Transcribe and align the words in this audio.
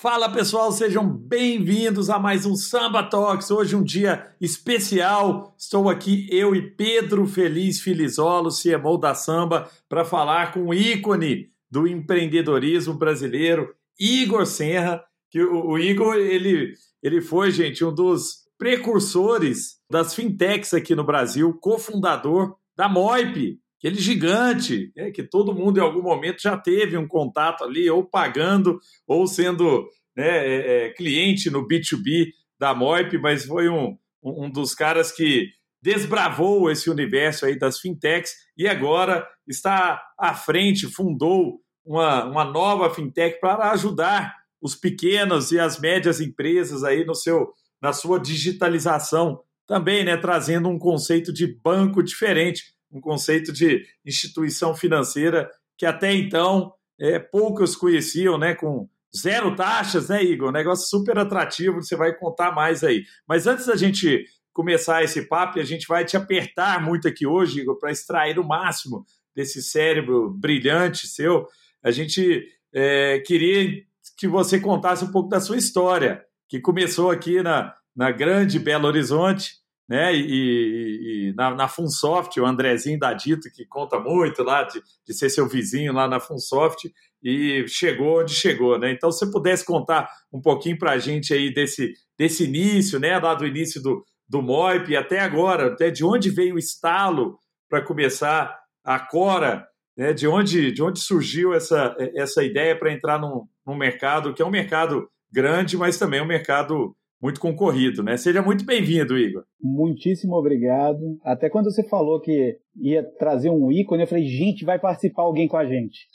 Fala 0.00 0.30
pessoal, 0.30 0.72
sejam 0.72 1.06
bem-vindos 1.06 2.08
a 2.08 2.18
mais 2.18 2.46
um 2.46 2.56
Samba 2.56 3.02
Talks. 3.02 3.50
Hoje 3.50 3.76
um 3.76 3.82
dia 3.84 4.34
especial. 4.40 5.54
Estou 5.58 5.90
aqui 5.90 6.26
eu 6.30 6.56
e 6.56 6.70
Pedro 6.70 7.26
Feliz 7.26 7.82
Filizolo, 7.82 8.48
CMO 8.48 8.96
da 8.96 9.14
Samba, 9.14 9.70
para 9.90 10.02
falar 10.02 10.54
com 10.54 10.68
o 10.68 10.72
ícone 10.72 11.50
do 11.70 11.86
empreendedorismo 11.86 12.94
brasileiro, 12.94 13.74
Igor 14.00 14.46
Senra, 14.46 15.04
que 15.30 15.42
o, 15.42 15.72
o 15.72 15.78
Igor 15.78 16.14
ele 16.14 16.72
ele 17.02 17.20
foi, 17.20 17.50
gente, 17.50 17.84
um 17.84 17.94
dos 17.94 18.46
precursores 18.56 19.82
das 19.90 20.14
fintechs 20.14 20.72
aqui 20.72 20.94
no 20.94 21.04
Brasil, 21.04 21.52
cofundador 21.60 22.56
da 22.74 22.88
Moip, 22.88 23.60
aquele 23.80 23.98
gigante, 23.98 24.92
né, 24.94 25.10
que 25.10 25.22
todo 25.22 25.54
mundo 25.54 25.78
em 25.78 25.82
algum 25.82 26.02
momento 26.02 26.42
já 26.42 26.56
teve 26.56 26.98
um 26.98 27.08
contato 27.08 27.64
ali, 27.64 27.88
ou 27.88 28.04
pagando, 28.04 28.78
ou 29.06 29.26
sendo 29.26 29.88
né, 30.14 30.28
é, 30.28 30.86
é, 30.86 30.90
cliente 30.90 31.48
no 31.48 31.66
B2B 31.66 32.28
da 32.58 32.74
Moip, 32.74 33.16
mas 33.16 33.46
foi 33.46 33.70
um, 33.70 33.96
um 34.22 34.50
dos 34.50 34.74
caras 34.74 35.10
que 35.10 35.48
desbravou 35.82 36.70
esse 36.70 36.90
universo 36.90 37.46
aí 37.46 37.58
das 37.58 37.80
fintechs 37.80 38.32
e 38.54 38.68
agora 38.68 39.26
está 39.48 40.02
à 40.18 40.34
frente, 40.34 40.86
fundou 40.86 41.58
uma, 41.82 42.26
uma 42.26 42.44
nova 42.44 42.94
fintech 42.94 43.40
para 43.40 43.70
ajudar 43.70 44.36
os 44.60 44.74
pequenos 44.74 45.52
e 45.52 45.58
as 45.58 45.80
médias 45.80 46.20
empresas 46.20 46.84
aí 46.84 47.02
no 47.02 47.14
seu, 47.14 47.54
na 47.80 47.94
sua 47.94 48.20
digitalização 48.20 49.40
também, 49.66 50.04
né, 50.04 50.18
trazendo 50.18 50.68
um 50.68 50.78
conceito 50.78 51.32
de 51.32 51.46
banco 51.46 52.02
diferente 52.02 52.78
um 52.90 53.00
conceito 53.00 53.52
de 53.52 53.86
instituição 54.04 54.74
financeira 54.74 55.50
que 55.76 55.86
até 55.86 56.12
então 56.12 56.72
é, 56.98 57.18
poucos 57.18 57.74
conheciam, 57.74 58.36
né? 58.36 58.54
Com 58.54 58.88
zero 59.16 59.56
taxas, 59.56 60.08
né, 60.08 60.22
Igor? 60.22 60.50
Um 60.50 60.52
negócio 60.52 60.88
super 60.88 61.18
atrativo, 61.18 61.82
você 61.82 61.96
vai 61.96 62.14
contar 62.14 62.52
mais 62.52 62.84
aí. 62.84 63.04
Mas 63.26 63.46
antes 63.46 63.66
da 63.66 63.76
gente 63.76 64.24
começar 64.52 65.02
esse 65.02 65.22
papo, 65.22 65.58
a 65.58 65.64
gente 65.64 65.86
vai 65.86 66.04
te 66.04 66.16
apertar 66.16 66.82
muito 66.84 67.08
aqui 67.08 67.26
hoje, 67.26 67.60
Igor, 67.60 67.78
para 67.78 67.92
extrair 67.92 68.38
o 68.38 68.46
máximo 68.46 69.06
desse 69.34 69.62
cérebro 69.62 70.30
brilhante 70.30 71.06
seu. 71.06 71.46
A 71.82 71.90
gente 71.90 72.46
é, 72.72 73.20
queria 73.20 73.82
que 74.16 74.28
você 74.28 74.60
contasse 74.60 75.04
um 75.04 75.10
pouco 75.10 75.28
da 75.28 75.40
sua 75.40 75.56
história, 75.56 76.22
que 76.48 76.60
começou 76.60 77.10
aqui 77.10 77.42
na, 77.42 77.74
na 77.96 78.10
grande 78.10 78.58
Belo 78.58 78.86
Horizonte, 78.86 79.54
né? 79.90 80.14
E, 80.14 80.20
e, 80.20 81.30
e 81.30 81.34
na, 81.34 81.52
na 81.52 81.66
Funsoft, 81.66 82.38
o 82.38 82.46
Andrezinho 82.46 82.96
da 82.96 83.12
Dito, 83.12 83.50
que 83.52 83.66
conta 83.66 83.98
muito 83.98 84.44
lá 84.44 84.62
de, 84.62 84.80
de 85.04 85.12
ser 85.12 85.28
seu 85.28 85.48
vizinho 85.48 85.92
lá 85.92 86.06
na 86.06 86.20
Funsoft, 86.20 86.88
e 87.20 87.66
chegou 87.66 88.20
onde 88.20 88.32
chegou, 88.32 88.78
né? 88.78 88.92
Então, 88.92 89.10
se 89.10 89.18
você 89.18 89.32
pudesse 89.32 89.64
contar 89.64 90.08
um 90.32 90.40
pouquinho 90.40 90.78
para 90.78 90.92
a 90.92 90.98
gente 90.98 91.34
aí 91.34 91.52
desse, 91.52 91.92
desse 92.16 92.44
início, 92.44 93.00
né? 93.00 93.18
Lá 93.18 93.34
do 93.34 93.44
início 93.44 93.82
do, 93.82 94.04
do 94.28 94.40
MOIP 94.40 94.96
até 94.96 95.18
agora, 95.18 95.72
até 95.72 95.90
de 95.90 96.04
onde 96.04 96.30
veio 96.30 96.54
o 96.54 96.58
estalo 96.58 97.36
para 97.68 97.82
começar 97.82 98.56
a 98.84 99.00
Cora, 99.00 99.66
né? 99.96 100.12
De 100.12 100.28
onde, 100.28 100.70
de 100.70 100.82
onde 100.84 101.00
surgiu 101.00 101.52
essa, 101.52 101.96
essa 102.14 102.44
ideia 102.44 102.78
para 102.78 102.92
entrar 102.92 103.18
num, 103.18 103.44
num 103.66 103.74
mercado 103.74 104.32
que 104.32 104.40
é 104.40 104.46
um 104.46 104.50
mercado 104.50 105.10
grande, 105.32 105.76
mas 105.76 105.98
também 105.98 106.20
é 106.20 106.22
um 106.22 106.26
mercado 106.26 106.96
muito 107.20 107.40
concorrido, 107.40 108.02
né? 108.02 108.16
Seja 108.16 108.42
muito 108.42 108.64
bem-vindo, 108.64 109.18
Igor. 109.18 109.44
Muitíssimo 109.62 110.34
obrigado. 110.34 111.18
Até 111.22 111.50
quando 111.50 111.70
você 111.70 111.86
falou 111.86 112.20
que 112.20 112.56
ia 112.76 113.02
trazer 113.18 113.50
um 113.50 113.70
ícone, 113.70 114.02
eu 114.02 114.08
falei, 114.08 114.24
gente, 114.24 114.64
vai 114.64 114.78
participar 114.78 115.22
alguém 115.22 115.46
com 115.46 115.56
a 115.56 115.66
gente. 115.66 116.06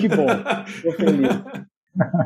que 0.00 0.08
bom, 0.08 0.26
tô 0.82 0.92
feliz. 0.92 1.42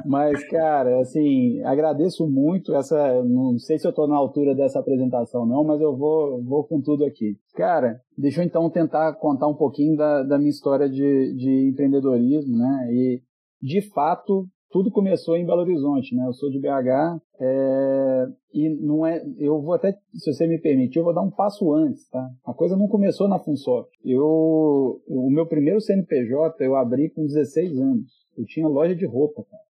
Mas, 0.04 0.46
cara, 0.48 1.00
assim, 1.00 1.62
agradeço 1.62 2.28
muito 2.28 2.74
essa. 2.74 3.22
Não 3.24 3.58
sei 3.58 3.78
se 3.78 3.86
eu 3.86 3.90
estou 3.90 4.06
na 4.06 4.16
altura 4.16 4.54
dessa 4.54 4.78
apresentação, 4.78 5.46
não, 5.46 5.64
mas 5.64 5.80
eu 5.80 5.96
vou, 5.96 6.42
vou 6.42 6.64
com 6.64 6.80
tudo 6.80 7.04
aqui. 7.04 7.36
Cara, 7.54 8.00
deixa 8.16 8.42
eu 8.42 8.44
então 8.44 8.68
tentar 8.68 9.14
contar 9.14 9.48
um 9.48 9.54
pouquinho 9.54 9.96
da, 9.96 10.22
da 10.22 10.38
minha 10.38 10.50
história 10.50 10.88
de, 10.88 11.34
de 11.34 11.68
empreendedorismo, 11.70 12.56
né? 12.56 12.88
E, 12.92 13.22
de 13.62 13.80
fato, 13.80 14.46
tudo 14.74 14.90
começou 14.90 15.36
em 15.36 15.46
Belo 15.46 15.60
Horizonte, 15.60 16.16
né? 16.16 16.26
Eu 16.26 16.32
sou 16.32 16.50
de 16.50 16.58
BH 16.58 17.20
é, 17.40 18.26
e 18.52 18.68
não 18.68 19.06
é. 19.06 19.24
Eu 19.38 19.62
vou 19.62 19.72
até, 19.72 19.96
se 20.12 20.32
você 20.32 20.48
me 20.48 20.58
permitir, 20.58 20.98
eu 20.98 21.04
vou 21.04 21.14
dar 21.14 21.22
um 21.22 21.30
passo 21.30 21.72
antes, 21.72 22.08
tá? 22.08 22.28
A 22.44 22.52
coisa 22.52 22.76
não 22.76 22.88
começou 22.88 23.28
na 23.28 23.38
Funsoft. 23.38 23.92
Eu, 24.04 25.00
o 25.06 25.30
meu 25.30 25.46
primeiro 25.46 25.80
CNPJ 25.80 26.64
eu 26.64 26.74
abri 26.74 27.08
com 27.08 27.24
16 27.24 27.78
anos. 27.78 28.10
Eu 28.36 28.44
tinha 28.46 28.66
loja 28.66 28.96
de 28.96 29.06
roupa, 29.06 29.44
cara. 29.48 29.62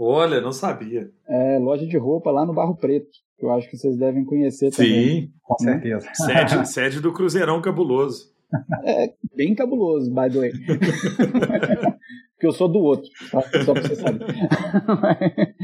Olha, 0.00 0.40
não 0.40 0.52
sabia. 0.52 1.10
É, 1.28 1.58
loja 1.58 1.86
de 1.86 1.98
roupa 1.98 2.30
lá 2.30 2.46
no 2.46 2.54
Barro 2.54 2.76
Preto, 2.76 3.10
que 3.38 3.44
eu 3.44 3.50
acho 3.50 3.68
que 3.68 3.76
vocês 3.76 3.98
devem 3.98 4.24
conhecer 4.24 4.70
também. 4.70 5.20
Sim, 5.20 5.32
com 5.42 5.64
né? 5.66 5.72
certeza. 5.72 6.08
Sede, 6.16 6.68
sede 6.68 7.00
do 7.02 7.12
Cruzeirão 7.12 7.60
Cabuloso. 7.60 8.34
É, 8.84 9.12
bem 9.34 9.54
cabuloso, 9.54 10.08
by 10.14 10.30
the 10.30 10.38
way. 10.38 10.52
Porque 12.36 12.46
eu 12.46 12.52
sou 12.52 12.68
do 12.68 12.80
outro, 12.80 13.08
tá? 13.30 13.40
só 13.64 13.72
pra 13.72 13.82
você 13.82 13.96
saber. 13.96 14.26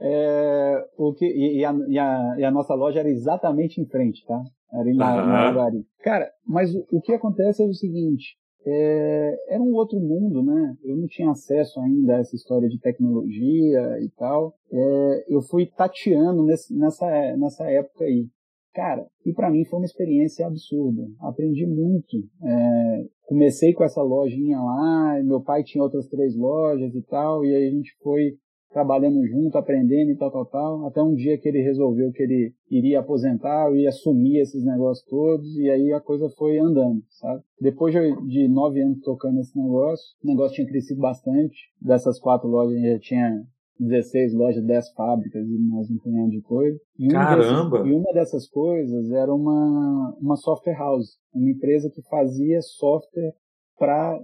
é, 0.00 0.84
o 0.96 1.12
que, 1.12 1.26
e, 1.26 1.62
a, 1.62 1.74
e, 1.88 1.98
a, 1.98 2.34
e, 2.38 2.44
a, 2.44 2.50
nossa 2.50 2.74
loja 2.74 3.00
era 3.00 3.10
exatamente 3.10 3.80
em 3.80 3.86
frente, 3.86 4.24
tá? 4.26 4.42
Era 4.72 4.94
na, 4.94 5.60
uhum. 5.62 5.84
Cara, 6.02 6.30
mas 6.46 6.74
o, 6.74 6.86
o, 6.90 7.02
que 7.02 7.12
acontece 7.12 7.62
é 7.62 7.66
o 7.66 7.74
seguinte, 7.74 8.34
é, 8.66 9.54
era 9.54 9.62
um 9.62 9.74
outro 9.74 10.00
mundo, 10.00 10.42
né? 10.42 10.74
Eu 10.82 10.96
não 10.96 11.06
tinha 11.06 11.30
acesso 11.30 11.78
ainda 11.80 12.16
a 12.16 12.20
essa 12.20 12.34
história 12.34 12.68
de 12.68 12.80
tecnologia 12.80 14.00
e 14.00 14.08
tal. 14.16 14.54
É, 14.72 15.24
eu 15.28 15.42
fui 15.42 15.66
tateando 15.66 16.44
nesse, 16.44 16.74
nessa, 16.74 17.06
nessa 17.36 17.70
época 17.70 18.04
aí. 18.04 18.26
Cara, 18.74 19.06
e 19.24 19.32
para 19.32 19.50
mim 19.50 19.64
foi 19.66 19.78
uma 19.78 19.86
experiência 19.86 20.46
absurda. 20.46 21.02
Aprendi 21.20 21.66
muito. 21.66 22.16
É, 22.42 23.04
comecei 23.26 23.72
com 23.72 23.84
essa 23.84 24.02
lojinha 24.02 24.58
lá, 24.58 25.20
meu 25.22 25.40
pai 25.40 25.62
tinha 25.62 25.82
outras 25.82 26.06
três 26.08 26.36
lojas 26.36 26.94
e 26.94 27.02
tal, 27.02 27.44
e 27.44 27.54
aí 27.54 27.68
a 27.68 27.70
gente 27.70 27.94
foi 28.02 28.36
trabalhando 28.70 29.24
junto, 29.26 29.56
aprendendo 29.56 30.10
e 30.10 30.16
tal, 30.16 30.30
tal, 30.30 30.46
tal, 30.46 30.86
até 30.86 31.02
um 31.02 31.14
dia 31.14 31.38
que 31.38 31.48
ele 31.48 31.62
resolveu 31.62 32.12
que 32.12 32.22
ele 32.22 32.52
iria 32.70 33.00
aposentar, 33.00 33.68
eu 33.68 33.76
ia 33.76 33.88
assumir 33.88 34.38
esses 34.38 34.64
negócios 34.64 35.06
todos, 35.08 35.56
e 35.56 35.70
aí 35.70 35.92
a 35.92 36.00
coisa 36.00 36.28
foi 36.36 36.58
andando, 36.58 37.02
sabe? 37.08 37.42
Depois 37.60 37.94
de 37.94 38.48
nove 38.48 38.82
anos 38.82 39.00
tocando 39.00 39.40
esse 39.40 39.56
negócio, 39.58 40.04
o 40.22 40.26
negócio 40.26 40.56
tinha 40.56 40.68
crescido 40.68 41.00
bastante, 41.00 41.56
dessas 41.80 42.20
quatro 42.20 42.48
lojas 42.48 42.80
já 42.80 42.98
tinha 42.98 43.44
16 43.78 44.34
lojas, 44.34 44.64
10 44.64 44.92
fábricas 44.92 45.46
e 45.46 45.58
mais 45.58 45.90
um 45.90 45.98
punhado 45.98 46.30
de 46.30 46.40
coisa. 46.40 46.78
E 46.98 47.08
Caramba! 47.08 47.78
Dessas, 47.78 47.86
e 47.86 47.94
uma 47.94 48.12
dessas 48.12 48.48
coisas 48.48 49.10
era 49.10 49.34
uma, 49.34 50.16
uma 50.20 50.36
software 50.36 50.78
house, 50.78 51.18
uma 51.34 51.50
empresa 51.50 51.90
que 51.90 52.02
fazia 52.02 52.60
software 52.62 53.34
para 53.78 54.18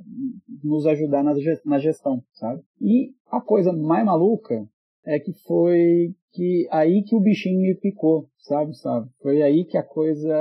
nos 0.64 0.86
ajudar 0.86 1.22
na, 1.22 1.34
na 1.66 1.78
gestão, 1.78 2.22
sabe? 2.32 2.62
E 2.80 3.12
a 3.30 3.40
coisa 3.40 3.72
mais 3.72 4.04
maluca 4.04 4.66
é 5.04 5.18
que 5.18 5.32
foi 5.46 6.14
que 6.32 6.66
aí 6.70 7.02
que 7.02 7.14
o 7.14 7.20
bichinho 7.20 7.60
me 7.60 7.74
picou, 7.74 8.28
sabe, 8.38 8.74
sabe? 8.78 9.10
Foi 9.20 9.42
aí 9.42 9.66
que 9.66 9.76
a 9.76 9.82
coisa 9.82 10.34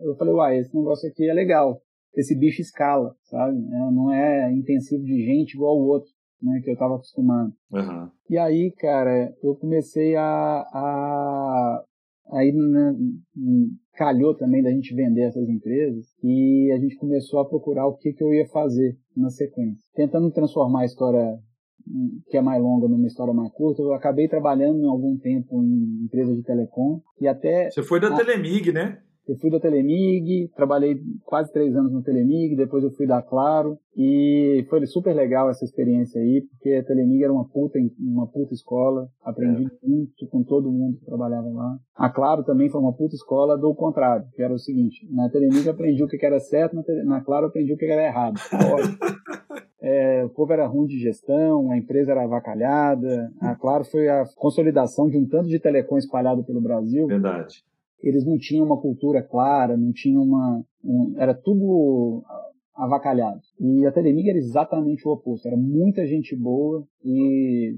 eu 0.00 0.14
falei, 0.16 0.34
uai, 0.34 0.58
esse 0.58 0.74
negócio 0.76 1.08
aqui 1.08 1.28
é 1.28 1.34
legal. 1.34 1.80
Esse 2.14 2.36
bicho 2.36 2.60
escala, 2.60 3.14
sabe? 3.24 3.56
É, 3.56 3.90
não 3.90 4.12
é 4.12 4.52
intensivo 4.52 5.04
de 5.04 5.24
gente 5.24 5.54
igual 5.54 5.76
o 5.76 5.86
outro 5.86 6.10
né, 6.42 6.60
que 6.62 6.70
eu 6.70 6.74
estava 6.74 6.94
acostumado. 6.94 7.52
Uhum. 7.72 8.08
E 8.30 8.38
aí, 8.38 8.72
cara, 8.78 9.34
eu 9.42 9.54
comecei 9.56 10.16
a, 10.16 10.22
a 10.22 11.84
aí 12.32 12.52
né, 12.52 12.94
calhou 13.94 14.34
também 14.34 14.62
da 14.62 14.70
gente 14.70 14.94
vender 14.94 15.22
essas 15.22 15.48
empresas 15.48 16.06
e 16.22 16.70
a 16.72 16.78
gente 16.78 16.96
começou 16.96 17.40
a 17.40 17.48
procurar 17.48 17.86
o 17.86 17.96
que, 17.96 18.12
que 18.12 18.22
eu 18.22 18.32
ia 18.32 18.46
fazer 18.48 18.96
na 19.16 19.30
sequência. 19.30 19.82
Tentando 19.94 20.30
transformar 20.30 20.82
a 20.82 20.86
história 20.86 21.38
que 22.28 22.36
é 22.36 22.42
mais 22.42 22.62
longa 22.62 22.86
numa 22.86 23.06
história 23.06 23.32
mais 23.32 23.50
curta, 23.52 23.80
eu 23.80 23.94
acabei 23.94 24.28
trabalhando 24.28 24.80
em 24.80 24.88
algum 24.88 25.16
tempo 25.16 25.62
em 25.62 26.04
empresa 26.04 26.34
de 26.34 26.42
telecom 26.42 27.00
e 27.20 27.26
até... 27.26 27.70
Você 27.70 27.82
foi 27.82 27.98
da 27.98 28.08
a... 28.08 28.16
Telemig, 28.16 28.72
né? 28.72 29.00
Eu 29.28 29.36
fui 29.36 29.50
da 29.50 29.60
Telemig, 29.60 30.48
trabalhei 30.56 30.98
quase 31.26 31.52
três 31.52 31.76
anos 31.76 31.92
no 31.92 32.02
Telemig, 32.02 32.56
depois 32.56 32.82
eu 32.82 32.90
fui 32.90 33.06
da 33.06 33.20
Claro, 33.20 33.78
e 33.94 34.64
foi 34.70 34.86
super 34.86 35.14
legal 35.14 35.50
essa 35.50 35.66
experiência 35.66 36.18
aí, 36.18 36.46
porque 36.48 36.72
a 36.72 36.82
Telemig 36.82 37.22
era 37.22 37.32
uma 37.32 37.46
puta, 37.46 37.78
uma 38.00 38.26
puta 38.26 38.54
escola, 38.54 39.06
aprendi 39.22 39.64
é. 39.64 39.86
muito 39.86 40.26
com 40.30 40.42
todo 40.42 40.72
mundo 40.72 40.96
que 40.96 41.04
trabalhava 41.04 41.46
lá. 41.46 41.76
A 41.94 42.08
Claro 42.08 42.42
também 42.42 42.70
foi 42.70 42.80
uma 42.80 42.94
puta 42.94 43.14
escola 43.14 43.58
do 43.58 43.74
contrário, 43.74 44.24
que 44.34 44.42
era 44.42 44.54
o 44.54 44.58
seguinte, 44.58 45.06
na 45.12 45.28
Telemig 45.28 45.68
aprendi 45.68 46.02
o 46.02 46.08
que 46.08 46.24
era 46.24 46.40
certo, 46.40 46.82
na 47.04 47.20
Claro 47.20 47.48
aprendi 47.48 47.74
o 47.74 47.76
que 47.76 47.84
era 47.84 48.06
errado. 48.06 48.36
É, 49.80 50.24
o 50.24 50.28
povo 50.30 50.52
era 50.52 50.66
ruim 50.66 50.86
de 50.86 50.98
gestão, 50.98 51.70
a 51.70 51.78
empresa 51.78 52.10
era 52.10 52.24
avacalhada. 52.24 53.30
A 53.40 53.54
Claro 53.54 53.84
foi 53.84 54.08
a 54.08 54.24
consolidação 54.36 55.08
de 55.08 55.16
um 55.16 55.24
tanto 55.24 55.48
de 55.48 55.60
telecom 55.60 55.96
espalhado 55.96 56.42
pelo 56.44 56.60
Brasil. 56.60 57.06
Verdade 57.06 57.62
eles 58.02 58.24
não 58.24 58.38
tinham 58.38 58.64
uma 58.64 58.80
cultura 58.80 59.22
clara, 59.22 59.76
não 59.76 59.92
tinham 59.92 60.22
uma. 60.22 60.64
Um, 60.84 61.14
era 61.18 61.34
tudo 61.34 62.22
avacalhado. 62.74 63.40
E 63.60 63.84
a 63.86 63.92
Telemig 63.92 64.28
era 64.28 64.38
exatamente 64.38 65.06
o 65.06 65.10
oposto. 65.10 65.46
Era 65.46 65.56
muita 65.56 66.06
gente 66.06 66.36
boa 66.36 66.86
e 67.04 67.74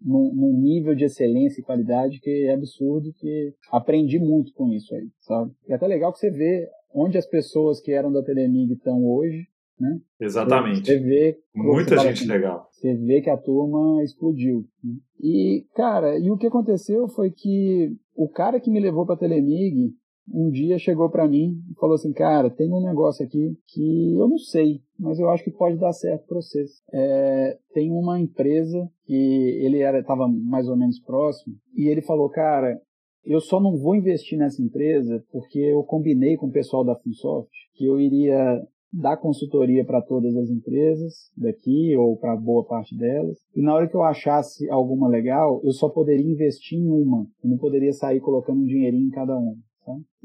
num, 0.00 0.34
num, 0.34 0.58
nível 0.58 0.94
de 0.94 1.04
excelência 1.04 1.60
e 1.60 1.64
qualidade 1.64 2.20
que 2.20 2.46
é 2.46 2.54
absurdo, 2.54 3.12
que 3.18 3.52
aprendi 3.70 4.18
muito 4.18 4.52
com 4.54 4.68
isso 4.72 4.94
aí, 4.94 5.08
sabe? 5.20 5.52
E 5.68 5.72
é 5.72 5.76
até 5.76 5.86
legal 5.86 6.12
que 6.12 6.18
você 6.18 6.30
vê 6.30 6.68
onde 6.94 7.18
as 7.18 7.26
pessoas 7.26 7.80
que 7.80 7.92
eram 7.92 8.10
da 8.10 8.22
Telemig 8.22 8.72
estão 8.72 9.04
hoje, 9.04 9.46
né? 9.80 10.00
Exatamente. 10.20 10.86
Você 10.86 10.98
vê. 10.98 11.38
Muita 11.54 11.96
gente 11.98 12.20
assim, 12.20 12.28
legal. 12.28 12.68
Você 12.70 12.94
vê 12.94 13.20
que 13.20 13.30
a 13.30 13.36
turma 13.36 14.02
explodiu. 14.02 14.64
Né? 14.82 14.94
E, 15.20 15.66
cara, 15.74 16.18
e 16.18 16.30
o 16.30 16.36
que 16.36 16.46
aconteceu 16.46 17.08
foi 17.08 17.30
que 17.30 17.90
o 18.14 18.28
cara 18.28 18.60
que 18.60 18.70
me 18.70 18.80
levou 18.80 19.06
para 19.06 19.16
Telemig 19.16 19.92
um 20.32 20.50
dia 20.50 20.78
chegou 20.78 21.08
para 21.08 21.28
mim 21.28 21.58
e 21.70 21.74
falou 21.80 21.94
assim, 21.94 22.12
cara, 22.12 22.50
tem 22.50 22.72
um 22.72 22.84
negócio 22.84 23.24
aqui 23.24 23.56
que 23.66 24.14
eu 24.14 24.28
não 24.28 24.38
sei, 24.38 24.80
mas 24.98 25.18
eu 25.18 25.28
acho 25.30 25.42
que 25.42 25.50
pode 25.50 25.78
dar 25.78 25.92
certo 25.92 26.26
para 26.26 26.36
vocês. 26.36 26.82
É, 26.92 27.58
tem 27.72 27.90
uma 27.90 28.20
empresa 28.20 28.88
que 29.04 29.14
ele 29.62 29.80
era 29.80 30.00
estava 30.00 30.28
mais 30.28 30.68
ou 30.68 30.76
menos 30.76 31.00
próximo 31.00 31.54
e 31.74 31.88
ele 31.88 32.02
falou, 32.02 32.28
cara, 32.28 32.78
eu 33.24 33.40
só 33.40 33.60
não 33.60 33.76
vou 33.76 33.94
investir 33.94 34.38
nessa 34.38 34.62
empresa 34.62 35.24
porque 35.30 35.58
eu 35.58 35.82
combinei 35.82 36.36
com 36.36 36.46
o 36.46 36.52
pessoal 36.52 36.84
da 36.84 36.96
Funsoft 36.96 37.50
que 37.74 37.86
eu 37.86 37.98
iria 37.98 38.60
dar 38.92 39.16
consultoria 39.16 39.84
para 39.84 40.02
todas 40.02 40.34
as 40.36 40.48
empresas 40.48 41.30
daqui 41.36 41.96
ou 41.96 42.16
para 42.16 42.36
boa 42.36 42.64
parte 42.64 42.96
delas. 42.96 43.38
E 43.54 43.62
na 43.62 43.74
hora 43.74 43.88
que 43.88 43.94
eu 43.94 44.02
achasse 44.02 44.68
alguma 44.70 45.08
legal, 45.08 45.60
eu 45.64 45.72
só 45.72 45.88
poderia 45.88 46.26
investir 46.26 46.78
em 46.78 46.90
uma. 46.90 47.26
Eu 47.42 47.50
não 47.50 47.58
poderia 47.58 47.92
sair 47.92 48.20
colocando 48.20 48.60
um 48.60 48.66
dinheirinho 48.66 49.06
em 49.06 49.10
cada 49.10 49.36
uma. 49.36 49.56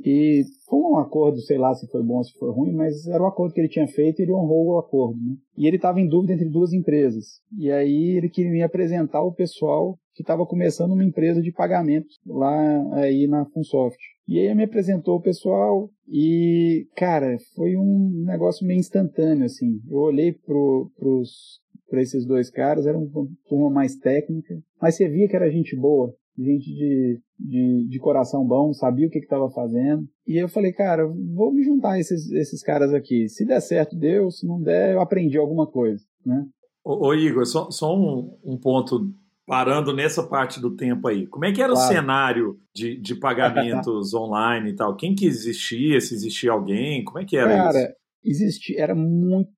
E 0.04 0.44
foi 0.68 0.80
um 0.80 0.98
acordo, 0.98 1.40
sei 1.40 1.58
lá 1.58 1.74
se 1.74 1.88
foi 1.88 2.04
bom 2.04 2.18
ou 2.18 2.24
se 2.24 2.34
foi 2.38 2.52
ruim, 2.52 2.74
mas 2.74 3.08
era 3.08 3.24
o 3.24 3.28
acordo 3.28 3.54
que 3.54 3.62
ele 3.62 3.70
tinha 3.70 3.88
feito 3.88 4.20
e 4.20 4.24
ele 4.24 4.34
honrou 4.34 4.66
o 4.66 4.78
acordo. 4.80 5.18
Né? 5.20 5.36
E 5.58 5.68
ele 5.68 5.78
estava 5.78 6.02
em 6.02 6.08
dúvida 6.08 6.34
entre 6.34 6.50
duas 6.50 6.74
empresas. 6.74 7.40
E 7.58 7.72
aí 7.72 8.18
ele 8.18 8.30
queria 8.30 8.52
me 8.52 8.64
apresentar 8.64 9.24
o 9.24 9.34
pessoal 9.34 9.98
que 10.14 10.22
estava 10.22 10.46
começando 10.46 10.92
uma 10.92 11.04
empresa 11.04 11.42
de 11.42 11.52
pagamentos 11.52 12.20
lá 12.26 12.96
aí 12.96 13.28
na 13.28 13.46
Funsoft. 13.46 14.00
E 14.28 14.40
aí 14.40 14.54
me 14.56 14.64
apresentou 14.64 15.18
o 15.18 15.22
pessoal 15.22 15.90
e, 16.08 16.88
cara, 16.96 17.38
foi 17.56 17.76
um 17.76 18.24
negócio 18.26 18.66
meio 18.66 18.80
instantâneo, 18.80 19.46
assim. 19.46 19.80
Eu 19.90 19.98
olhei 19.98 20.34
pra 20.34 22.02
esses 22.02 22.26
dois 22.26 22.50
caras, 22.50 22.86
era 22.86 22.98
uma 22.98 23.10
turma 23.48 23.70
mais 23.70 23.96
técnica, 23.98 24.56
mas 24.82 24.96
você 24.96 25.10
via 25.10 25.28
que 25.28 25.36
era 25.36 25.52
gente 25.52 25.76
boa, 25.76 26.14
gente 26.38 26.66
de, 26.74 27.20
de, 27.38 27.88
de 27.90 28.00
coração 28.00 28.46
bom, 28.46 28.72
sabia 28.74 29.08
o 29.08 29.10
que 29.10 29.20
estava 29.20 29.50
fazendo. 29.50 30.08
E 30.26 30.42
eu 30.42 30.48
falei, 30.48 30.72
cara, 30.72 31.06
vou 31.06 31.54
me 31.54 31.64
juntar 31.64 31.94
a 31.94 32.00
esses, 32.00 32.32
esses 32.32 32.64
caras 32.64 32.94
aqui. 32.94 33.28
Se 33.28 33.46
der 33.46 33.62
certo, 33.62 33.96
deu. 33.96 34.32
Se 34.32 34.48
não 34.48 34.62
der, 34.62 34.94
eu 34.94 35.02
aprendi 35.02 35.38
alguma 35.38 35.68
coisa, 35.68 36.04
né? 36.26 36.46
Ô, 36.84 37.08
ô 37.08 37.14
Igor, 37.14 37.46
só, 37.46 37.70
só 37.72 37.96
um, 37.96 38.38
um 38.44 38.58
ponto 38.58 39.10
parando 39.46 39.94
nessa 39.94 40.24
parte 40.24 40.60
do 40.60 40.76
tempo 40.76 41.08
aí. 41.08 41.28
Como 41.28 41.46
é 41.46 41.52
que 41.52 41.62
era 41.62 41.74
claro. 41.74 41.86
o 41.86 41.94
cenário 41.94 42.60
de, 42.74 42.98
de 43.00 43.16
pagamentos 43.16 44.14
online 44.16 44.72
e 44.72 44.76
tal? 44.76 44.96
Quem 44.96 45.16
que 45.16 45.26
existia? 45.26 46.00
Se 46.00 46.14
existia 46.14 46.52
alguém? 46.52 47.04
Como 47.04 47.20
é 47.20 47.26
que 47.26 47.38
era 47.38 47.50
Cara, 47.50 47.70
isso? 47.70 47.80
Cara, 47.80 47.96
existia, 48.24 48.82
era 48.82 48.96
muito 48.96 49.50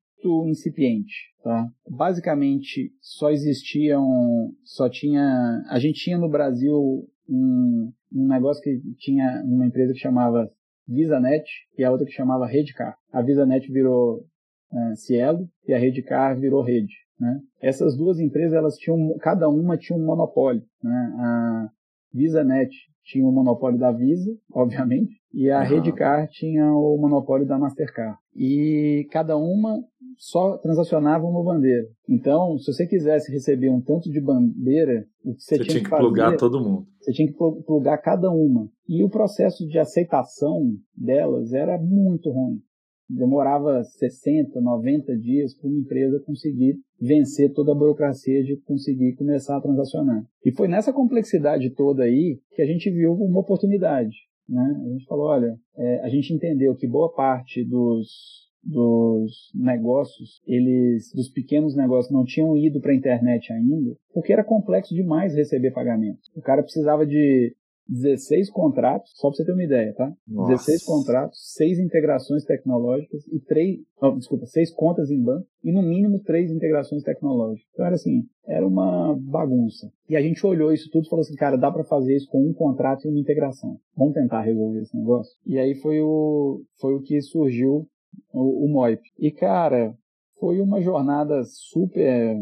incipiente, 0.48 1.14
tá? 1.44 1.68
Basicamente, 1.90 2.92
só 3.00 3.30
existiam, 3.30 4.52
só 4.64 4.90
tinha, 4.90 5.64
a 5.70 5.80
gente 5.80 6.04
tinha 6.04 6.18
no 6.18 6.30
Brasil 6.30 7.08
um, 7.30 7.92
um 8.14 8.28
negócio 8.28 8.62
que 8.64 8.82
tinha 8.98 9.44
uma 9.46 9.66
empresa 9.66 9.94
que 9.94 10.00
chamava 10.00 10.50
VisaNet 10.88 11.46
e 11.78 11.84
a 11.84 11.92
outra 11.92 12.06
que 12.06 12.12
chamava 12.14 12.48
Redcar. 12.48 12.96
A 13.12 13.22
VisaNet 13.22 13.72
virou 13.72 14.26
uh, 14.72 14.96
Cielo 14.96 15.48
e 15.68 15.74
a 15.74 15.80
Redcar 15.80 16.40
virou 16.40 16.64
Rede. 16.64 17.05
Né? 17.20 17.40
Essas 17.62 17.96
duas 17.96 18.20
empresas, 18.20 18.54
elas 18.54 18.76
tinham, 18.76 19.16
cada 19.20 19.50
uma 19.50 19.78
tinha 19.78 19.98
um 19.98 20.06
monopólio. 20.06 20.64
Né? 20.84 21.14
A 21.18 21.70
VisaNet 22.14 22.72
tinha 23.04 23.26
o 23.26 23.32
monopólio 23.32 23.80
da 23.80 23.92
Visa, 23.92 24.32
obviamente, 24.54 25.22
e 25.34 25.50
a 25.50 25.60
uhum. 25.60 25.66
Redcar 25.66 26.28
tinha 26.30 26.66
o 26.74 26.98
monopólio 26.98 27.48
da 27.48 27.58
Mastercard. 27.58 28.18
E 28.36 29.08
cada 29.12 29.38
uma 29.38 29.82
só 30.18 30.58
transacionava 30.58 31.26
uma 31.26 31.44
bandeira. 31.44 31.88
Então, 32.10 32.58
se 32.58 32.72
você 32.72 32.88
quisesse 32.88 33.32
receber 33.32 33.70
um 33.70 33.82
tanto 33.82 34.10
de 34.10 34.22
bandeira, 34.22 35.06
o 35.24 35.34
que 35.36 35.42
você, 35.42 35.58
você 35.58 35.64
tinha, 35.64 35.68
tinha 35.68 35.84
que, 35.84 35.90
que 35.90 35.96
plugar 35.96 36.38
todo 36.38 36.62
mundo. 36.62 36.88
Você 37.02 37.12
tinha 37.12 37.28
que 37.28 37.38
plugar 37.66 37.98
cada 37.98 38.32
uma. 38.32 38.70
E 38.88 39.04
o 39.04 39.10
processo 39.10 39.68
de 39.68 39.78
aceitação 39.78 40.74
delas 40.96 41.54
era 41.54 41.78
muito 41.78 42.30
ruim 42.30 42.62
demorava 43.10 43.84
60, 43.84 44.60
90 44.60 45.18
dias 45.18 45.54
para 45.54 45.70
uma 45.70 45.80
empresa 45.80 46.24
conseguir 46.26 46.78
vencer 47.00 47.54
toda 47.54 47.72
a 47.72 47.76
burocracia 47.76 48.44
de 48.44 48.58
conseguir 48.62 49.16
começar 49.16 49.58
a 49.58 49.62
transacionar. 49.62 50.24
E 50.44 50.52
foi 50.52 50.68
nessa 50.68 50.94
complexidade 50.94 51.70
toda 51.72 52.04
aí 52.04 52.40
que 52.54 52.62
a 52.62 52.66
gente 52.66 52.90
viu 52.90 53.14
uma 53.14 53.42
oportunidade. 53.42 54.16
Né? 54.48 54.82
A 54.86 54.90
gente 54.90 55.06
falou, 55.06 55.28
olha, 55.28 55.56
é, 55.78 56.02
a 56.02 56.10
gente 56.10 56.34
entendeu 56.34 56.76
que 56.76 56.88
boa 56.88 57.14
parte 57.14 57.64
dos 57.64 58.46
dos 58.66 59.52
negócios, 59.54 60.42
eles, 60.48 61.14
dos 61.14 61.30
pequenos 61.30 61.76
negócios, 61.76 62.12
não 62.12 62.26
tinham 62.26 62.58
ido 62.58 62.82
para 62.82 62.92
a 62.92 62.96
internet 62.96 63.54
ainda, 63.54 63.96
porque 64.12 64.34
era 64.34 64.44
complexo 64.44 64.96
demais 64.96 65.36
receber 65.36 65.70
pagamentos. 65.72 66.32
O 66.36 66.42
cara 66.42 66.64
precisava 66.64 67.06
de 67.06 67.56
16 67.88 68.50
contratos, 68.50 69.12
só 69.16 69.30
para 69.30 69.38
você 69.38 69.46
ter 69.46 69.54
uma 69.54 69.64
ideia, 69.64 69.94
tá? 69.94 70.12
Nossa. 70.28 70.54
16 70.54 70.84
contratos, 70.84 71.40
6 71.54 71.80
integrações 71.80 72.44
tecnológicas 72.44 73.28
e 73.28 73.40
3, 73.40 73.80
oh, 74.02 74.12
desculpa, 74.12 74.46
6 74.46 74.72
contas 74.72 75.12
em 75.12 75.22
banco 75.22 75.48
e 75.64 75.72
no 75.72 75.82
mínimo 75.82 76.20
3 76.20 76.52
integrações 76.52 77.04
tecnológicas. 77.04 77.68
Então 77.74 77.86
era 77.86 77.96
assim, 77.96 78.24
era 78.48 78.68
uma 78.68 79.16
bagunça. 79.20 79.92
E 80.10 80.16
a 80.16 80.22
gente 80.22 80.46
olhou 80.46 80.74
isso 80.74 80.90
tudo 80.92 81.06
e 81.06 81.10
falou 81.10 81.22
assim, 81.22 81.36
cara, 81.36 81.58
dá 81.58 81.72
para 81.72 81.84
fazer 81.84 82.16
isso 82.16 82.30
com 82.30 82.48
um 82.48 82.54
contrato 82.54 83.06
e 83.06 83.10
uma 83.10 83.20
integração. 83.20 83.78
Vamos 83.96 84.14
tentar 84.14 84.42
resolver 84.42 84.82
esse 84.82 84.98
negócio? 84.98 85.34
E 85.46 85.60
aí 85.60 85.76
foi 85.76 86.02
o, 86.02 86.64
foi 86.80 86.96
o 86.96 87.02
que 87.02 87.22
surgiu 87.22 87.88
o, 88.34 88.66
o 88.66 88.68
MOIP. 88.68 89.02
E 89.20 89.32
cara, 89.32 89.96
foi 90.40 90.60
uma 90.60 90.82
jornada 90.82 91.44
super 91.44 92.36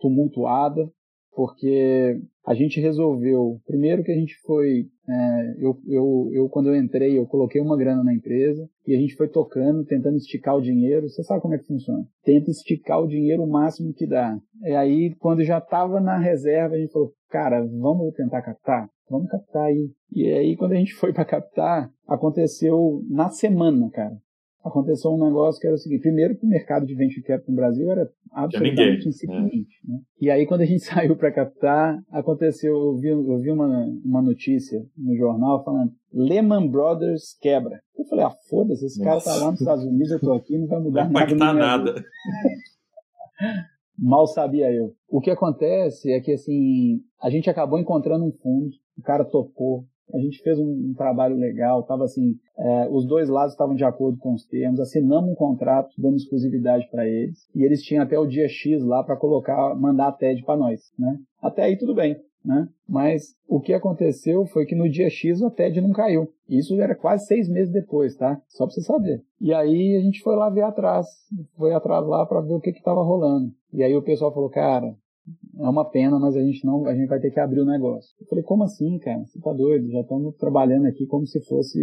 tumultuada, 0.00 0.88
porque 1.34 2.20
a 2.46 2.54
gente 2.54 2.80
resolveu, 2.80 3.58
primeiro 3.66 4.04
que 4.04 4.12
a 4.12 4.14
gente 4.14 4.34
foi, 4.44 4.86
é, 5.08 5.54
eu, 5.58 5.78
eu, 5.86 6.30
eu 6.32 6.48
quando 6.48 6.68
eu 6.68 6.76
entrei, 6.76 7.18
eu 7.18 7.26
coloquei 7.26 7.60
uma 7.60 7.76
grana 7.76 8.04
na 8.04 8.12
empresa 8.12 8.68
e 8.86 8.94
a 8.94 8.98
gente 8.98 9.16
foi 9.16 9.28
tocando, 9.28 9.84
tentando 9.84 10.16
esticar 10.16 10.54
o 10.54 10.60
dinheiro. 10.60 11.08
Você 11.08 11.22
sabe 11.22 11.40
como 11.40 11.54
é 11.54 11.58
que 11.58 11.66
funciona? 11.66 12.04
Tenta 12.22 12.50
esticar 12.50 13.00
o 13.00 13.08
dinheiro 13.08 13.42
o 13.42 13.50
máximo 13.50 13.94
que 13.94 14.06
dá. 14.06 14.38
E 14.62 14.72
aí, 14.72 15.14
quando 15.18 15.42
já 15.42 15.58
estava 15.58 16.00
na 16.00 16.18
reserva, 16.18 16.74
a 16.74 16.78
gente 16.78 16.92
falou, 16.92 17.12
cara, 17.30 17.64
vamos 17.64 18.12
tentar 18.14 18.42
captar? 18.42 18.88
Vamos 19.08 19.30
captar 19.30 19.64
aí. 19.64 19.90
E 20.12 20.26
aí, 20.28 20.56
quando 20.56 20.72
a 20.72 20.76
gente 20.76 20.94
foi 20.94 21.12
para 21.12 21.24
captar, 21.24 21.90
aconteceu 22.06 23.00
na 23.08 23.30
semana, 23.30 23.90
cara 23.90 24.23
aconteceu 24.64 25.12
um 25.12 25.22
negócio 25.22 25.60
que 25.60 25.66
era 25.66 25.76
o 25.76 25.78
seguinte: 25.78 26.00
primeiro, 26.00 26.36
que 26.36 26.46
o 26.46 26.48
mercado 26.48 26.86
de 26.86 26.94
venture 26.94 27.22
capital 27.22 27.50
no 27.50 27.56
Brasil 27.56 27.90
era 27.90 28.10
absolutamente 28.32 29.08
incipiente. 29.08 29.78
É. 29.84 29.92
Né? 29.92 30.00
E 30.20 30.30
aí, 30.30 30.46
quando 30.46 30.62
a 30.62 30.64
gente 30.64 30.80
saiu 30.84 31.14
para 31.16 31.32
captar, 31.32 32.02
aconteceu, 32.10 32.74
eu 32.74 32.96
vi, 32.96 33.08
eu 33.08 33.38
vi 33.38 33.50
uma, 33.50 33.86
uma 34.04 34.22
notícia 34.22 34.84
no 34.96 35.14
jornal 35.16 35.62
falando 35.62 35.92
Lehman 36.12 36.68
Brothers 36.68 37.36
quebra. 37.40 37.80
Eu 37.96 38.04
falei, 38.06 38.24
ah, 38.24 38.34
foda-se, 38.48 38.86
esse 38.86 39.02
cara 39.02 39.20
tá 39.20 39.36
lá 39.36 39.50
nos 39.50 39.60
Estados 39.60 39.84
Unidos, 39.84 40.10
eu 40.10 40.20
tô 40.20 40.32
aqui, 40.32 40.58
não 40.58 40.66
vai 40.66 40.80
mudar 40.80 41.04
não 41.04 41.12
vai 41.12 41.34
nada. 41.34 41.58
nada. 41.58 42.04
Mal 43.96 44.26
sabia 44.26 44.72
eu. 44.72 44.92
O 45.08 45.20
que 45.20 45.30
acontece 45.30 46.10
é 46.10 46.20
que, 46.20 46.32
assim, 46.32 47.00
a 47.22 47.30
gente 47.30 47.48
acabou 47.48 47.78
encontrando 47.78 48.24
um 48.24 48.32
fundo, 48.32 48.70
o 48.98 49.02
cara 49.02 49.24
topou, 49.24 49.84
a 50.12 50.18
gente 50.18 50.42
fez 50.42 50.58
um, 50.58 50.90
um 50.90 50.94
trabalho 50.96 51.36
legal, 51.36 51.82
tava 51.82 52.04
assim, 52.04 52.34
é, 52.58 52.88
os 52.90 53.06
dois 53.06 53.28
lados 53.28 53.52
estavam 53.52 53.74
de 53.74 53.84
acordo 53.84 54.18
com 54.18 54.34
os 54.34 54.44
termos, 54.46 54.80
assinamos 54.80 55.30
um 55.30 55.34
contrato 55.34 55.90
dando 55.98 56.16
exclusividade 56.16 56.88
para 56.90 57.06
eles, 57.08 57.48
e 57.54 57.64
eles 57.64 57.82
tinham 57.82 58.02
até 58.02 58.18
o 58.18 58.26
dia 58.26 58.48
X 58.48 58.82
lá 58.82 59.02
para 59.02 59.16
colocar, 59.16 59.74
mandar 59.74 60.08
a 60.08 60.12
TED 60.12 60.42
para 60.44 60.56
nós, 60.56 60.80
né? 60.98 61.18
Até 61.40 61.62
aí 61.64 61.76
tudo 61.76 61.94
bem. 61.94 62.16
né? 62.44 62.68
Mas 62.86 63.34
o 63.48 63.58
que 63.58 63.72
aconteceu 63.72 64.44
foi 64.46 64.66
que 64.66 64.74
no 64.74 64.88
dia 64.88 65.08
X 65.08 65.40
o 65.40 65.50
TED 65.50 65.80
não 65.80 65.92
caiu. 65.92 66.28
Isso 66.46 66.78
era 66.78 66.94
quase 66.94 67.26
seis 67.26 67.48
meses 67.48 67.72
depois, 67.72 68.14
tá? 68.16 68.38
Só 68.48 68.66
pra 68.66 68.74
você 68.74 68.82
saber. 68.82 69.22
E 69.40 69.52
aí 69.54 69.96
a 69.96 70.00
gente 70.00 70.20
foi 70.20 70.36
lá 70.36 70.50
ver 70.50 70.62
atrás, 70.62 71.06
foi 71.56 71.72
atrás 71.72 72.06
lá 72.06 72.26
para 72.26 72.42
ver 72.42 72.52
o 72.52 72.60
que 72.60 72.72
que 72.72 72.82
tava 72.82 73.02
rolando. 73.02 73.50
E 73.72 73.82
aí 73.82 73.96
o 73.96 74.02
pessoal 74.02 74.32
falou, 74.32 74.50
cara, 74.50 74.94
é 75.58 75.68
uma 75.68 75.88
pena, 75.88 76.18
mas 76.18 76.36
a 76.36 76.42
gente 76.42 76.64
não, 76.64 76.86
a 76.86 76.94
gente 76.94 77.08
vai 77.08 77.20
ter 77.20 77.30
que 77.30 77.40
abrir 77.40 77.60
o 77.60 77.66
negócio. 77.66 78.14
Eu 78.20 78.26
falei, 78.26 78.44
como 78.44 78.64
assim, 78.64 78.98
cara? 78.98 79.24
Você 79.24 79.40
tá 79.40 79.52
doido? 79.52 79.90
Já 79.90 80.00
estamos 80.00 80.34
trabalhando 80.36 80.86
aqui 80.86 81.06
como 81.06 81.26
se 81.26 81.40
fosse, 81.44 81.78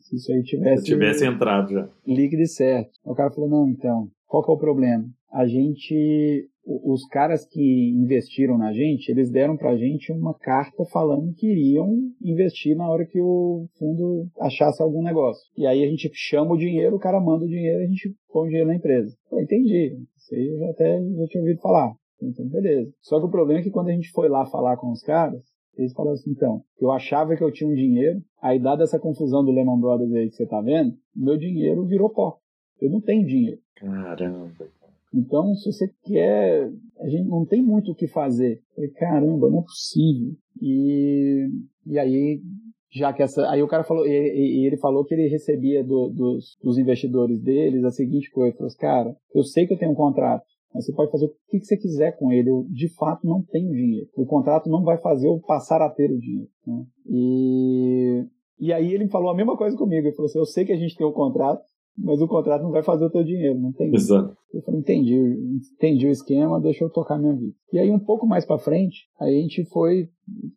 se 0.00 0.16
isso 0.16 0.32
aí 0.32 0.42
tivesse... 0.42 0.82
Se 0.82 0.92
tivesse 0.92 1.26
entrado 1.26 1.72
já. 1.72 1.88
Líquido 2.06 2.42
e 2.42 2.48
certo. 2.48 2.90
O 3.04 3.14
cara 3.14 3.30
falou, 3.30 3.50
não, 3.50 3.68
então, 3.68 4.08
qual 4.26 4.44
que 4.44 4.50
é 4.50 4.54
o 4.54 4.58
problema? 4.58 5.04
A 5.32 5.46
gente, 5.46 6.48
os 6.66 7.06
caras 7.06 7.46
que 7.46 7.92
investiram 7.94 8.58
na 8.58 8.72
gente, 8.72 9.08
eles 9.08 9.30
deram 9.30 9.56
pra 9.56 9.76
gente 9.76 10.10
uma 10.12 10.34
carta 10.34 10.84
falando 10.86 11.32
que 11.34 11.46
iriam 11.46 11.88
investir 12.20 12.76
na 12.76 12.88
hora 12.88 13.06
que 13.06 13.20
o 13.20 13.66
fundo 13.78 14.26
achasse 14.40 14.82
algum 14.82 15.02
negócio. 15.02 15.42
E 15.56 15.66
aí 15.66 15.84
a 15.84 15.88
gente 15.88 16.10
chama 16.14 16.54
o 16.54 16.58
dinheiro, 16.58 16.96
o 16.96 17.00
cara 17.00 17.20
manda 17.20 17.44
o 17.44 17.48
dinheiro 17.48 17.80
e 17.80 17.84
a 17.84 17.86
gente 17.86 18.12
põe 18.32 18.46
o 18.46 18.48
dinheiro 18.48 18.68
na 18.68 18.74
empresa. 18.74 19.14
Eu 19.30 19.40
entendi. 19.40 19.98
Isso 20.16 20.34
aí 20.34 20.48
eu 20.48 20.58
já 20.58 20.70
até 20.70 21.00
já 21.00 21.26
tinha 21.26 21.42
ouvido 21.42 21.60
falar. 21.60 21.94
Então, 22.22 22.46
beleza. 22.46 22.92
Só 23.00 23.18
que 23.18 23.26
o 23.26 23.30
problema 23.30 23.60
é 23.60 23.62
que 23.62 23.70
quando 23.70 23.88
a 23.88 23.92
gente 23.92 24.10
foi 24.10 24.28
lá 24.28 24.44
falar 24.46 24.76
com 24.76 24.90
os 24.90 25.02
caras, 25.02 25.42
eles 25.76 25.92
falaram 25.92 26.14
assim, 26.14 26.30
então, 26.30 26.62
eu 26.80 26.90
achava 26.90 27.36
que 27.36 27.42
eu 27.42 27.52
tinha 27.52 27.70
um 27.70 27.74
dinheiro, 27.74 28.20
aí 28.42 28.58
dada 28.58 28.82
essa 28.82 28.98
confusão 28.98 29.44
do 29.44 29.50
Lehman 29.50 29.80
Brothers 29.80 30.12
aí 30.12 30.28
que 30.28 30.36
você 30.36 30.46
tá 30.46 30.60
vendo, 30.60 30.94
meu 31.14 31.36
dinheiro 31.36 31.86
virou 31.86 32.10
pó. 32.10 32.38
Eu 32.80 32.90
não 32.90 33.00
tenho 33.00 33.26
dinheiro. 33.26 33.58
Caramba. 33.76 34.50
Então, 35.12 35.54
se 35.54 35.72
você 35.72 35.90
quer, 36.04 36.70
a 37.00 37.08
gente 37.08 37.28
não 37.28 37.44
tem 37.44 37.62
muito 37.62 37.90
o 37.90 37.94
que 37.94 38.06
fazer. 38.06 38.60
Eu 38.70 38.74
falei, 38.74 38.90
caramba, 38.90 39.50
não 39.50 39.60
é 39.60 39.62
possível. 39.62 40.34
E, 40.62 41.48
e 41.86 41.98
aí, 41.98 42.40
já 42.92 43.12
que 43.12 43.22
essa, 43.22 43.50
aí 43.50 43.62
o 43.62 43.68
cara 43.68 43.82
falou, 43.82 44.06
e, 44.06 44.10
e 44.10 44.66
ele 44.66 44.76
falou 44.76 45.04
que 45.04 45.14
ele 45.14 45.28
recebia 45.28 45.82
do, 45.82 46.08
dos, 46.08 46.56
dos 46.62 46.78
investidores 46.78 47.40
deles 47.40 47.84
a 47.84 47.90
seguinte 47.90 48.30
coisa, 48.30 48.50
ele 48.50 48.56
falou, 48.56 48.68
assim, 48.68 48.78
cara, 48.78 49.16
eu 49.34 49.42
sei 49.42 49.66
que 49.66 49.74
eu 49.74 49.78
tenho 49.78 49.92
um 49.92 49.96
contrato, 49.96 50.44
mas 50.72 50.86
você 50.86 50.92
pode 50.92 51.10
fazer 51.10 51.26
o 51.26 51.34
que 51.48 51.60
você 51.60 51.76
quiser 51.76 52.16
com 52.16 52.32
ele. 52.32 52.48
Eu, 52.48 52.64
de 52.70 52.88
fato, 52.94 53.26
não 53.26 53.42
tenho 53.42 53.72
dinheiro. 53.72 54.08
O 54.16 54.24
contrato 54.24 54.70
não 54.70 54.84
vai 54.84 54.98
fazer 54.98 55.26
eu 55.26 55.40
passar 55.40 55.82
a 55.82 55.90
ter 55.90 56.10
o 56.10 56.18
dinheiro. 56.18 56.50
Né? 56.66 56.84
E, 57.06 58.24
e 58.58 58.72
aí 58.72 58.92
ele 58.92 59.08
falou 59.08 59.30
a 59.30 59.34
mesma 59.34 59.56
coisa 59.56 59.76
comigo. 59.76 60.06
Ele 60.06 60.14
falou 60.14 60.28
assim, 60.28 60.38
eu 60.38 60.46
sei 60.46 60.64
que 60.64 60.72
a 60.72 60.76
gente 60.76 60.96
tem 60.96 61.06
um 61.06 61.12
contrato, 61.12 61.64
mas 61.96 62.20
o 62.20 62.28
contrato 62.28 62.62
não 62.62 62.70
vai 62.70 62.82
fazer 62.82 63.04
o 63.04 63.10
teu 63.10 63.22
dinheiro, 63.22 63.58
não 63.58 63.72
tem. 63.72 63.94
Exato. 63.94 64.36
Eu 64.52 64.62
falei, 64.62 64.80
entendi, 64.80 65.16
entendi 65.74 66.06
o 66.06 66.10
esquema, 66.10 66.60
deixa 66.60 66.84
eu 66.84 66.90
tocar 66.90 67.18
minha 67.18 67.34
vida. 67.34 67.54
E 67.72 67.78
aí 67.78 67.90
um 67.90 67.98
pouco 67.98 68.26
mais 68.26 68.44
para 68.44 68.58
frente, 68.58 69.06
a 69.20 69.26
gente 69.26 69.64
foi 69.66 70.08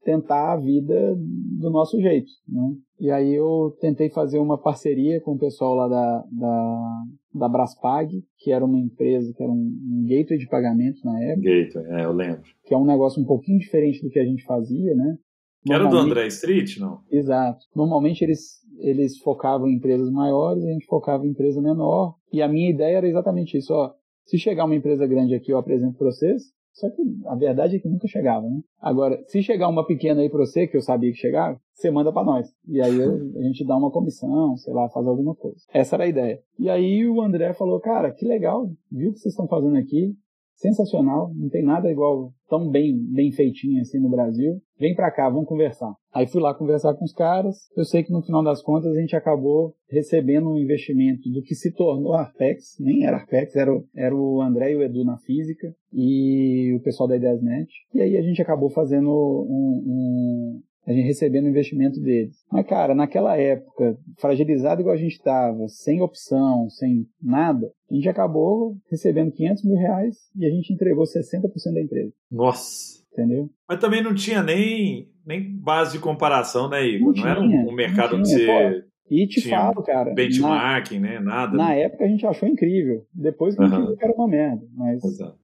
tentar 0.04 0.54
a 0.54 0.58
vida 0.58 1.16
do 1.60 1.70
nosso 1.70 2.00
jeito, 2.00 2.32
né? 2.48 2.76
E 3.00 3.12
aí 3.12 3.34
eu 3.34 3.76
tentei 3.82 4.10
fazer 4.10 4.40
uma 4.40 4.58
parceria 4.58 5.20
com 5.22 5.34
o 5.34 5.38
pessoal 5.38 5.76
lá 5.76 5.88
da, 5.88 6.24
da, 6.32 7.04
da 7.36 7.50
Braspag, 7.50 8.24
que 8.38 8.52
era 8.52 8.64
uma 8.64 8.80
empresa, 8.80 9.34
que 9.36 9.44
era 9.44 9.52
um, 9.52 9.56
um 9.56 10.06
gateway 10.08 10.40
de 10.40 10.48
pagamento 10.48 11.00
na 11.04 11.22
época. 11.22 11.50
Gateway, 11.50 11.86
é, 12.02 12.06
eu 12.06 12.14
lembro. 12.14 12.42
Que 12.66 12.74
é 12.74 12.78
um 12.78 12.86
negócio 12.86 13.22
um 13.22 13.26
pouquinho 13.26 13.60
diferente 13.60 14.02
do 14.02 14.10
que 14.10 14.20
a 14.20 14.26
gente 14.26 14.46
fazia, 14.46 14.96
né? 14.96 15.18
Que 15.66 15.74
era 15.74 15.88
do 15.88 15.98
André 15.98 16.28
Street, 16.28 16.78
não? 16.78 17.00
Exato. 17.12 17.66
Normalmente 17.76 18.22
eles, 18.22 18.60
eles 18.80 19.18
focavam 19.20 19.68
em 19.68 19.76
empresas 19.76 20.10
maiores, 20.12 20.64
a 20.64 20.72
gente 20.72 20.86
focava 20.86 21.26
em 21.26 21.30
empresa 21.30 21.62
menor. 21.62 22.16
E 22.32 22.42
a 22.42 22.48
minha 22.48 22.70
ideia 22.70 22.98
era 22.98 23.08
exatamente 23.08 23.58
isso. 23.58 23.74
Ó, 23.74 23.92
se 24.26 24.38
chegar 24.38 24.66
uma 24.66 24.76
empresa 24.76 25.06
grande 25.08 25.36
aqui, 25.36 25.52
eu 25.52 25.58
apresento 25.58 25.98
para 25.98 26.08
vocês. 26.08 26.44
Só 26.74 26.90
que 26.90 27.04
a 27.28 27.36
verdade 27.36 27.76
é 27.76 27.80
que 27.80 27.88
nunca 27.88 28.08
chegava, 28.08 28.50
né? 28.50 28.60
Agora, 28.82 29.24
se 29.28 29.44
chegar 29.44 29.70
uma 29.70 29.86
pequena 29.86 30.22
aí 30.22 30.30
para 30.30 30.40
você, 30.40 30.66
que 30.66 30.76
eu 30.76 30.82
sabia 30.82 31.12
que 31.12 31.18
chegava, 31.18 31.60
você 31.72 31.92
manda 31.92 32.12
para 32.12 32.26
nós. 32.26 32.48
E 32.68 32.82
aí 32.82 33.00
a 33.00 33.44
gente 33.44 33.64
dá 33.64 33.78
uma 33.78 33.92
comissão, 33.92 34.58
sei 34.58 34.74
lá, 34.74 34.90
faz 34.90 35.06
alguma 35.06 35.36
coisa. 35.36 35.60
Essa 35.72 35.96
era 35.96 36.06
a 36.06 36.08
ideia. 36.08 36.40
E 36.58 36.70
aí 36.70 37.08
o 37.08 37.22
André 37.22 37.54
falou, 37.54 37.80
cara, 37.80 38.12
que 38.12 38.26
legal, 38.26 38.72
viu 38.92 39.12
o 39.12 39.14
que 39.14 39.20
vocês 39.20 39.34
estão 39.34 39.48
fazendo 39.48 39.78
aqui? 39.78 40.16
Sensacional, 40.56 41.32
não 41.36 41.50
tem 41.50 41.64
nada 41.64 41.92
igual 41.92 42.32
tão 42.48 42.70
bem 42.70 42.96
bem 43.12 43.32
feitinho 43.32 43.82
assim 43.82 44.00
no 44.00 44.10
Brasil. 44.10 44.62
Vem 44.80 44.96
pra 44.96 45.12
cá, 45.12 45.30
vamos 45.30 45.48
conversar. 45.48 45.94
Aí 46.14 46.28
fui 46.28 46.42
lá 46.42 46.54
conversar 46.54 46.94
com 46.96 47.06
os 47.06 47.14
caras. 47.14 47.70
Eu 47.76 47.86
sei 47.86 48.04
que 48.04 48.12
no 48.12 48.22
final 48.22 48.44
das 48.44 48.62
contas 48.62 48.96
a 48.96 49.00
gente 49.00 49.16
acabou 49.16 49.74
recebendo 49.90 50.50
um 50.50 50.58
investimento 50.58 51.30
do 51.30 51.42
que 51.42 51.56
se 51.56 51.74
tornou 51.74 52.14
Arpex, 52.14 52.78
nem 52.80 53.06
era 53.06 53.18
Arpex, 53.18 53.56
era, 53.56 53.74
o, 53.74 53.86
era 53.96 54.16
o 54.16 54.42
André 54.42 54.72
e 54.72 54.76
o 54.76 54.84
Edu 54.84 55.04
na 55.04 55.18
física 55.18 55.74
e 55.92 56.76
o 56.76 56.82
pessoal 56.82 57.08
da 57.08 57.16
Ideiasnet. 57.16 57.70
E 57.94 58.02
aí 58.02 58.18
a 58.18 58.22
gente 58.22 58.42
acabou 58.42 58.70
fazendo 58.70 59.10
um, 59.10 59.84
um 59.86 60.62
a 60.86 60.92
gente 60.92 61.06
recebendo 61.06 61.46
o 61.46 61.50
investimento 61.50 62.00
deles. 62.00 62.36
Mas, 62.52 62.66
cara, 62.66 62.94
naquela 62.94 63.38
época, 63.38 63.98
fragilizado 64.20 64.82
igual 64.82 64.96
a 64.96 65.00
gente 65.00 65.14
estava, 65.14 65.68
sem 65.68 66.02
opção, 66.02 66.70
sem 66.70 67.06
nada, 67.22 67.72
a 67.90 67.94
gente 67.94 68.10
acabou 68.10 68.76
recebendo 68.90 69.32
500 69.32 69.64
mil 69.64 69.78
reais 69.78 70.16
e 70.36 70.46
a 70.46 70.50
gente 70.50 70.74
entregou 70.74 71.04
60% 71.04 71.74
da 71.74 71.82
empresa. 71.82 72.14
Nossa! 72.32 73.04
Entendeu? 73.14 73.50
Mas 73.70 73.80
também 73.80 74.02
não 74.02 74.16
tinha 74.16 74.42
nem, 74.42 75.08
nem 75.26 75.56
base 75.56 75.94
de 75.94 76.00
comparação, 76.00 76.68
né, 76.68 76.84
Igor? 76.84 77.00
Não, 77.00 77.06
não 77.06 77.14
tinha, 77.14 77.28
era 77.30 77.42
um, 77.42 77.70
um 77.70 77.76
mercado 77.76 78.18
que 78.18 78.26
você... 78.26 78.46
Pô, 78.46 78.94
e 79.10 79.28
te 79.28 79.48
falo, 79.48 79.84
cara. 79.84 80.14
Benchmarking, 80.14 81.00
na, 81.00 81.08
né? 81.08 81.20
Nada. 81.20 81.58
Na 81.58 81.70
né? 81.70 81.82
época 81.82 82.06
a 82.06 82.08
gente 82.08 82.26
achou 82.26 82.48
incrível. 82.48 83.06
Depois 83.14 83.56
que 83.56 83.62
a 83.62 83.68
gente 83.68 83.86
viu 83.86 83.98
que 83.98 84.04
era 84.04 84.14
uma 84.14 84.28
merda. 84.28 84.66
Mas, 84.76 85.02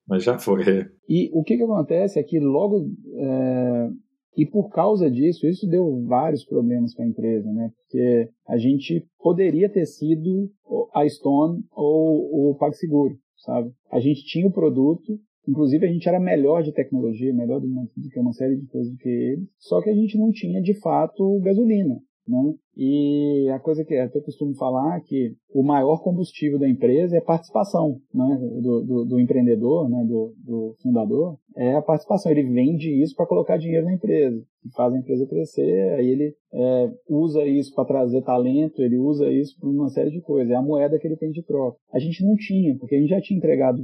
mas 0.08 0.24
já 0.24 0.40
foi. 0.40 0.64
E 1.08 1.30
o 1.34 1.44
que, 1.44 1.58
que 1.58 1.64
acontece 1.64 2.20
é 2.20 2.24
que 2.24 2.40
logo. 2.40 2.90
É, 3.16 3.90
e 4.36 4.46
por 4.46 4.70
causa 4.70 5.10
disso, 5.10 5.48
isso 5.48 5.68
deu 5.68 6.06
vários 6.06 6.46
problemas 6.46 6.94
para 6.94 7.06
a 7.06 7.08
empresa, 7.08 7.52
né? 7.52 7.72
Porque 7.76 8.30
a 8.48 8.58
gente 8.58 9.06
poderia 9.20 9.70
ter 9.70 9.86
sido 9.86 10.50
a 10.94 11.08
Stone 11.08 11.64
ou 11.72 12.52
o 12.52 12.56
PagSeguro, 12.56 13.18
sabe? 13.38 13.72
A 13.92 14.00
gente 14.00 14.24
tinha 14.26 14.48
o 14.48 14.54
produto, 14.54 15.20
inclusive 15.48 15.86
a 15.86 15.92
gente 15.92 16.08
era 16.08 16.20
melhor 16.20 16.64
de 16.64 16.72
tecnologia, 16.72 17.34
melhor 17.34 17.60
do 17.60 17.68
que 18.10 18.20
uma 18.20 18.34
série 18.34 18.56
de 18.56 18.68
coisas 18.68 18.92
do 18.92 18.98
que 18.98 19.10
eles, 19.10 19.50
só 19.58 19.82
que 19.82 19.90
a 19.90 19.96
gente 19.96 20.18
não 20.18 20.32
tinha 20.32 20.62
de 20.62 20.80
fato 20.80 21.40
gasolina. 21.42 22.00
Né? 22.30 22.54
E 22.78 23.50
a 23.50 23.60
coisa 23.60 23.84
que 23.84 23.96
até 23.96 24.22
costumo 24.22 24.54
falar 24.54 24.98
é 24.98 25.02
que 25.02 25.34
o 25.52 25.64
maior 25.64 26.04
combustível 26.04 26.60
da 26.60 26.70
empresa 26.70 27.18
é 27.18 27.22
participação 27.22 28.00
né? 28.14 28.38
do, 28.62 28.82
do, 28.84 29.06
do 29.06 29.20
empreendedor, 29.20 29.90
né? 29.90 30.06
do, 30.06 30.36
do, 30.38 30.76
fundador, 30.80 31.40
é 31.58 31.74
a 31.74 31.82
participação. 31.82 32.32
Ele 32.32 32.44
vende 32.44 33.02
isso 33.02 33.16
para 33.16 33.26
colocar 33.26 33.58
dinheiro 33.58 33.88
na 33.88 33.94
empresa, 33.96 34.40
faz 34.76 34.94
a 34.94 34.98
empresa 35.00 35.26
crescer, 35.26 35.94
aí 35.94 36.08
ele 36.08 36.36
é, 36.54 36.92
usa 37.10 37.44
isso 37.46 37.74
para 37.74 37.86
trazer 37.86 38.22
talento, 38.22 38.84
ele 38.84 39.00
usa 39.00 39.28
isso 39.32 39.60
para 39.60 39.68
uma 39.68 39.90
série 39.90 40.12
de 40.12 40.22
coisas. 40.22 40.52
É 40.52 40.56
a 40.56 40.62
moeda 40.62 41.00
que 41.00 41.08
ele 41.08 41.18
tem 41.18 41.32
de 41.32 41.42
troca. 41.42 41.80
A 41.92 41.98
gente 41.98 42.24
não 42.24 42.36
tinha, 42.36 42.78
porque 42.78 42.96
a 42.96 43.00
gente 43.00 43.10
já 43.10 43.20
tinha 43.20 43.40
entregado 43.40 43.84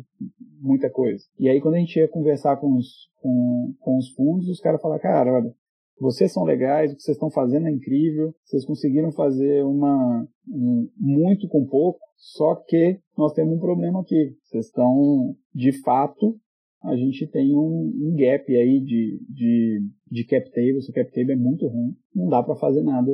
muita 0.61 0.87
coisa. 0.87 1.23
E 1.39 1.49
aí 1.49 1.59
quando 1.59 1.75
a 1.75 1.79
gente 1.79 1.97
ia 1.97 2.07
conversar 2.07 2.57
com 2.57 2.75
os, 2.75 3.09
com, 3.19 3.73
com 3.79 3.97
os 3.97 4.09
fundos, 4.09 4.47
os 4.47 4.59
caras 4.59 4.79
falaram, 4.79 5.01
cara, 5.01 5.33
olha, 5.33 5.51
vocês 5.99 6.33
são 6.33 6.43
legais, 6.43 6.91
o 6.91 6.95
que 6.95 7.01
vocês 7.01 7.15
estão 7.15 7.31
fazendo 7.31 7.67
é 7.67 7.71
incrível, 7.71 8.33
vocês 8.43 8.65
conseguiram 8.65 9.11
fazer 9.11 9.63
uma 9.63 10.27
um, 10.47 10.89
muito 10.97 11.47
com 11.47 11.65
pouco, 11.65 11.99
só 12.17 12.55
que 12.55 12.99
nós 13.17 13.33
temos 13.33 13.55
um 13.55 13.59
problema 13.59 14.01
aqui. 14.01 14.35
Vocês 14.43 14.65
estão, 14.65 15.35
de 15.53 15.71
fato, 15.83 16.37
a 16.83 16.95
gente 16.95 17.25
tem 17.27 17.55
um, 17.55 17.91
um 17.95 18.15
gap 18.15 18.55
aí 18.55 18.79
de, 18.79 19.19
de, 19.29 19.81
de 20.11 20.25
cap 20.25 20.49
table, 20.51 20.77
o 20.77 20.93
cap 20.93 21.11
table 21.11 21.31
é 21.31 21.35
muito 21.35 21.67
ruim, 21.67 21.95
não 22.13 22.27
dá 22.27 22.43
para 22.43 22.55
fazer 22.55 22.83
nada 22.83 23.11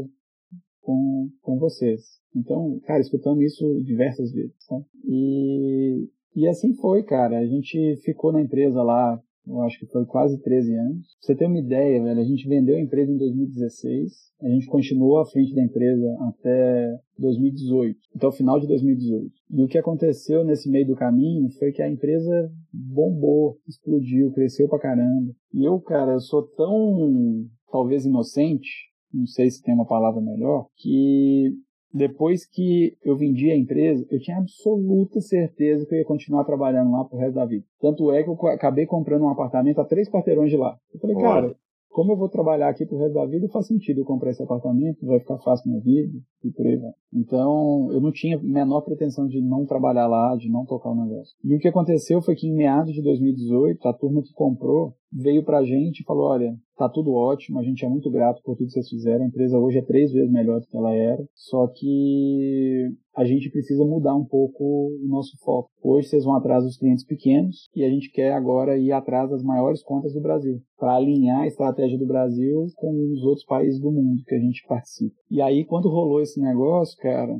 com, 0.81 1.29
com 1.41 1.57
vocês. 1.57 2.19
Então, 2.35 2.79
cara, 2.85 2.99
escutamos 2.99 3.43
isso 3.43 3.81
diversas 3.83 4.31
vezes. 4.31 4.55
Tá? 4.67 4.81
E, 5.05 6.07
e 6.35 6.47
assim 6.47 6.73
foi, 6.75 7.03
cara. 7.03 7.39
A 7.39 7.45
gente 7.45 7.97
ficou 8.03 8.31
na 8.31 8.41
empresa 8.41 8.81
lá 8.81 9.21
eu 9.47 9.61
acho 9.61 9.79
que 9.79 9.87
foi 9.87 10.05
quase 10.05 10.39
13 10.41 10.75
anos. 10.75 11.07
Pra 11.07 11.21
você 11.21 11.35
ter 11.35 11.45
uma 11.45 11.59
ideia, 11.59 12.01
velho, 12.01 12.19
a 12.19 12.23
gente 12.23 12.47
vendeu 12.47 12.75
a 12.75 12.81
empresa 12.81 13.11
em 13.11 13.17
2016, 13.17 14.11
a 14.41 14.49
gente 14.49 14.67
continuou 14.67 15.19
à 15.19 15.25
frente 15.25 15.53
da 15.53 15.63
empresa 15.63 16.05
até 16.29 16.97
2018, 17.17 17.97
até 18.15 18.27
o 18.27 18.31
final 18.31 18.59
de 18.59 18.67
2018. 18.67 19.31
E 19.51 19.63
o 19.63 19.67
que 19.67 19.77
aconteceu 19.77 20.43
nesse 20.43 20.69
meio 20.69 20.87
do 20.87 20.95
caminho 20.95 21.49
foi 21.57 21.71
que 21.71 21.81
a 21.81 21.89
empresa 21.89 22.51
bombou, 22.71 23.57
explodiu, 23.67 24.31
cresceu 24.31 24.67
pra 24.67 24.79
caramba. 24.79 25.31
E 25.53 25.67
eu, 25.67 25.79
cara, 25.81 26.13
eu 26.13 26.19
sou 26.19 26.47
tão, 26.55 27.45
talvez 27.71 28.05
inocente, 28.05 28.69
não 29.13 29.25
sei 29.25 29.49
se 29.49 29.61
tem 29.61 29.73
uma 29.73 29.85
palavra 29.87 30.21
melhor, 30.21 30.67
que 30.77 31.51
depois 31.93 32.45
que 32.45 32.95
eu 33.03 33.15
vendi 33.17 33.51
a 33.51 33.57
empresa, 33.57 34.05
eu 34.09 34.19
tinha 34.19 34.37
absoluta 34.37 35.19
certeza 35.19 35.85
que 35.85 35.95
eu 35.95 35.99
ia 35.99 36.05
continuar 36.05 36.43
trabalhando 36.43 36.91
lá 36.91 37.03
pro 37.05 37.17
resto 37.17 37.35
da 37.35 37.45
vida. 37.45 37.65
Tanto 37.79 38.11
é 38.11 38.23
que 38.23 38.29
eu 38.29 38.47
acabei 38.47 38.85
comprando 38.85 39.23
um 39.23 39.29
apartamento 39.29 39.79
a 39.79 39.85
três 39.85 40.09
quarteirões 40.09 40.49
de 40.49 40.57
lá. 40.57 40.77
Eu 40.93 40.99
falei, 40.99 41.15
cara, 41.17 41.55
como 41.91 42.13
eu 42.13 42.17
vou 42.17 42.29
trabalhar 42.29 42.69
aqui 42.69 42.85
pro 42.85 42.97
resto 42.97 43.13
da 43.13 43.25
vida, 43.25 43.49
faz 43.49 43.67
sentido 43.67 44.01
eu 44.01 44.05
comprar 44.05 44.31
esse 44.31 44.41
apartamento, 44.41 45.05
vai 45.05 45.19
ficar 45.19 45.37
fácil 45.39 45.69
minha 45.69 45.81
vida, 45.81 46.17
e 46.43 46.49
por 46.49 46.65
aí 46.65 46.77
vai. 46.77 46.91
Então, 47.13 47.89
eu 47.91 47.99
não 47.99 48.11
tinha 48.11 48.39
menor 48.41 48.81
pretensão 48.81 49.27
de 49.27 49.41
não 49.41 49.65
trabalhar 49.65 50.07
lá, 50.07 50.35
de 50.37 50.49
não 50.49 50.65
tocar 50.65 50.89
o 50.89 50.95
negócio. 50.95 51.35
E 51.43 51.53
o 51.53 51.59
que 51.59 51.67
aconteceu 51.67 52.21
foi 52.21 52.35
que 52.35 52.47
em 52.47 52.55
meados 52.55 52.93
de 52.93 53.01
2018, 53.01 53.85
a 53.87 53.93
turma 53.93 54.21
que 54.21 54.33
comprou, 54.33 54.93
veio 55.11 55.43
pra 55.43 55.63
gente 55.63 55.99
e 56.01 56.05
falou, 56.05 56.29
olha, 56.29 56.55
tá 56.77 56.87
tudo 56.89 57.13
ótimo, 57.13 57.59
a 57.59 57.63
gente 57.63 57.85
é 57.85 57.89
muito 57.89 58.09
grato 58.09 58.41
por 58.43 58.55
tudo 58.55 58.67
que 58.67 58.73
vocês 58.73 58.89
fizeram, 58.89 59.23
a 59.23 59.27
empresa 59.27 59.59
hoje 59.59 59.79
é 59.79 59.81
três 59.83 60.11
vezes 60.11 60.31
melhor 60.31 60.59
do 60.59 60.67
que 60.67 60.77
ela 60.77 60.93
era, 60.93 61.23
só 61.35 61.67
que 61.67 62.87
a 63.15 63.25
gente 63.25 63.49
precisa 63.49 63.83
mudar 63.83 64.15
um 64.15 64.25
pouco 64.25 64.63
o 64.63 65.07
nosso 65.07 65.37
foco. 65.43 65.69
Hoje 65.83 66.07
vocês 66.07 66.23
vão 66.23 66.35
atrás 66.35 66.63
dos 66.63 66.77
clientes 66.77 67.05
pequenos 67.05 67.69
e 67.75 67.83
a 67.83 67.89
gente 67.89 68.09
quer 68.11 68.31
agora 68.31 68.77
ir 68.77 68.91
atrás 68.91 69.29
das 69.29 69.43
maiores 69.43 69.83
contas 69.83 70.13
do 70.13 70.21
Brasil, 70.21 70.61
para 70.77 70.95
alinhar 70.95 71.41
a 71.41 71.47
estratégia 71.47 71.97
do 71.97 72.07
Brasil 72.07 72.67
com 72.75 72.91
os 73.11 73.23
outros 73.23 73.45
países 73.45 73.79
do 73.81 73.91
mundo 73.91 74.23
que 74.25 74.35
a 74.35 74.39
gente 74.39 74.65
participa. 74.67 75.15
E 75.29 75.41
aí, 75.41 75.65
quando 75.65 75.89
rolou 75.89 76.21
esse 76.21 76.39
negócio, 76.39 76.97
cara, 76.97 77.37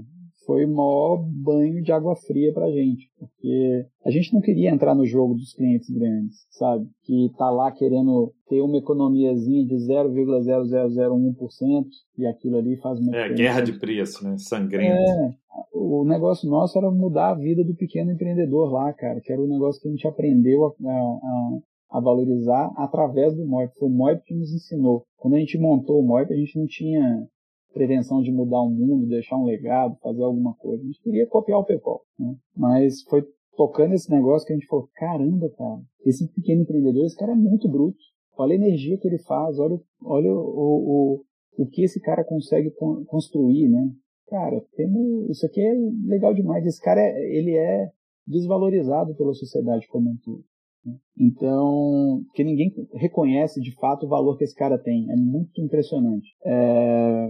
foi 0.52 0.66
o 0.66 0.76
maior 0.76 1.18
banho 1.18 1.82
de 1.82 1.94
água 1.94 2.14
fria 2.14 2.54
pra 2.54 2.70
gente, 2.70 3.10
porque 3.18 3.86
a 4.06 4.12
gente 4.12 4.34
não 4.34 4.42
queria 4.42 4.70
entrar 4.70 4.94
no 4.94 5.06
jogo 5.06 5.34
dos 5.34 5.54
clientes 5.54 5.90
grandes, 5.90 6.46
sabe? 6.50 6.86
Que 7.04 7.32
tá 7.38 7.50
lá 7.50 7.72
querendo 7.72 8.34
ter 8.50 8.62
uma 8.62 8.78
economiazinha 8.78 9.66
de 9.66 9.76
0,0001% 9.76 11.86
e 12.18 12.26
aquilo 12.26 12.58
ali 12.58 12.76
faz 12.82 13.00
uma 13.00 13.16
É, 13.16 13.34
guerra 13.34 13.62
de 13.62 13.80
preço, 13.80 14.26
né? 14.26 14.36
Sangrento. 14.38 14.92
É, 14.92 15.34
o 15.74 16.04
negócio 16.04 16.50
nosso 16.50 16.78
era 16.78 16.92
mudar 16.92 17.30
a 17.30 17.36
vida 17.36 17.64
do 17.64 17.74
pequeno 17.74 18.12
empreendedor 18.12 18.74
lá, 18.74 18.92
cara, 18.92 19.22
que 19.22 19.32
era 19.32 19.42
um 19.42 19.48
negócio 19.48 19.82
que 19.82 19.88
a 19.88 19.92
gente 19.92 20.06
aprendeu 20.06 20.66
a, 20.66 20.70
a, 20.70 21.98
a 21.98 22.02
valorizar 22.02 22.70
através 22.76 23.34
do 23.38 23.48
MOIP. 23.48 23.72
Foi 23.80 23.88
o 23.88 23.92
MOIP 23.92 24.22
que 24.26 24.36
nos 24.36 24.54
ensinou. 24.54 25.06
Quando 25.16 25.36
a 25.36 25.40
gente 25.40 25.58
montou 25.58 26.02
o 26.02 26.06
MOIP, 26.06 26.34
a 26.34 26.38
gente 26.38 26.60
não 26.60 26.68
tinha 26.68 27.26
pretensão 27.74 28.22
de 28.22 28.32
mudar 28.32 28.62
o 28.62 28.70
mundo, 28.70 29.08
deixar 29.08 29.38
um 29.38 29.46
legado, 29.46 29.98
fazer 30.02 30.24
alguma 30.24 30.54
coisa. 30.56 30.84
A 30.84 30.86
gente 30.86 31.02
queria 31.02 31.28
copiar 31.28 31.60
o 31.60 31.66
PayPal, 31.66 32.02
né? 32.20 32.36
Mas 32.56 33.02
foi 33.04 33.24
tocando 33.56 33.94
esse 33.94 34.10
negócio 34.10 34.46
que 34.46 34.54
a 34.54 34.56
gente 34.56 34.68
falou, 34.68 34.90
caramba, 34.96 35.50
cara, 35.58 35.82
esse 36.06 36.28
pequeno 36.34 36.62
empreendedor, 36.62 37.06
esse 37.06 37.18
cara 37.18 37.34
é 37.34 37.36
muito 37.36 37.70
bruto. 37.70 37.98
Olha 38.38 38.54
a 38.54 38.56
energia 38.56 38.98
que 38.98 39.08
ele 39.08 39.20
faz, 39.20 39.60
olha, 39.60 39.80
olha 40.04 40.32
o, 40.32 41.20
o, 41.58 41.64
o 41.64 41.66
que 41.68 41.84
esse 41.84 42.00
cara 42.00 42.24
consegue 42.24 42.72
construir, 43.08 43.68
né? 43.70 43.92
Cara, 44.28 44.64
temos, 44.76 45.30
isso 45.30 45.46
aqui 45.46 45.60
é 45.60 45.74
legal 46.06 46.34
demais. 46.34 46.66
Esse 46.66 46.82
cara, 46.82 47.02
é, 47.02 47.38
ele 47.38 47.56
é 47.56 47.92
desvalorizado 48.26 49.14
pela 49.16 49.34
sociedade 49.34 49.88
como 49.90 50.10
um 50.10 50.18
todo. 50.24 50.44
Né? 50.86 50.96
Então, 51.20 52.24
que 52.34 52.44
ninguém 52.44 52.74
reconhece 52.94 53.60
de 53.60 53.76
fato 53.76 54.06
o 54.06 54.10
valor 54.10 54.38
que 54.38 54.46
esse 54.46 54.56
cara 54.56 54.78
tem. 54.78 55.12
É 55.12 55.16
muito 55.18 55.62
impressionante. 55.62 56.30
É, 56.46 57.30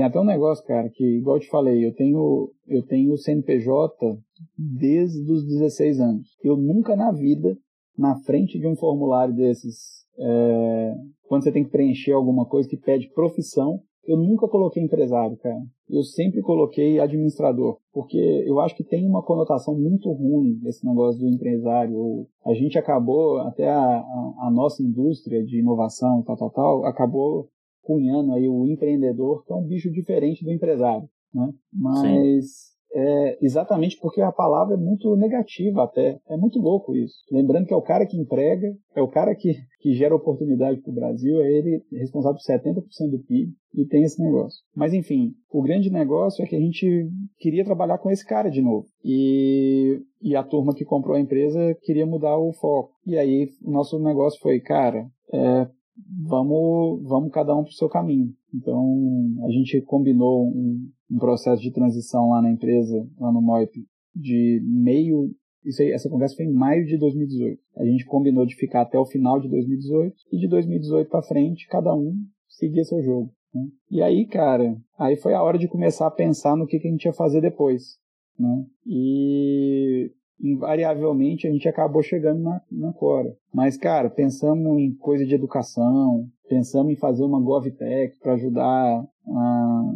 tem 0.00 0.06
até 0.06 0.18
um 0.18 0.24
negócio, 0.24 0.64
cara, 0.64 0.88
que, 0.88 1.04
igual 1.18 1.36
eu 1.36 1.40
te 1.40 1.48
falei, 1.48 1.84
eu 1.84 1.94
tenho, 1.94 2.50
eu 2.66 2.82
tenho 2.86 3.18
CNPJ 3.18 4.18
desde 4.56 5.30
os 5.30 5.44
16 5.46 6.00
anos. 6.00 6.28
Eu 6.42 6.56
nunca 6.56 6.96
na 6.96 7.12
vida, 7.12 7.54
na 7.98 8.16
frente 8.24 8.58
de 8.58 8.66
um 8.66 8.74
formulário 8.74 9.34
desses, 9.34 10.06
é, 10.18 10.94
quando 11.28 11.44
você 11.44 11.52
tem 11.52 11.64
que 11.64 11.70
preencher 11.70 12.12
alguma 12.12 12.46
coisa 12.46 12.66
que 12.66 12.78
pede 12.78 13.12
profissão, 13.12 13.82
eu 14.06 14.16
nunca 14.16 14.48
coloquei 14.48 14.82
empresário, 14.82 15.36
cara. 15.36 15.60
Eu 15.86 16.02
sempre 16.02 16.40
coloquei 16.40 16.98
administrador, 16.98 17.76
porque 17.92 18.16
eu 18.46 18.58
acho 18.58 18.74
que 18.74 18.82
tem 18.82 19.06
uma 19.06 19.22
conotação 19.22 19.78
muito 19.78 20.10
ruim 20.10 20.58
esse 20.64 20.86
negócio 20.86 21.20
do 21.20 21.28
empresário. 21.28 22.26
A 22.46 22.54
gente 22.54 22.78
acabou, 22.78 23.36
até 23.40 23.68
a, 23.68 23.78
a, 23.78 24.46
a 24.46 24.50
nossa 24.50 24.82
indústria 24.82 25.44
de 25.44 25.58
inovação, 25.58 26.22
tal, 26.22 26.38
tal, 26.38 26.50
tal, 26.50 26.86
acabou 26.86 27.50
cunhando 27.90 28.32
aí 28.32 28.48
o 28.48 28.64
empreendedor, 28.68 29.44
que 29.44 29.52
é 29.52 29.56
um 29.56 29.66
bicho 29.66 29.90
diferente 29.90 30.44
do 30.44 30.52
empresário, 30.52 31.08
né? 31.34 31.50
Mas 31.72 32.70
é 32.92 33.38
exatamente 33.44 33.98
porque 34.00 34.20
a 34.20 34.30
palavra 34.30 34.74
é 34.74 34.78
muito 34.78 35.16
negativa 35.16 35.82
até. 35.82 36.20
É 36.28 36.36
muito 36.36 36.60
louco 36.60 36.94
isso. 36.96 37.14
Lembrando 37.30 37.66
que 37.66 37.74
é 37.74 37.76
o 37.76 37.82
cara 37.82 38.06
que 38.06 38.16
emprega, 38.16 38.72
é 38.94 39.02
o 39.02 39.08
cara 39.08 39.34
que, 39.34 39.54
que 39.80 39.92
gera 39.92 40.14
oportunidade 40.14 40.80
para 40.80 40.90
o 40.90 40.94
Brasil, 40.94 41.40
é 41.40 41.50
ele 41.50 41.82
responsável 41.92 42.38
por 42.38 42.52
70% 42.52 43.10
do 43.10 43.18
PIB 43.24 43.52
e 43.74 43.86
tem 43.86 44.02
esse 44.02 44.22
negócio. 44.22 44.60
Mas 44.74 44.92
enfim, 44.92 45.32
o 45.52 45.62
grande 45.62 45.90
negócio 45.90 46.44
é 46.44 46.46
que 46.46 46.56
a 46.56 46.60
gente 46.60 47.08
queria 47.38 47.64
trabalhar 47.64 47.98
com 47.98 48.10
esse 48.10 48.24
cara 48.24 48.48
de 48.48 48.62
novo. 48.62 48.86
E, 49.04 50.00
e 50.22 50.36
a 50.36 50.44
turma 50.44 50.74
que 50.74 50.84
comprou 50.84 51.16
a 51.16 51.20
empresa 51.20 51.76
queria 51.82 52.06
mudar 52.06 52.38
o 52.38 52.52
foco. 52.52 52.92
E 53.04 53.16
aí 53.16 53.48
o 53.64 53.70
nosso 53.70 53.98
negócio 54.00 54.40
foi, 54.40 54.60
cara, 54.60 55.06
é, 55.32 55.68
vamos, 56.08 57.02
vamos 57.08 57.32
cada 57.32 57.54
um 57.54 57.62
para 57.62 57.70
o 57.70 57.74
seu 57.74 57.88
caminho. 57.88 58.32
Então, 58.54 59.44
a 59.44 59.50
gente 59.50 59.80
combinou 59.82 60.46
um, 60.48 60.88
um, 61.10 61.18
processo 61.18 61.62
de 61.62 61.72
transição 61.72 62.30
lá 62.30 62.42
na 62.42 62.50
empresa, 62.50 63.08
lá 63.18 63.32
no 63.32 63.40
MOIP, 63.40 63.86
de 64.14 64.60
meio. 64.64 65.30
Isso 65.64 65.82
aí, 65.82 65.92
essa 65.92 66.08
conversa 66.08 66.36
foi 66.36 66.46
em 66.46 66.52
maio 66.52 66.84
de 66.86 66.98
2018. 66.98 67.60
A 67.76 67.84
gente 67.84 68.04
combinou 68.06 68.46
de 68.46 68.56
ficar 68.56 68.82
até 68.82 68.98
o 68.98 69.06
final 69.06 69.40
de 69.40 69.48
2018 69.48 70.14
e 70.32 70.38
de 70.38 70.48
2018 70.48 71.08
para 71.08 71.22
frente, 71.22 71.68
cada 71.68 71.94
um 71.94 72.14
seguia 72.48 72.84
seu 72.84 73.02
jogo. 73.02 73.32
Né? 73.54 73.66
E 73.90 74.02
aí, 74.02 74.26
cara, 74.26 74.76
aí 74.98 75.16
foi 75.16 75.34
a 75.34 75.42
hora 75.42 75.58
de 75.58 75.68
começar 75.68 76.06
a 76.06 76.10
pensar 76.10 76.56
no 76.56 76.66
que, 76.66 76.78
que 76.78 76.88
a 76.88 76.90
gente 76.90 77.04
ia 77.04 77.12
fazer 77.12 77.40
depois. 77.40 77.98
Né? 78.38 78.64
E 78.86 80.12
invariavelmente 80.42 81.46
a 81.46 81.50
gente 81.50 81.68
acabou 81.68 82.02
chegando 82.02 82.40
na, 82.42 82.60
na 82.70 82.92
Cora. 82.92 83.34
Mas, 83.52 83.76
cara, 83.76 84.08
pensamos 84.08 84.78
em 84.78 84.94
coisa 84.94 85.24
de 85.24 85.34
educação, 85.34 86.26
pensamos 86.48 86.92
em 86.92 86.96
fazer 86.96 87.24
uma 87.24 87.40
GovTech 87.40 88.18
para 88.20 88.34
ajudar 88.34 89.04
a, 89.28 89.92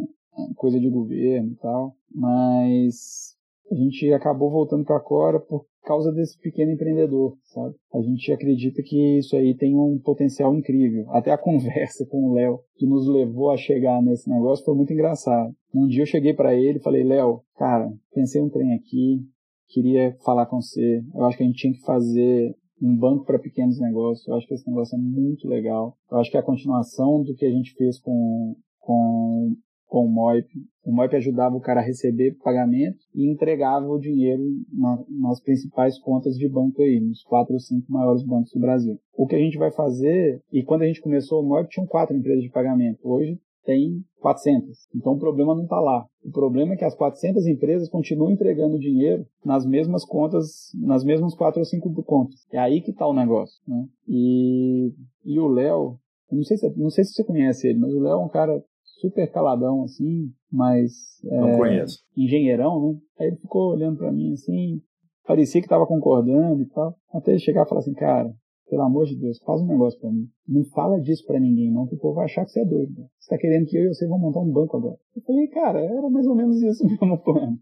coisa 0.55 0.79
de 0.79 0.89
governo 0.89 1.51
e 1.51 1.55
tal, 1.55 1.95
mas 2.13 3.35
a 3.71 3.75
gente 3.75 4.11
acabou 4.13 4.51
voltando 4.51 4.85
para 4.85 4.97
a 4.97 5.01
Cora 5.01 5.39
por 5.39 5.65
causa 5.83 6.11
desse 6.11 6.37
pequeno 6.39 6.71
empreendedor, 6.71 7.37
sabe? 7.43 7.75
A 7.93 8.01
gente 8.01 8.31
acredita 8.31 8.81
que 8.83 9.19
isso 9.19 9.35
aí 9.35 9.55
tem 9.55 9.75
um 9.75 9.99
potencial 10.03 10.53
incrível. 10.55 11.05
Até 11.11 11.31
a 11.31 11.37
conversa 11.37 12.05
com 12.05 12.29
o 12.29 12.33
Léo, 12.33 12.59
que 12.75 12.85
nos 12.85 13.07
levou 13.07 13.51
a 13.51 13.57
chegar 13.57 14.01
nesse 14.01 14.29
negócio, 14.29 14.65
foi 14.65 14.75
muito 14.75 14.93
engraçado. 14.93 15.53
Um 15.73 15.87
dia 15.87 16.01
eu 16.01 16.07
cheguei 16.07 16.33
para 16.33 16.55
ele 16.55 16.79
e 16.79 16.81
falei, 16.81 17.03
Léo, 17.03 17.41
cara, 17.55 17.91
pensei 18.13 18.41
um 18.41 18.49
trem 18.49 18.73
aqui, 18.73 19.21
queria 19.67 20.15
falar 20.23 20.45
com 20.45 20.61
você. 20.61 21.03
Eu 21.13 21.25
acho 21.25 21.37
que 21.37 21.43
a 21.43 21.47
gente 21.47 21.59
tinha 21.59 21.73
que 21.73 21.81
fazer 21.81 22.55
um 22.81 22.95
banco 22.95 23.25
para 23.25 23.39
pequenos 23.39 23.79
negócios. 23.79 24.27
Eu 24.27 24.35
acho 24.35 24.47
que 24.47 24.53
esse 24.53 24.67
negócio 24.67 24.95
é 24.95 25.01
muito 25.01 25.47
legal. 25.47 25.97
Eu 26.11 26.17
acho 26.17 26.29
que 26.29 26.37
é 26.37 26.39
a 26.39 26.43
continuação 26.43 27.23
do 27.23 27.33
que 27.35 27.45
a 27.45 27.51
gente 27.51 27.73
fez 27.73 27.99
com, 27.99 28.55
com, 28.79 29.55
com 29.87 30.05
o 30.05 30.09
MOIP. 30.09 30.49
O 30.83 30.91
MOIP 30.91 31.15
ajudava 31.15 31.55
o 31.55 31.61
cara 31.61 31.79
a 31.79 31.83
receber 31.83 32.37
pagamento 32.43 32.99
e 33.13 33.29
entregava 33.29 33.87
o 33.87 33.99
dinheiro 33.99 34.43
na, 34.71 35.03
nas 35.09 35.41
principais 35.41 35.97
contas 35.99 36.37
de 36.37 36.47
banco 36.47 36.81
aí, 36.81 36.99
nos 36.99 37.23
quatro 37.23 37.53
ou 37.53 37.59
cinco 37.59 37.91
maiores 37.91 38.23
bancos 38.23 38.51
do 38.53 38.59
Brasil. 38.59 38.99
O 39.13 39.25
que 39.25 39.35
a 39.35 39.39
gente 39.39 39.57
vai 39.57 39.71
fazer, 39.71 40.41
e 40.51 40.63
quando 40.63 40.83
a 40.83 40.87
gente 40.87 41.01
começou 41.01 41.41
o 41.41 41.47
MOIP 41.47 41.69
tinham 41.69 41.87
quatro 41.87 42.15
empresas 42.15 42.43
de 42.43 42.51
pagamento. 42.51 42.99
Hoje 43.03 43.39
tem 43.65 44.03
400. 44.21 44.87
Então 44.95 45.13
o 45.13 45.19
problema 45.19 45.55
não 45.55 45.63
está 45.63 45.79
lá. 45.79 46.05
O 46.23 46.31
problema 46.31 46.73
é 46.73 46.77
que 46.77 46.85
as 46.85 46.95
400 46.95 47.45
empresas 47.47 47.89
continuam 47.89 48.31
entregando 48.31 48.79
dinheiro 48.79 49.25
nas 49.43 49.65
mesmas 49.65 50.05
contas, 50.05 50.71
nas 50.81 51.03
mesmas 51.03 51.35
quatro 51.35 51.59
ou 51.59 51.65
cinco 51.65 51.91
contas. 52.03 52.45
É 52.53 52.59
aí 52.59 52.81
que 52.81 52.91
está 52.91 53.05
o 53.07 53.13
negócio. 53.13 53.59
Né? 53.67 53.85
E, 54.07 54.93
e 55.25 55.39
o 55.39 55.47
Léo, 55.47 55.97
não 56.31 56.43
sei, 56.43 56.57
se, 56.57 56.73
não 56.77 56.89
sei 56.89 57.03
se 57.03 57.13
você 57.13 57.23
conhece 57.23 57.67
ele, 57.67 57.79
mas 57.79 57.93
o 57.93 57.99
Léo 57.99 58.13
é 58.13 58.25
um 58.25 58.29
cara 58.29 58.63
super 58.99 59.29
caladão 59.31 59.83
assim, 59.83 60.31
mas 60.51 60.91
não 61.23 61.49
é, 61.49 61.57
conheço. 61.57 61.99
engenheirão, 62.15 62.81
né? 62.81 62.99
Aí 63.19 63.27
ele 63.27 63.37
ficou 63.37 63.73
olhando 63.73 63.97
para 63.97 64.11
mim 64.11 64.31
assim, 64.33 64.81
parecia 65.27 65.59
que 65.59 65.65
estava 65.65 65.85
concordando 65.85 66.61
e 66.61 66.67
tal, 66.67 66.95
até 67.13 67.31
ele 67.31 67.39
chegar 67.39 67.65
e 67.65 67.69
falar 67.69 67.81
assim, 67.81 67.93
cara, 67.93 68.33
pelo 68.69 68.83
amor 68.83 69.05
de 69.05 69.15
Deus, 69.17 69.39
faz 69.45 69.61
um 69.61 69.67
negócio 69.67 69.99
pra 69.99 70.11
mim. 70.11 70.27
Não 70.47 70.63
fala 70.65 70.99
disso 70.99 71.25
pra 71.25 71.39
ninguém, 71.39 71.71
não, 71.71 71.87
que 71.87 71.95
o 71.95 71.99
povo 71.99 72.15
vai 72.15 72.25
achar 72.25 72.45
que 72.45 72.51
você 72.51 72.61
é 72.61 72.65
doido. 72.65 72.93
Você 73.19 73.29
tá 73.29 73.37
querendo 73.37 73.65
que 73.65 73.77
eu 73.77 73.85
e 73.85 73.93
você 73.93 74.07
vão 74.07 74.19
montar 74.19 74.39
um 74.39 74.51
banco 74.51 74.77
agora. 74.77 74.97
Eu 75.15 75.21
falei, 75.21 75.47
cara, 75.47 75.79
era 75.79 76.09
mais 76.09 76.27
ou 76.27 76.35
menos 76.35 76.61
isso 76.61 76.85
mesmo 76.87 77.17
plano. 77.23 77.57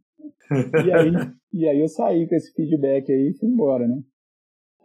e, 0.85 0.91
aí, 0.91 1.11
e 1.53 1.67
aí 1.67 1.79
eu 1.79 1.87
saí 1.87 2.27
com 2.27 2.35
esse 2.35 2.53
feedback 2.53 3.11
aí 3.11 3.29
e 3.29 3.37
fui 3.37 3.49
embora, 3.49 3.87
né? 3.87 4.01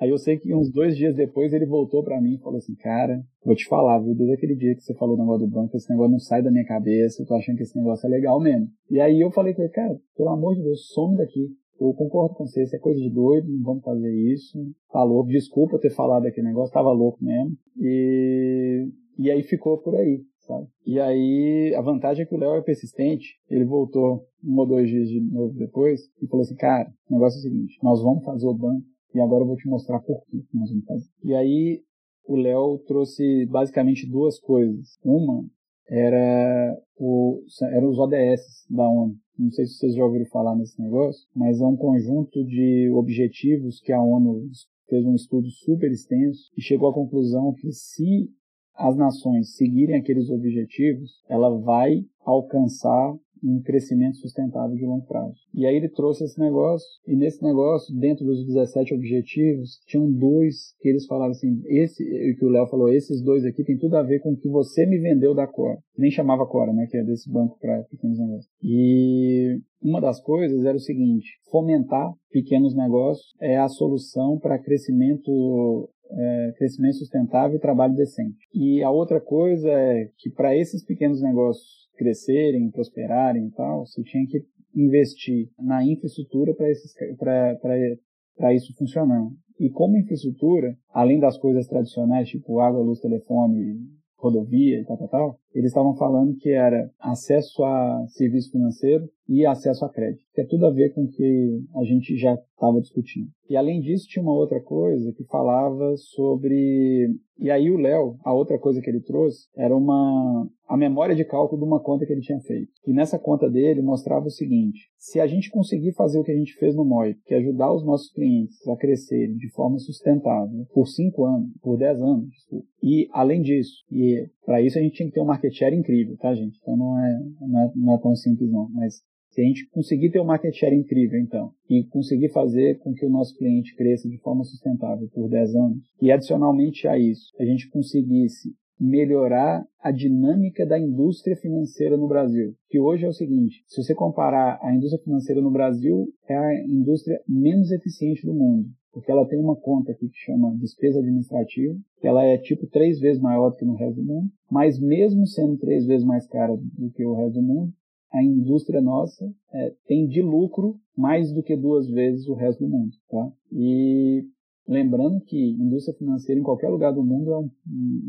Aí 0.01 0.11
eu 0.11 0.19
sei 0.19 0.39
que 0.39 0.55
uns 0.55 0.71
dois 0.71 0.97
dias 0.97 1.17
depois 1.17 1.53
ele 1.53 1.67
voltou 1.67 2.05
para 2.05 2.21
mim 2.21 2.35
e 2.35 2.39
falou 2.39 2.59
assim, 2.59 2.75
cara, 2.77 3.21
vou 3.45 3.55
te 3.57 3.67
falar, 3.67 3.99
viu, 3.99 4.15
desde 4.15 4.35
aquele 4.35 4.55
dia 4.55 4.75
que 4.75 4.81
você 4.81 4.95
falou 4.95 5.17
o 5.17 5.19
negócio 5.19 5.47
do 5.47 5.53
banco, 5.53 5.77
esse 5.77 5.91
negócio 5.91 6.13
não 6.13 6.21
sai 6.21 6.41
da 6.41 6.53
minha 6.53 6.65
cabeça, 6.65 7.21
eu 7.21 7.27
tô 7.27 7.35
achando 7.35 7.57
que 7.57 7.65
esse 7.65 7.77
negócio 7.77 8.07
é 8.07 8.11
legal 8.11 8.41
mesmo. 8.41 8.69
E 8.89 9.01
aí 9.01 9.21
eu 9.21 9.31
falei 9.33 9.55
com 9.55 9.63
ele, 9.63 9.73
cara, 9.73 9.99
pelo 10.17 10.29
amor 10.29 10.55
de 10.55 10.63
Deus, 10.63 10.87
some 10.93 11.17
daqui. 11.17 11.49
Eu 11.81 11.93
concordo 11.95 12.35
com 12.35 12.47
você, 12.47 12.63
isso 12.63 12.75
é 12.75 12.79
coisa 12.79 13.01
de 13.01 13.11
doido, 13.11 13.49
não 13.49 13.63
vamos 13.63 13.85
fazer 13.85 14.13
isso. 14.33 14.59
Tá 14.91 15.03
louco, 15.03 15.31
desculpa 15.31 15.79
ter 15.79 15.91
falado 15.91 16.27
aquele 16.27 16.49
negócio, 16.49 16.73
tava 16.73 16.91
louco 16.91 17.23
mesmo. 17.23 17.57
E, 17.77 18.89
e 19.19 19.31
aí 19.31 19.43
ficou 19.43 19.79
por 19.79 19.95
aí, 19.95 20.23
sabe? 20.41 20.67
E 20.85 20.99
aí 20.99 21.75
a 21.77 21.81
vantagem 21.81 22.25
é 22.25 22.27
que 22.27 22.35
o 22.35 22.39
Léo 22.39 22.55
é 22.55 22.63
persistente, 22.63 23.39
ele 23.49 23.65
voltou 23.65 24.27
um 24.45 24.59
ou 24.59 24.67
dois 24.67 24.89
dias 24.89 25.09
de 25.09 25.21
novo 25.21 25.55
depois 25.55 26.01
e 26.23 26.27
falou 26.27 26.43
assim, 26.43 26.57
cara, 26.57 26.91
o 27.09 27.15
negócio 27.15 27.39
é 27.39 27.41
o 27.41 27.43
seguinte, 27.43 27.79
nós 27.83 28.03
vamos 28.03 28.25
fazer 28.25 28.47
o 28.47 28.55
banco 28.55 28.85
e 29.15 29.21
agora 29.21 29.43
eu 29.43 29.47
vou 29.47 29.57
te 29.57 29.69
mostrar 29.69 30.01
por 30.01 30.25
que 30.27 30.45
nós 30.55 30.71
vamos 30.71 30.85
fazer. 30.85 31.09
E 31.25 31.35
aí 31.35 31.83
o 32.27 32.37
Léo 32.37 32.79
trouxe 32.87 33.47
basicamente 33.47 34.09
duas 34.09 34.39
coisas. 34.39 34.99
Uma 35.03 35.45
era 35.89 36.77
o, 36.97 37.43
eram 37.73 37.89
os 37.89 37.99
ODS 37.99 38.67
da 38.69 38.89
ONU. 38.89 39.17
Não 39.39 39.51
sei 39.51 39.67
se 39.67 39.75
vocês 39.75 39.95
já 39.95 40.05
ouviram 40.05 40.27
falar 40.27 40.57
nesse 40.57 40.81
negócio, 40.81 41.27
mas 41.35 41.61
é 41.61 41.67
um 41.67 41.77
conjunto 41.77 42.45
de 42.45 42.91
objetivos 42.91 43.81
que 43.81 43.93
a 43.93 44.03
ONU 44.03 44.49
fez 44.89 45.05
um 45.05 45.15
estudo 45.15 45.49
super 45.51 45.91
extenso 45.91 46.51
e 46.57 46.63
chegou 46.63 46.89
à 46.89 46.95
conclusão 46.95 47.55
que 47.55 47.71
se 47.73 48.29
as 48.75 48.97
nações 48.97 49.57
seguirem 49.57 49.97
aqueles 49.97 50.31
objetivos, 50.31 51.23
ela 51.29 51.51
vai 51.59 52.05
alcançar 52.25 53.17
um 53.43 53.61
crescimento 53.63 54.17
sustentável 54.19 54.77
de 54.77 54.85
longo 54.85 55.07
prazo. 55.07 55.35
E 55.55 55.67
aí 55.67 55.77
ele 55.77 55.89
trouxe 55.89 56.25
esse 56.25 56.39
negócio, 56.39 56.87
e 57.07 57.17
nesse 57.17 57.43
negócio, 57.43 57.95
dentro 57.99 58.25
dos 58.25 58.45
17 58.47 58.95
objetivos, 58.95 59.81
tinham 59.87 60.11
dois 60.11 60.75
que 60.81 60.89
eles 60.89 61.07
falaram 61.07 61.31
assim, 61.31 61.61
esse 61.67 62.05
que 62.39 62.45
o 62.45 62.49
Léo 62.49 62.67
falou, 62.67 62.89
esses 62.89 63.23
dois 63.23 63.45
aqui 63.45 63.65
tem 63.65 63.79
tudo 63.79 63.97
a 63.97 64.03
ver 64.03 64.21
com 64.21 64.33
o 64.33 64.37
que 64.37 64.49
você 64.49 64.87
me 64.87 64.99
vendeu 64.99 65.35
da 65.35 65.47
Cora. 65.47 65.79
Nem 65.97 66.11
chamava 66.11 66.47
Cora, 66.47 66.73
né, 66.73 66.87
que 66.91 66.97
é 66.97 67.05
desse 67.05 67.31
banco 67.31 67.59
para 67.61 67.83
pequenos 67.85 68.19
negócios. 68.19 68.49
E 68.63 69.61
uma 69.83 70.01
das 70.01 70.21
coisas 70.21 70.65
era 70.65 70.77
o 70.77 70.81
seguinte, 70.81 71.39
fomentar 71.51 72.13
pequenos 72.31 72.75
negócios 72.75 73.35
é 73.41 73.57
a 73.57 73.69
solução 73.69 74.39
para 74.39 74.59
crescimento 74.59 75.89
é, 76.11 76.53
crescimento 76.57 76.97
sustentável 76.97 77.57
e 77.57 77.61
trabalho 77.61 77.95
decente. 77.95 78.49
E 78.55 78.83
a 78.83 78.91
outra 78.91 79.21
coisa 79.21 79.71
é 79.71 80.11
que 80.19 80.31
para 80.31 80.57
esses 80.57 80.85
pequenos 80.85 81.23
negócios 81.23 81.89
crescerem, 81.97 82.71
prosperarem 82.71 83.47
e 83.47 83.51
tal, 83.51 83.87
você 83.87 84.03
tinha 84.03 84.27
que 84.27 84.45
investir 84.75 85.51
na 85.59 85.85
infraestrutura 85.85 86.55
para 86.55 88.55
isso 88.55 88.75
funcionar. 88.77 89.29
E 89.59 89.69
como 89.71 89.97
infraestrutura, 89.97 90.77
além 90.91 91.19
das 91.19 91.37
coisas 91.37 91.67
tradicionais, 91.67 92.29
tipo 92.29 92.61
água, 92.61 92.81
luz, 92.81 93.01
telefone, 93.01 93.81
rodovia 94.17 94.81
e 94.81 94.85
tal, 94.85 94.99
tal, 94.99 95.09
tal, 95.09 95.41
eles 95.55 95.71
estavam 95.71 95.97
falando 95.97 96.37
que 96.37 96.51
era 96.51 96.91
acesso 97.01 97.65
a 97.65 98.05
serviço 98.09 98.51
financeiro 98.51 99.09
e 99.29 99.45
acesso 99.45 99.85
a 99.85 99.89
crédito, 99.89 100.25
que 100.33 100.41
é 100.41 100.47
tudo 100.47 100.67
a 100.67 100.71
ver 100.71 100.95
com 100.95 101.05
o 101.05 101.09
que 101.09 101.61
a 101.77 101.85
gente 101.85 102.17
já 102.17 102.35
estava 102.35 102.81
discutindo. 102.81 103.29
E 103.49 103.57
além 103.57 103.81
disso, 103.81 104.07
tinha 104.09 104.23
uma 104.23 104.35
outra 104.35 104.61
coisa 104.61 105.13
que 105.13 105.25
falava 105.25 105.97
sobre. 105.97 107.15
E 107.39 107.51
aí, 107.51 107.71
o 107.71 107.77
Léo, 107.77 108.17
a 108.25 108.33
outra 108.35 108.59
coisa 108.59 108.81
que 108.81 108.91
ele 108.91 109.01
trouxe 109.01 109.49
era 109.57 109.75
uma 109.75 110.49
a 110.69 110.77
memória 110.77 111.17
de 111.17 111.25
cálculo 111.25 111.63
de 111.63 111.67
uma 111.67 111.81
conta 111.81 112.05
que 112.05 112.13
ele 112.13 112.21
tinha 112.21 112.41
feito. 112.41 112.71
E 112.87 112.93
nessa 112.93 113.19
conta 113.19 113.49
dele 113.49 113.81
mostrava 113.81 114.27
o 114.27 114.31
seguinte: 114.31 114.91
se 114.99 115.19
a 115.19 115.27
gente 115.27 115.51
conseguir 115.51 115.93
fazer 115.93 116.19
o 116.19 116.25
que 116.25 116.33
a 116.33 116.37
gente 116.37 116.55
fez 116.55 116.75
no 116.75 116.85
MOI, 116.85 117.15
que 117.25 117.35
é 117.35 117.39
ajudar 117.39 117.73
os 117.73 117.85
nossos 117.85 118.13
clientes 118.13 118.67
a 118.69 118.77
crescerem 118.77 119.37
de 119.37 119.51
forma 119.51 119.79
sustentável 119.79 120.67
por 120.75 120.87
5 120.87 121.25
anos, 121.25 121.49
por 121.63 121.79
10 121.79 122.03
anos, 122.03 122.29
desculpa, 122.29 122.67
e 122.83 123.09
além 123.13 123.41
disso, 123.41 123.85
e 123.91 124.29
para 124.45 124.61
isso 124.61 124.79
a 124.79 124.83
gente 124.83 124.95
tinha 124.95 125.09
que 125.09 125.15
ter 125.15 125.21
um 125.21 125.27
market 125.39 125.53
share 125.55 125.75
incrível, 125.75 126.17
tá, 126.19 126.35
gente? 126.35 126.59
Então 126.61 126.77
não 126.77 126.99
é, 126.99 127.19
não 127.41 127.61
é, 127.61 127.73
não 127.77 127.95
é 127.95 127.99
tão 127.99 128.15
simples 128.17 128.51
não, 128.51 128.69
mas 128.71 129.01
se 129.31 129.41
a 129.41 129.45
gente 129.45 129.69
conseguir 129.71 130.11
ter 130.11 130.21
um 130.21 130.25
market 130.25 130.55
share 130.55 130.75
incrível, 130.75 131.21
então, 131.21 131.53
e 131.71 131.85
conseguir 131.85 132.31
fazer 132.31 132.79
com 132.81 132.93
que 132.93 133.07
o 133.07 133.11
nosso 133.11 133.37
cliente 133.37 133.77
cresça 133.77 134.09
de 134.09 134.19
forma 134.19 134.43
sustentável 134.43 135.09
por 135.15 135.29
10 135.29 135.55
anos, 135.55 135.79
e 136.03 136.11
adicionalmente 136.11 136.89
a 136.89 136.99
isso, 136.99 137.31
a 137.39 137.45
gente 137.45 137.71
conseguisse 137.71 138.51
melhorar 138.81 139.65
a 139.81 139.91
dinâmica 139.91 140.65
da 140.65 140.79
indústria 140.79 141.37
financeira 141.37 141.97
no 141.97 142.09
Brasil. 142.09 142.55
Que 142.69 142.81
hoje 142.81 143.05
é 143.05 143.09
o 143.09 143.13
seguinte: 143.13 143.63
se 143.67 143.83
você 143.83 143.95
comparar 143.95 144.59
a 144.63 144.75
indústria 144.75 145.03
financeira 145.03 145.41
no 145.41 145.51
Brasil, 145.51 146.07
é 146.29 146.37
a 146.37 146.65
indústria 146.65 147.21
menos 147.29 147.71
eficiente 147.71 148.25
do 148.25 148.35
mundo. 148.35 148.69
Porque 148.93 149.11
ela 149.11 149.27
tem 149.27 149.39
uma 149.39 149.57
conta 149.57 149.93
aqui 149.93 150.09
que 150.09 150.19
chama 150.19 150.57
despesa 150.57 150.99
administrativa, 150.99 151.77
que 152.01 152.07
ela 152.07 152.25
é 152.25 152.39
tipo 152.39 152.67
três 152.67 152.99
vezes 152.99 153.21
maior 153.21 153.51
do 153.51 153.57
que 153.57 153.65
no 153.65 153.75
resto 153.75 154.01
do 154.01 154.07
mundo, 154.07 154.31
mas 154.51 154.79
mesmo 154.81 155.27
sendo 155.27 155.57
três 155.59 155.87
vezes 155.87 156.07
mais 156.07 156.27
cara 156.27 156.57
do 156.57 156.91
que 156.91 157.05
o 157.05 157.15
resto 157.15 157.35
do 157.35 157.43
mundo, 157.43 157.73
a 158.13 158.23
indústria 158.23 158.81
nossa 158.81 159.31
é, 159.53 159.75
tem 159.87 160.07
de 160.07 160.23
lucro 160.23 160.77
mais 160.97 161.31
do 161.33 161.43
que 161.43 161.55
duas 161.55 161.89
vezes 161.89 162.27
o 162.27 162.35
resto 162.35 162.65
do 162.65 162.71
mundo. 162.71 162.93
Tá? 163.11 163.31
E 163.53 164.25
Lembrando 164.69 165.23
que 165.23 165.53
indústria 165.53 165.97
financeira 165.97 166.39
em 166.39 166.45
qualquer 166.45 166.69
lugar 166.69 166.93
do 166.93 167.03
mundo 167.03 167.33
é 167.33 167.39
um, 167.39 167.51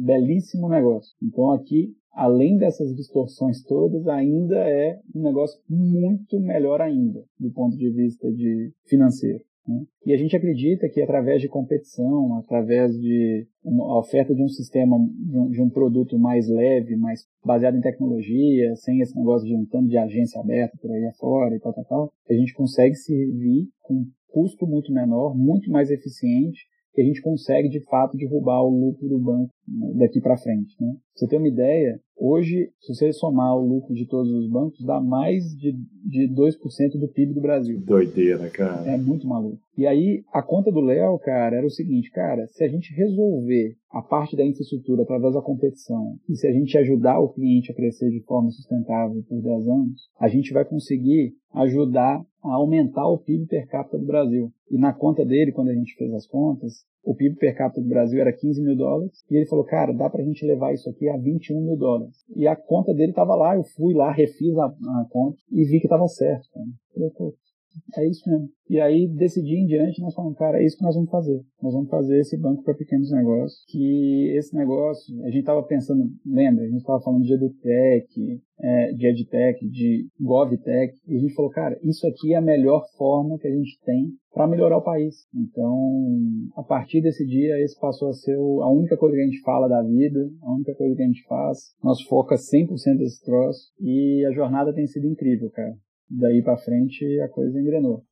belíssimo 0.03 0.67
negócio. 0.67 1.15
Então 1.23 1.51
aqui, 1.51 1.95
além 2.11 2.57
dessas 2.57 2.93
distorções 2.93 3.63
todas, 3.63 4.05
ainda 4.09 4.57
é 4.57 4.99
um 5.15 5.21
negócio 5.23 5.57
muito 5.69 6.37
melhor 6.37 6.81
ainda 6.81 7.23
do 7.39 7.49
ponto 7.51 7.77
de 7.77 7.89
vista 7.89 8.29
de 8.29 8.73
financeiro. 8.85 9.41
Né? 9.69 9.83
E 10.07 10.13
a 10.13 10.17
gente 10.17 10.35
acredita 10.35 10.89
que 10.89 10.99
através 10.99 11.39
de 11.39 11.47
competição, 11.47 12.39
através 12.39 12.99
de 12.99 13.45
uma 13.63 13.99
oferta 13.99 14.33
de 14.33 14.41
um 14.41 14.47
sistema, 14.47 14.97
de 14.97 15.37
um, 15.37 15.49
de 15.49 15.61
um, 15.61 15.69
produto 15.69 16.17
mais 16.17 16.49
leve, 16.49 16.95
mais 16.95 17.21
baseado 17.45 17.77
em 17.77 17.81
tecnologia, 17.81 18.75
sem 18.77 18.99
esse 18.99 19.15
negócio 19.15 19.47
de 19.47 19.55
um 19.55 19.63
tanto 19.65 19.87
de 19.87 19.97
agência 19.97 20.41
aberta 20.41 20.75
por 20.81 20.91
aí 20.91 21.05
afora 21.05 21.55
e 21.55 21.59
tal, 21.59 21.73
tal, 21.73 21.85
tal, 21.85 22.13
a 22.27 22.33
gente 22.33 22.53
consegue 22.55 22.95
servir 22.95 23.67
com 23.83 24.05
custo 24.29 24.65
muito 24.65 24.91
menor, 24.91 25.37
muito 25.37 25.69
mais 25.69 25.91
eficiente, 25.91 26.65
que 26.93 27.01
a 27.01 27.05
gente 27.05 27.21
consegue 27.21 27.69
de 27.69 27.79
fato 27.81 28.17
derrubar 28.17 28.63
o 28.63 28.69
lucro 28.69 29.07
do 29.07 29.19
banco 29.19 29.53
daqui 29.97 30.19
para 30.21 30.37
frente. 30.37 30.75
Né? 30.79 30.91
Pra 30.91 30.99
você 31.15 31.27
ter 31.27 31.37
uma 31.37 31.47
ideia, 31.47 31.99
hoje, 32.17 32.69
se 32.79 32.93
você 32.93 33.11
somar 33.13 33.55
o 33.55 33.65
lucro 33.65 33.93
de 33.93 34.05
todos 34.05 34.31
os 34.31 34.49
bancos, 34.49 34.83
dá 34.85 34.99
mais 34.99 35.43
de, 35.55 35.73
de 36.05 36.27
2% 36.33 36.99
do 36.99 37.07
PIB 37.07 37.33
do 37.33 37.41
Brasil. 37.41 37.79
Doideira, 37.79 38.49
cara. 38.49 38.89
É 38.89 38.97
muito 38.97 39.27
maluco. 39.27 39.59
E 39.77 39.87
aí, 39.87 40.23
a 40.33 40.41
conta 40.41 40.71
do 40.71 40.81
Léo, 40.81 41.17
cara, 41.19 41.55
era 41.55 41.65
o 41.65 41.71
seguinte, 41.71 42.11
cara, 42.11 42.47
se 42.47 42.63
a 42.63 42.67
gente 42.67 42.93
resolver 42.93 43.75
a 43.89 44.01
parte 44.01 44.35
da 44.35 44.45
infraestrutura 44.45 45.03
através 45.03 45.33
da 45.33 45.41
competição 45.41 46.15
e 46.27 46.35
se 46.35 46.47
a 46.47 46.51
gente 46.51 46.77
ajudar 46.77 47.19
o 47.19 47.29
cliente 47.29 47.71
a 47.71 47.75
crescer 47.75 48.09
de 48.09 48.21
forma 48.21 48.51
sustentável 48.51 49.23
por 49.27 49.41
10 49.41 49.67
anos, 49.67 50.09
a 50.19 50.27
gente 50.27 50.53
vai 50.53 50.65
conseguir 50.65 51.33
ajudar 51.53 52.23
a 52.43 52.53
aumentar 52.53 53.07
o 53.07 53.17
PIB 53.17 53.47
per 53.47 53.67
capita 53.67 53.97
do 53.97 54.05
Brasil. 54.05 54.51
E 54.69 54.77
na 54.77 54.93
conta 54.93 55.25
dele, 55.25 55.51
quando 55.51 55.69
a 55.69 55.73
gente 55.73 55.95
fez 55.95 56.13
as 56.13 56.27
contas, 56.27 56.85
o 57.03 57.15
PIB 57.15 57.37
per 57.37 57.55
capita 57.55 57.81
do 57.81 57.87
Brasil 57.87 58.19
era 58.19 58.33
15 58.33 58.61
mil 58.61 58.75
dólares, 58.75 59.23
e 59.29 59.35
ele 59.35 59.45
falou, 59.45 59.65
cara, 59.65 59.93
dá 59.93 60.09
pra 60.09 60.23
gente 60.23 60.45
levar 60.45 60.73
isso 60.73 60.89
aqui 60.89 61.07
a 61.09 61.17
21 61.17 61.61
mil 61.61 61.77
dólares. 61.77 62.15
E 62.35 62.47
a 62.47 62.55
conta 62.55 62.93
dele 62.93 63.13
tava 63.13 63.35
lá, 63.35 63.55
eu 63.55 63.63
fui 63.63 63.93
lá, 63.93 64.11
refiz 64.11 64.57
a, 64.57 64.65
a 64.65 65.05
conta 65.09 65.37
e 65.51 65.63
vi 65.65 65.79
que 65.79 65.87
tava 65.87 66.07
certo. 66.07 66.47
Cara. 66.53 66.65
Eu 66.95 67.11
falei, 67.11 67.33
é 67.95 68.07
isso 68.07 68.29
mesmo. 68.29 68.49
E 68.69 68.79
aí, 68.79 69.07
decidi 69.07 69.55
em 69.55 69.65
diante, 69.65 69.99
nós 69.99 70.13
falamos, 70.13 70.37
cara, 70.37 70.61
é 70.61 70.65
isso 70.65 70.77
que 70.77 70.83
nós 70.83 70.93
vamos 70.93 71.09
fazer. 71.09 71.41
Nós 71.61 71.73
vamos 71.73 71.89
fazer 71.89 72.19
esse 72.19 72.37
banco 72.37 72.63
para 72.63 72.75
pequenos 72.75 73.11
negócios. 73.11 73.63
Que 73.67 74.31
esse 74.37 74.55
negócio, 74.55 75.19
a 75.23 75.27
gente 75.27 75.39
estava 75.39 75.63
pensando, 75.63 76.03
lembra? 76.23 76.63
A 76.63 76.67
gente 76.67 76.77
estava 76.77 77.01
falando 77.01 77.23
de 77.23 77.33
EduTech, 77.33 78.41
é, 78.61 78.91
de 78.93 79.07
EdTech, 79.07 79.67
de 79.67 80.07
GovTech. 80.19 80.93
E 81.07 81.15
a 81.15 81.19
gente 81.19 81.33
falou, 81.33 81.49
cara, 81.49 81.79
isso 81.83 82.05
aqui 82.05 82.33
é 82.33 82.37
a 82.37 82.41
melhor 82.41 82.83
forma 82.95 83.39
que 83.39 83.47
a 83.47 83.51
gente 83.51 83.79
tem 83.83 84.11
para 84.31 84.47
melhorar 84.47 84.77
o 84.77 84.83
país. 84.83 85.25
Então, 85.33 86.19
a 86.55 86.61
partir 86.61 87.01
desse 87.01 87.25
dia, 87.25 87.59
esse 87.63 87.79
passou 87.79 88.09
a 88.09 88.13
ser 88.13 88.35
a 88.35 88.71
única 88.71 88.95
coisa 88.97 89.15
que 89.15 89.21
a 89.23 89.25
gente 89.25 89.41
fala 89.41 89.67
da 89.67 89.81
vida, 89.81 90.29
a 90.43 90.53
única 90.53 90.75
coisa 90.75 90.95
que 90.95 91.01
a 91.01 91.07
gente 91.07 91.23
faz. 91.27 91.57
Nós 91.83 92.01
foca 92.03 92.35
100% 92.35 92.97
desse 92.99 93.23
troço. 93.25 93.71
E 93.79 94.23
a 94.29 94.31
jornada 94.31 94.71
tem 94.73 94.85
sido 94.85 95.07
incrível, 95.07 95.49
cara 95.49 95.73
daí 96.09 96.41
para 96.41 96.57
frente 96.57 97.19
a 97.21 97.29
coisa 97.29 97.59
engrenou. 97.59 98.03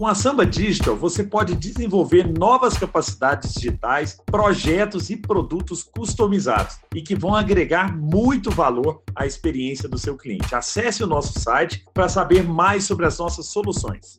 Com 0.00 0.06
a 0.06 0.14
Samba 0.14 0.46
Digital, 0.46 0.96
você 0.96 1.22
pode 1.22 1.54
desenvolver 1.54 2.26
novas 2.26 2.78
capacidades 2.78 3.52
digitais, 3.52 4.18
projetos 4.24 5.10
e 5.10 5.16
produtos 5.16 5.82
customizados 5.82 6.80
e 6.94 7.02
que 7.02 7.14
vão 7.14 7.34
agregar 7.34 7.94
muito 7.94 8.50
valor 8.50 9.02
à 9.14 9.26
experiência 9.26 9.86
do 9.86 9.98
seu 9.98 10.16
cliente. 10.16 10.54
Acesse 10.54 11.04
o 11.04 11.06
nosso 11.06 11.38
site 11.38 11.84
para 11.92 12.08
saber 12.08 12.42
mais 12.42 12.84
sobre 12.84 13.04
as 13.04 13.18
nossas 13.18 13.48
soluções. 13.48 14.18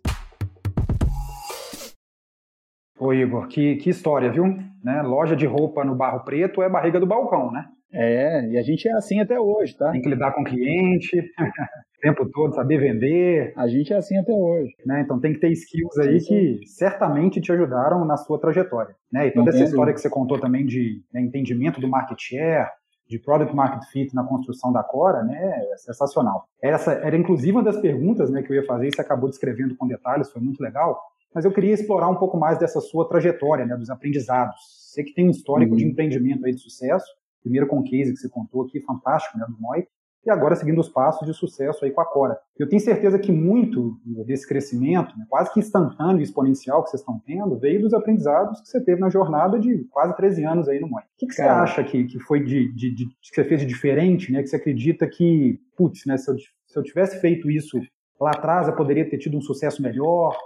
Ô 3.00 3.12
Igor, 3.12 3.48
que, 3.48 3.78
que 3.78 3.90
história, 3.90 4.32
viu? 4.32 4.46
Né? 4.84 5.02
Loja 5.02 5.36
de 5.36 5.48
roupa 5.48 5.84
no 5.84 5.96
Barro 5.96 6.24
Preto 6.24 6.62
é 6.62 6.70
barriga 6.70 7.00
do 7.00 7.08
balcão, 7.08 7.52
né? 7.52 7.68
É, 7.94 8.48
e 8.48 8.58
a 8.58 8.62
gente 8.62 8.88
é 8.88 8.94
assim 8.94 9.20
até 9.20 9.40
hoje, 9.40 9.76
tá? 9.76 9.92
Tem 9.92 10.02
que 10.02 10.10
lidar 10.10 10.32
com 10.32 10.42
o 10.42 10.46
cliente 10.46 11.18
o 11.40 12.02
tempo 12.02 12.30
todo, 12.32 12.56
saber 12.56 12.80
vender. 12.80 13.54
A 13.56 13.68
gente 13.68 13.94
é 13.94 13.98
assim 13.98 14.18
até 14.18 14.32
hoje. 14.32 14.74
Né? 14.86 15.02
Então 15.02 15.20
tem 15.20 15.34
que 15.34 15.40
ter 15.40 15.52
skills 15.52 15.98
aí 16.00 16.20
sim, 16.20 16.26
sim. 16.26 16.58
que 16.60 16.68
certamente 16.68 17.42
te 17.42 17.52
ajudaram 17.52 18.06
na 18.06 18.18
sua 18.18 18.40
trajetória. 18.40 18.96
Né? 19.12 19.28
E 19.28 19.32
toda 19.32 19.50
essa 19.50 19.64
história 19.64 19.94
que 19.94 20.00
você 20.00 20.10
contou 20.10 20.40
também 20.40 20.66
de 20.66 21.02
né, 21.14 21.22
entendimento 21.22 21.82
do 21.82 21.88
market 21.88 22.18
share, 22.20 22.70
de 23.08 23.20
product 23.20 23.54
market 23.54 23.84
fit 23.92 24.16
na 24.16 24.24
construção 24.24 24.72
da 24.72 24.82
Cora, 24.82 25.22
né, 25.22 25.38
é 25.74 25.78
sensacional. 25.78 26.46
Essa 26.62 26.94
era 26.94 27.18
inclusive 27.18 27.52
uma 27.52 27.64
das 27.64 27.78
perguntas 27.78 28.32
né, 28.32 28.42
que 28.42 28.50
eu 28.52 28.56
ia 28.56 28.66
fazer 28.66 28.88
e 28.88 28.96
você 28.96 29.02
acabou 29.02 29.30
descrevendo 29.30 29.76
com 29.76 29.86
detalhes, 29.86 30.32
foi 30.32 30.42
muito 30.42 30.64
legal. 30.64 30.98
Mas 31.36 31.44
eu 31.44 31.52
queria 31.52 31.74
explorar 31.74 32.10
um 32.10 32.16
pouco 32.16 32.38
mais 32.38 32.58
dessa 32.58 32.80
sua 32.80 33.08
trajetória, 33.08 33.66
né, 33.66 33.76
dos 33.76 33.90
aprendizados. 33.90 34.56
Você 34.88 35.04
que 35.04 35.14
tem 35.14 35.28
um 35.28 35.32
histórico 35.32 35.72
uhum. 35.72 35.78
de 35.78 35.86
empreendimento 35.86 36.46
aí 36.46 36.54
de 36.54 36.62
sucesso, 36.62 37.06
Primeiro 37.42 37.68
com 37.68 37.80
o 37.80 37.84
case 37.84 38.14
que 38.14 38.20
você 38.20 38.30
contou 38.30 38.64
aqui, 38.64 38.80
fantástico, 38.82 39.38
né, 39.38 39.46
do 39.48 39.60
Moi, 39.60 39.86
e 40.26 40.30
agora 40.30 40.56
seguindo 40.56 40.80
os 40.80 40.90
passos 40.90 41.28
de 41.28 41.34
sucesso 41.34 41.84
aí 41.84 41.92
com 41.92 42.02
a 42.02 42.06
Cora. 42.06 42.38
Eu 42.58 42.70
tenho 42.70 42.82
certeza 42.82 43.18
que 43.18 43.32
muito 43.32 43.98
desse 44.26 44.48
crescimento, 44.48 45.18
né, 45.18 45.26
quase 45.28 45.52
que 45.52 45.60
instantâneo 45.60 46.20
e 46.20 46.24
exponencial 46.24 46.84
que 46.84 46.92
vocês 46.92 47.02
estão 47.02 47.20
tendo, 47.26 47.58
veio 47.58 47.82
dos 47.82 47.94
aprendizados 47.94 48.62
que 48.62 48.68
você 48.68 48.84
teve 48.84 49.02
na 49.02 49.10
jornada 49.10 49.60
de 49.60 49.84
quase 49.90 50.16
13 50.16 50.46
anos 50.46 50.70
aí 50.70 50.80
no 50.80 50.88
Moi. 50.88 51.02
O 51.02 51.06
que, 51.18 51.28
que 51.28 51.34
você 51.34 51.42
acha 51.42 51.84
que, 51.84 52.06
que 52.06 52.20
foi 52.20 52.44
de, 52.44 52.72
de, 52.74 52.94
de, 52.94 53.06
que 53.08 53.34
você 53.34 53.44
fez 53.44 53.62
de 53.62 53.68
diferente, 53.68 54.32
né, 54.32 54.42
que 54.42 54.48
você 54.48 54.58
acredita 54.58 55.08
que, 55.08 55.60
putz, 55.76 56.06
né, 56.06 56.18
se 56.18 56.30
eu, 56.30 56.36
se 56.38 56.78
eu 56.78 56.84
tivesse 56.84 57.20
feito 57.20 57.50
isso 57.50 57.80
lá 58.20 58.30
atrás, 58.30 58.68
eu 58.68 58.76
poderia 58.76 59.10
ter 59.10 59.18
tido 59.18 59.38
um 59.38 59.42
sucesso 59.42 59.82
melhor? 59.82 60.38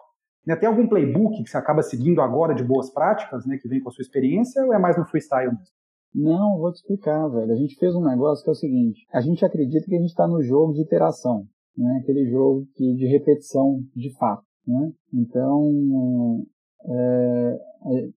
Né? 0.46 0.56
Tem 0.56 0.70
algum 0.70 0.88
playbook 0.88 1.44
que 1.44 1.50
você 1.50 1.58
acaba 1.58 1.82
seguindo 1.82 2.22
agora 2.22 2.54
de 2.54 2.64
boas 2.64 2.90
práticas, 2.90 3.46
né, 3.46 3.58
que 3.58 3.68
vem 3.68 3.82
com 3.82 3.90
a 3.90 3.92
sua 3.92 4.04
experiência, 4.04 4.64
ou 4.64 4.74
é 4.74 4.80
mais 4.80 4.96
no 4.96 5.06
freestyle 5.06 5.52
mesmo? 5.52 5.76
Não, 6.16 6.58
vou 6.58 6.72
te 6.72 6.78
explicar, 6.78 7.28
velho. 7.28 7.52
A 7.52 7.56
gente 7.56 7.76
fez 7.76 7.94
um 7.94 8.02
negócio 8.02 8.42
que 8.42 8.50
é 8.50 8.54
o 8.54 8.56
seguinte: 8.56 9.06
a 9.12 9.20
gente 9.20 9.44
acredita 9.44 9.86
que 9.86 9.96
a 9.96 10.00
gente 10.00 10.10
está 10.10 10.26
no 10.26 10.42
jogo 10.42 10.74
de 10.74 10.82
iteração, 10.82 11.46
né? 11.78 12.00
Aquele 12.02 12.30
jogo 12.30 12.66
que, 12.74 12.96
de 12.96 13.06
repetição 13.06 13.82
de 13.94 14.16
fato, 14.18 14.46
né? 14.66 14.94
Então, 15.14 16.46
é, 16.86 17.60
é, 17.92 18.10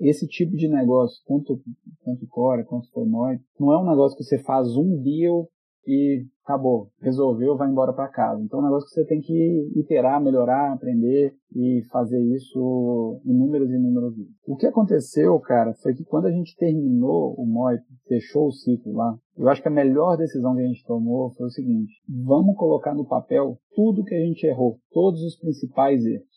esse 0.00 0.26
tipo 0.26 0.56
de 0.56 0.66
negócio, 0.66 1.22
tanto, 1.26 1.60
tanto 2.02 2.26
Core 2.26 2.64
quanto 2.64 2.90
Formoid, 2.90 3.42
não 3.60 3.70
é 3.70 3.78
um 3.78 3.88
negócio 3.88 4.16
que 4.16 4.24
você 4.24 4.38
faz 4.38 4.74
um 4.74 5.02
deal 5.02 5.46
e 5.86 6.24
acabou, 6.44 6.88
resolveu, 7.00 7.56
vai 7.56 7.68
embora 7.68 7.92
para 7.92 8.08
casa. 8.08 8.42
Então 8.42 8.58
é 8.58 8.62
um 8.62 8.64
negócio 8.66 8.88
que 8.88 8.94
você 8.94 9.06
tem 9.06 9.20
que 9.20 9.70
iterar, 9.76 10.22
melhorar, 10.22 10.72
aprender 10.72 11.34
e 11.54 11.82
fazer 11.90 12.20
isso 12.20 13.20
inúmeras 13.24 13.70
e 13.70 13.74
inúmeras 13.74 14.16
vezes. 14.16 14.32
O 14.46 14.56
que 14.56 14.66
aconteceu, 14.66 15.38
cara, 15.40 15.72
foi 15.74 15.94
que 15.94 16.04
quando 16.04 16.26
a 16.26 16.30
gente 16.30 16.56
terminou 16.56 17.34
o 17.38 17.46
MOIP, 17.46 17.82
fechou 18.08 18.48
o 18.48 18.52
ciclo 18.52 18.92
lá, 18.92 19.16
eu 19.36 19.48
acho 19.48 19.62
que 19.62 19.68
a 19.68 19.72
melhor 19.72 20.16
decisão 20.16 20.54
que 20.54 20.62
a 20.62 20.66
gente 20.66 20.84
tomou 20.84 21.30
foi 21.30 21.46
o 21.46 21.50
seguinte: 21.50 21.92
vamos 22.08 22.56
colocar 22.56 22.94
no 22.94 23.06
papel 23.06 23.58
tudo 23.74 24.04
que 24.04 24.14
a 24.14 24.20
gente 24.20 24.44
errou, 24.46 24.78
todos 24.90 25.22
os 25.22 25.38
principais 25.38 26.04
erros. 26.04 26.32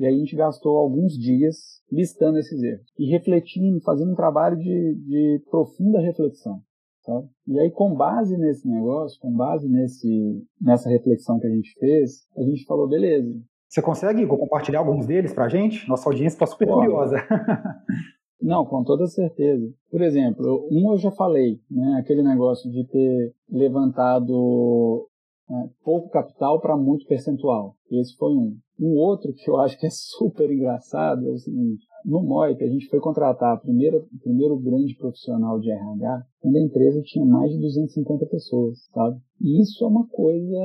E 0.00 0.06
aí 0.06 0.14
a 0.14 0.18
gente 0.18 0.34
gastou 0.34 0.78
alguns 0.78 1.12
dias 1.12 1.82
listando 1.90 2.38
esses 2.38 2.62
erros 2.62 2.86
e 2.98 3.10
refletindo, 3.10 3.80
fazendo 3.82 4.12
um 4.12 4.16
trabalho 4.16 4.56
de, 4.56 4.94
de 4.94 5.42
profunda 5.50 6.00
reflexão. 6.00 6.60
Sabe? 7.04 7.28
E 7.48 7.58
aí, 7.58 7.70
com 7.70 7.94
base 7.94 8.36
nesse 8.36 8.68
negócio, 8.68 9.20
com 9.20 9.32
base 9.32 9.68
nesse, 9.68 10.44
nessa 10.60 10.88
reflexão 10.88 11.38
que 11.38 11.46
a 11.46 11.50
gente 11.50 11.72
fez, 11.78 12.26
a 12.36 12.42
gente 12.42 12.64
falou, 12.64 12.88
beleza. 12.88 13.28
Você 13.68 13.82
consegue 13.82 14.26
compartilhar 14.26 14.80
alguns 14.80 15.06
deles 15.06 15.32
pra 15.32 15.48
gente? 15.48 15.88
Nossa 15.88 16.08
audiência 16.08 16.36
está 16.36 16.46
super 16.46 16.68
Pô, 16.68 16.74
curiosa. 16.74 17.16
Não, 18.40 18.64
com 18.66 18.82
toda 18.82 19.06
certeza. 19.06 19.72
Por 19.90 20.02
exemplo, 20.02 20.68
um 20.70 20.92
eu 20.92 20.98
já 20.98 21.10
falei, 21.12 21.60
né? 21.70 21.98
Aquele 22.00 22.22
negócio 22.22 22.70
de 22.70 22.84
ter 22.88 23.34
levantado 23.48 25.08
né, 25.48 25.70
pouco 25.84 26.10
capital 26.10 26.60
para 26.60 26.76
muito 26.76 27.06
percentual. 27.06 27.76
Esse 27.90 28.16
foi 28.16 28.34
um. 28.34 28.56
Um 28.80 28.96
outro 28.96 29.32
que 29.32 29.48
eu 29.48 29.60
acho 29.60 29.78
que 29.78 29.86
é 29.86 29.90
super 29.92 30.50
engraçado 30.50 31.26
é 31.26 31.30
o 31.30 31.38
seguinte: 31.38 31.86
no 32.04 32.22
MOIP, 32.22 32.62
a 32.62 32.68
gente 32.68 32.88
foi 32.88 33.00
contratar 33.00 33.54
a 33.54 33.56
primeira, 33.58 33.98
o 33.98 34.18
primeiro 34.20 34.58
grande 34.58 34.94
profissional 34.96 35.58
de 35.58 35.70
RH 35.70 36.26
quando 36.40 36.56
a 36.56 36.60
empresa 36.62 37.02
tinha 37.02 37.24
mais 37.24 37.52
de 37.52 37.58
250 37.58 38.26
pessoas, 38.26 38.78
sabe? 38.92 39.18
E 39.40 39.60
isso 39.60 39.84
é 39.84 39.88
uma 39.88 40.06
coisa. 40.08 40.58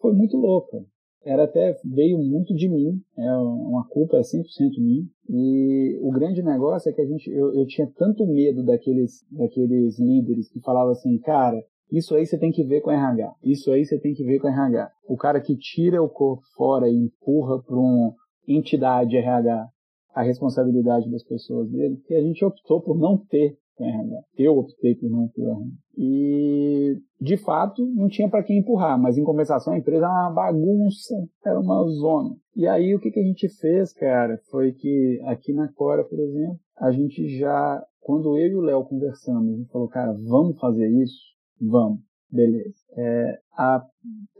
foi 0.00 0.12
muito 0.12 0.36
louca. 0.36 0.84
Era 1.24 1.44
até, 1.44 1.76
veio 1.84 2.18
muito 2.18 2.52
de 2.52 2.68
mim, 2.68 3.00
é 3.16 3.32
uma 3.36 3.86
culpa 3.88 4.16
é 4.16 4.22
100% 4.22 4.42
minha. 4.78 5.04
E 5.28 5.98
o 6.02 6.10
grande 6.10 6.42
negócio 6.42 6.90
é 6.90 6.92
que 6.92 7.00
a 7.00 7.06
gente, 7.06 7.30
eu, 7.30 7.54
eu 7.54 7.64
tinha 7.66 7.86
tanto 7.96 8.26
medo 8.26 8.64
daqueles, 8.64 9.24
daqueles 9.30 10.00
líderes 10.00 10.50
que 10.50 10.60
falavam 10.60 10.90
assim, 10.90 11.16
cara, 11.18 11.62
isso 11.92 12.14
aí 12.16 12.26
você 12.26 12.36
tem 12.38 12.50
que 12.50 12.64
ver 12.64 12.80
com 12.80 12.90
RH. 12.90 13.34
Isso 13.44 13.70
aí 13.70 13.84
você 13.84 14.00
tem 14.00 14.14
que 14.14 14.24
ver 14.24 14.40
com 14.40 14.48
RH. 14.48 14.90
O 15.06 15.16
cara 15.16 15.40
que 15.40 15.56
tira 15.56 16.02
o 16.02 16.08
corpo 16.08 16.42
fora 16.56 16.88
e 16.88 16.94
empurra 16.94 17.62
para 17.62 17.78
uma 17.78 18.14
entidade 18.48 19.16
RH 19.16 19.68
a 20.14 20.22
responsabilidade 20.22 21.10
das 21.10 21.22
pessoas 21.22 21.70
dele, 21.70 21.96
que 22.06 22.14
a 22.14 22.20
gente 22.20 22.44
optou 22.44 22.80
por 22.80 22.98
não 22.98 23.16
ter 23.16 23.56
RH. 23.78 24.22
Eu 24.38 24.58
optei 24.58 24.94
por 24.94 25.10
não 25.10 25.28
ter 25.28 25.42
RH. 25.42 25.60
E, 25.96 26.98
de 27.20 27.36
fato, 27.36 27.84
não 27.86 28.08
tinha 28.08 28.28
para 28.28 28.42
quem 28.42 28.58
empurrar, 28.58 29.00
mas 29.00 29.18
em 29.18 29.24
compensação 29.24 29.72
a 29.72 29.78
empresa 29.78 30.04
era 30.04 30.12
uma 30.12 30.30
bagunça, 30.30 31.14
era 31.44 31.58
uma 31.58 31.86
zona. 31.88 32.36
E 32.54 32.66
aí 32.66 32.94
o 32.94 33.00
que, 33.00 33.10
que 33.10 33.20
a 33.20 33.24
gente 33.24 33.48
fez, 33.48 33.92
cara, 33.92 34.38
foi 34.50 34.72
que 34.72 35.20
aqui 35.24 35.52
na 35.52 35.72
Cora, 35.72 36.04
por 36.04 36.18
exemplo, 36.18 36.58
a 36.76 36.90
gente 36.92 37.38
já, 37.38 37.82
quando 38.00 38.36
eu 38.36 38.46
e 38.46 38.54
o 38.54 38.60
Léo 38.60 38.84
conversamos, 38.84 39.54
a 39.54 39.56
gente 39.56 39.70
falou, 39.70 39.88
cara, 39.88 40.12
vamos 40.12 40.58
fazer 40.58 40.88
isso? 40.88 41.32
Vamos. 41.60 42.00
Beleza. 42.32 42.74
É, 42.96 43.38
a 43.58 43.82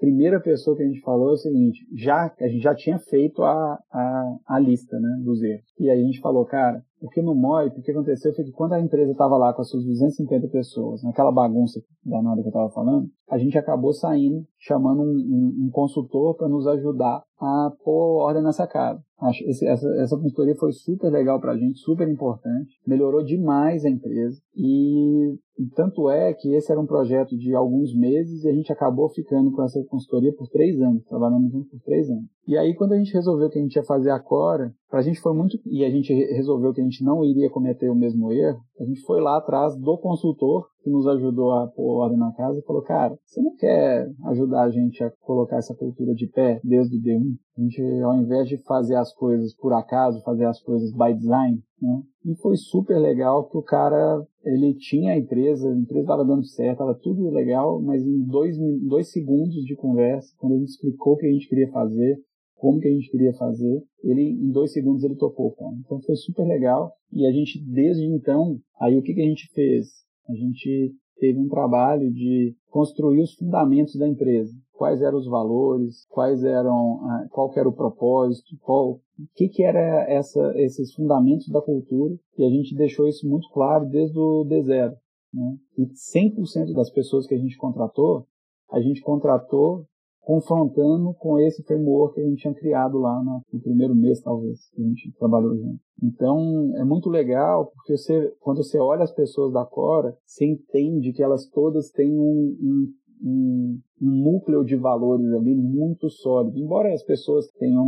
primeira 0.01 0.41
pessoa 0.41 0.75
que 0.75 0.83
a 0.83 0.87
gente 0.87 1.03
falou 1.03 1.29
é 1.29 1.33
o 1.35 1.37
seguinte, 1.37 1.87
já, 1.95 2.35
a 2.41 2.49
gente 2.49 2.63
já 2.63 2.75
tinha 2.75 2.99
feito 2.99 3.43
a, 3.43 3.79
a, 3.93 4.37
a 4.47 4.59
lista 4.59 4.99
né, 4.99 5.21
dos 5.23 5.43
erros. 5.43 5.67
E 5.79 5.91
aí 5.91 6.01
a 6.01 6.05
gente 6.05 6.21
falou, 6.21 6.47
cara, 6.47 6.83
porque 6.99 7.21
no 7.21 7.35
MOIP, 7.35 7.79
o 7.79 7.83
que 7.83 7.91
aconteceu 7.91 8.33
foi 8.35 8.45
que 8.45 8.53
quando 8.53 8.73
a 8.73 8.81
empresa 8.81 9.13
estava 9.13 9.37
lá 9.37 9.53
com 9.53 9.61
as 9.61 9.69
suas 9.69 9.85
250 9.85 10.49
pessoas, 10.49 11.03
naquela 11.03 11.31
bagunça 11.31 11.83
danada 12.03 12.41
que 12.41 12.49
eu 12.49 12.51
estava 12.51 12.71
falando, 12.71 13.11
a 13.29 13.37
gente 13.37 13.59
acabou 13.59 13.93
saindo, 13.93 14.43
chamando 14.63 15.03
um, 15.03 15.05
um, 15.05 15.67
um 15.67 15.71
consultor 15.71 16.37
para 16.37 16.49
nos 16.49 16.67
ajudar 16.69 17.23
a 17.41 17.73
pôr 17.85 18.23
ordem 18.23 18.43
nessa 18.43 18.67
casa. 18.67 19.03
Esse, 19.47 19.67
essa, 19.67 19.89
essa 20.01 20.17
consultoria 20.17 20.55
foi 20.55 20.73
super 20.73 21.11
legal 21.11 21.41
para 21.41 21.53
a 21.53 21.57
gente, 21.57 21.79
super 21.81 22.09
importante, 22.09 22.81
melhorou 22.87 23.25
demais 23.25 23.85
a 23.85 23.91
empresa 23.91 24.41
e 24.57 25.37
tanto 25.77 26.09
é 26.11 26.33
que 26.33 26.55
esse 26.55 26.73
era 26.73 26.81
um 26.81 26.87
projeto 26.87 27.37
de 27.37 27.55
alguns 27.55 27.95
meses 27.95 28.45
e 28.45 28.49
a 28.49 28.53
gente 28.53 28.73
acabou 28.73 29.09
ficando 29.11 29.51
com 29.53 29.63
essa 29.63 29.83
consultoria 29.89 30.33
por 30.35 30.49
três 30.49 30.81
anos, 30.81 31.05
trabalhando 31.05 31.51
junto 31.51 31.71
por 31.71 31.81
três 31.81 32.09
anos. 32.09 32.25
E 32.47 32.57
aí 32.57 32.75
quando 32.75 32.93
a 32.93 32.99
gente 32.99 33.13
resolveu 33.13 33.49
que 33.49 33.59
a 33.59 33.63
gente 33.63 33.77
ia 33.77 33.85
fazer 33.85 34.11
a 34.11 34.21
Cora, 34.21 34.73
para 34.89 35.01
a 35.01 35.03
gente 35.03 35.21
foi 35.21 35.35
muito 35.35 35.59
e 35.67 35.85
a 35.85 35.91
gente 35.91 36.13
resolveu 36.13 36.73
que 36.73 36.81
a 36.81 36.85
gente 36.85 37.05
não 37.05 37.25
iria 37.25 37.51
cometer 37.51 37.91
o 37.91 37.97
mesmo 37.97 38.33
erro, 38.33 38.61
a 38.81 38.85
gente 38.85 39.01
foi 39.03 39.21
lá 39.21 39.39
atrás 39.39 39.77
do 39.77 39.99
consultor 39.99 40.67
que 40.83 40.91
nos 40.91 41.07
ajudou 41.07 41.53
a 41.53 41.67
pôr 41.69 42.01
ordem 42.01 42.19
na 42.19 42.33
casa 42.33 42.59
e 42.59 42.63
falou, 42.63 42.83
cara, 42.83 43.17
você 43.25 43.41
não 43.41 43.55
quer 43.57 44.11
ajudar 44.27 44.65
a 44.65 44.71
gente 44.71 45.03
a 45.03 45.11
colocar 45.21 45.57
essa 45.57 45.75
cultura 45.75 46.15
de 46.15 46.27
pé 46.27 46.61
desde 46.65 46.97
o 46.97 47.01
D1? 47.01 47.37
A 47.57 47.61
gente, 47.61 47.83
ao 48.03 48.17
invés 48.17 48.49
de 48.49 48.57
fazer 48.65 48.97
as 48.97 49.15
coisas 49.15 49.55
por 49.55 49.73
acaso, 49.73 50.23
fazer 50.23 50.47
as 50.47 50.61
coisas 50.63 50.91
by 50.93 51.15
design, 51.15 51.63
né? 51.81 52.03
E 52.25 52.35
foi 52.37 52.57
super 52.57 52.99
legal 52.99 53.49
que 53.49 53.59
o 53.59 53.63
cara, 53.63 54.25
ele 54.45 54.75
tinha 54.75 55.13
a 55.13 55.19
empresa, 55.19 55.69
a 55.69 55.77
empresa 55.77 56.03
estava 56.03 56.25
dando 56.25 56.45
certo, 56.45 56.73
estava 56.73 56.95
tudo 56.95 57.31
legal, 57.31 57.81
mas 57.81 58.03
em 58.03 58.23
dois, 58.23 58.57
dois 58.89 59.11
segundos 59.11 59.65
de 59.65 59.75
conversa, 59.75 60.33
quando 60.39 60.55
ele 60.55 60.65
explicou 60.65 61.15
o 61.15 61.17
que 61.17 61.27
a 61.27 61.33
gente 61.33 61.49
queria 61.49 61.71
fazer, 61.71 62.19
como 62.63 62.79
que 62.79 62.87
a 62.87 62.93
gente 62.93 63.11
queria 63.11 63.33
fazer, 63.35 63.83
ele 64.05 64.23
em 64.23 64.51
dois 64.53 64.73
segundos 64.73 65.03
ele 65.03 65.17
topou, 65.17 65.51
cara. 65.51 65.73
Então 65.85 66.01
foi 66.01 66.15
super 66.15 66.47
legal 66.47 66.93
e 67.13 67.27
a 67.27 67.33
gente 67.33 67.61
desde 67.61 68.05
então, 68.05 68.57
aí 68.81 68.97
o 68.97 69.03
que 69.03 69.15
que 69.15 69.21
a 69.21 69.27
gente 69.27 69.51
fez? 69.53 69.89
A 70.29 70.35
gente 70.35 70.95
teve 71.19 71.39
um 71.39 71.49
trabalho 71.49 72.11
de 72.13 72.55
construir 72.71 73.21
os 73.21 73.35
fundamentos 73.35 73.97
da 73.97 74.09
empresa. 74.09 74.53
Quais 74.73 75.01
eram 75.01 75.19
os 75.19 75.27
valores, 75.27 76.07
quais 76.09 76.43
eram, 76.43 77.01
ah, 77.05 77.27
qual 77.31 77.53
era 77.55 77.69
o 77.69 77.75
propósito, 77.75 78.57
qual, 78.61 78.95
o 78.95 79.01
que 79.35 79.49
que 79.49 79.63
era 79.63 80.05
essa, 80.11 80.53
esses 80.57 80.93
fundamentos 80.93 81.49
da 81.49 81.61
cultura, 81.61 82.15
e 82.37 82.45
a 82.45 82.51
gente 82.51 82.75
deixou 82.75 83.07
isso 83.07 83.29
muito 83.29 83.49
claro 83.51 83.87
desde 83.87 84.19
o 84.19 84.45
D 84.45 84.63
zero. 84.63 84.95
Né? 85.33 85.57
E 85.79 85.87
100% 85.87 86.73
das 86.75 86.91
pessoas 86.91 87.27
que 87.27 87.35
a 87.35 87.39
gente 87.39 87.57
contratou, 87.57 88.27
a 88.71 88.81
gente 88.81 89.01
contratou 89.03 89.85
confrontando 90.23 91.13
com 91.15 91.39
esse 91.41 91.63
framework 91.65 92.15
que 92.15 92.21
a 92.21 92.25
gente 92.25 92.41
tinha 92.41 92.55
criado 92.55 92.99
lá 92.99 93.23
no, 93.23 93.43
no 93.53 93.61
primeiro 93.61 93.95
mês, 93.95 94.23
talvez, 94.23 94.71
que 94.71 94.81
a 94.81 94.85
gente 94.87 95.13
trabalhou 95.19 95.57
junto. 95.57 95.81
Então, 96.03 96.73
é 96.77 96.85
muito 96.85 97.11
legal, 97.11 97.73
porque 97.75 97.97
você, 97.97 98.33
quando 98.41 98.63
você 98.63 98.79
olha 98.79 99.03
as 99.03 99.13
pessoas 99.13 99.53
da 99.53 99.65
Cora, 99.65 100.17
você 100.25 100.47
entende 100.47 101.13
que 101.13 101.23
elas 101.23 101.47
todas 101.49 101.91
têm 101.91 102.19
um, 102.19 102.57
um 102.61 102.93
um, 103.23 103.81
núcleo 104.01 104.65
de 104.65 104.77
valores 104.77 105.33
ali 105.33 105.55
muito 105.55 106.11
sólido. 106.11 106.59
Embora 106.59 106.93
as 106.93 107.05
pessoas 107.05 107.47
tenham 107.59 107.87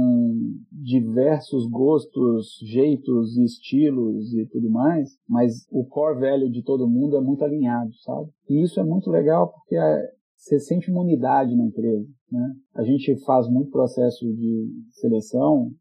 diversos 0.70 1.68
gostos, 1.68 2.58
jeitos, 2.62 3.36
estilos 3.38 4.32
e 4.32 4.46
tudo 4.46 4.70
mais, 4.70 5.10
mas 5.28 5.66
o 5.72 5.84
core 5.84 6.20
value 6.20 6.50
de 6.50 6.62
todo 6.62 6.88
mundo 6.88 7.16
é 7.16 7.20
muito 7.20 7.44
alinhado, 7.44 7.92
sabe? 8.04 8.30
E 8.48 8.62
isso 8.62 8.78
é 8.78 8.84
muito 8.84 9.10
legal 9.10 9.52
porque 9.52 9.76
é, 9.76 10.10
você 10.44 10.60
sente 10.60 10.90
uma 10.90 11.00
unidade 11.00 11.56
na 11.56 11.64
empresa. 11.64 12.06
Né? 12.30 12.54
A 12.74 12.82
gente 12.82 13.16
faz 13.24 13.48
muito 13.48 13.70
processo 13.70 14.26
de 14.26 14.68
seleção 14.90 15.72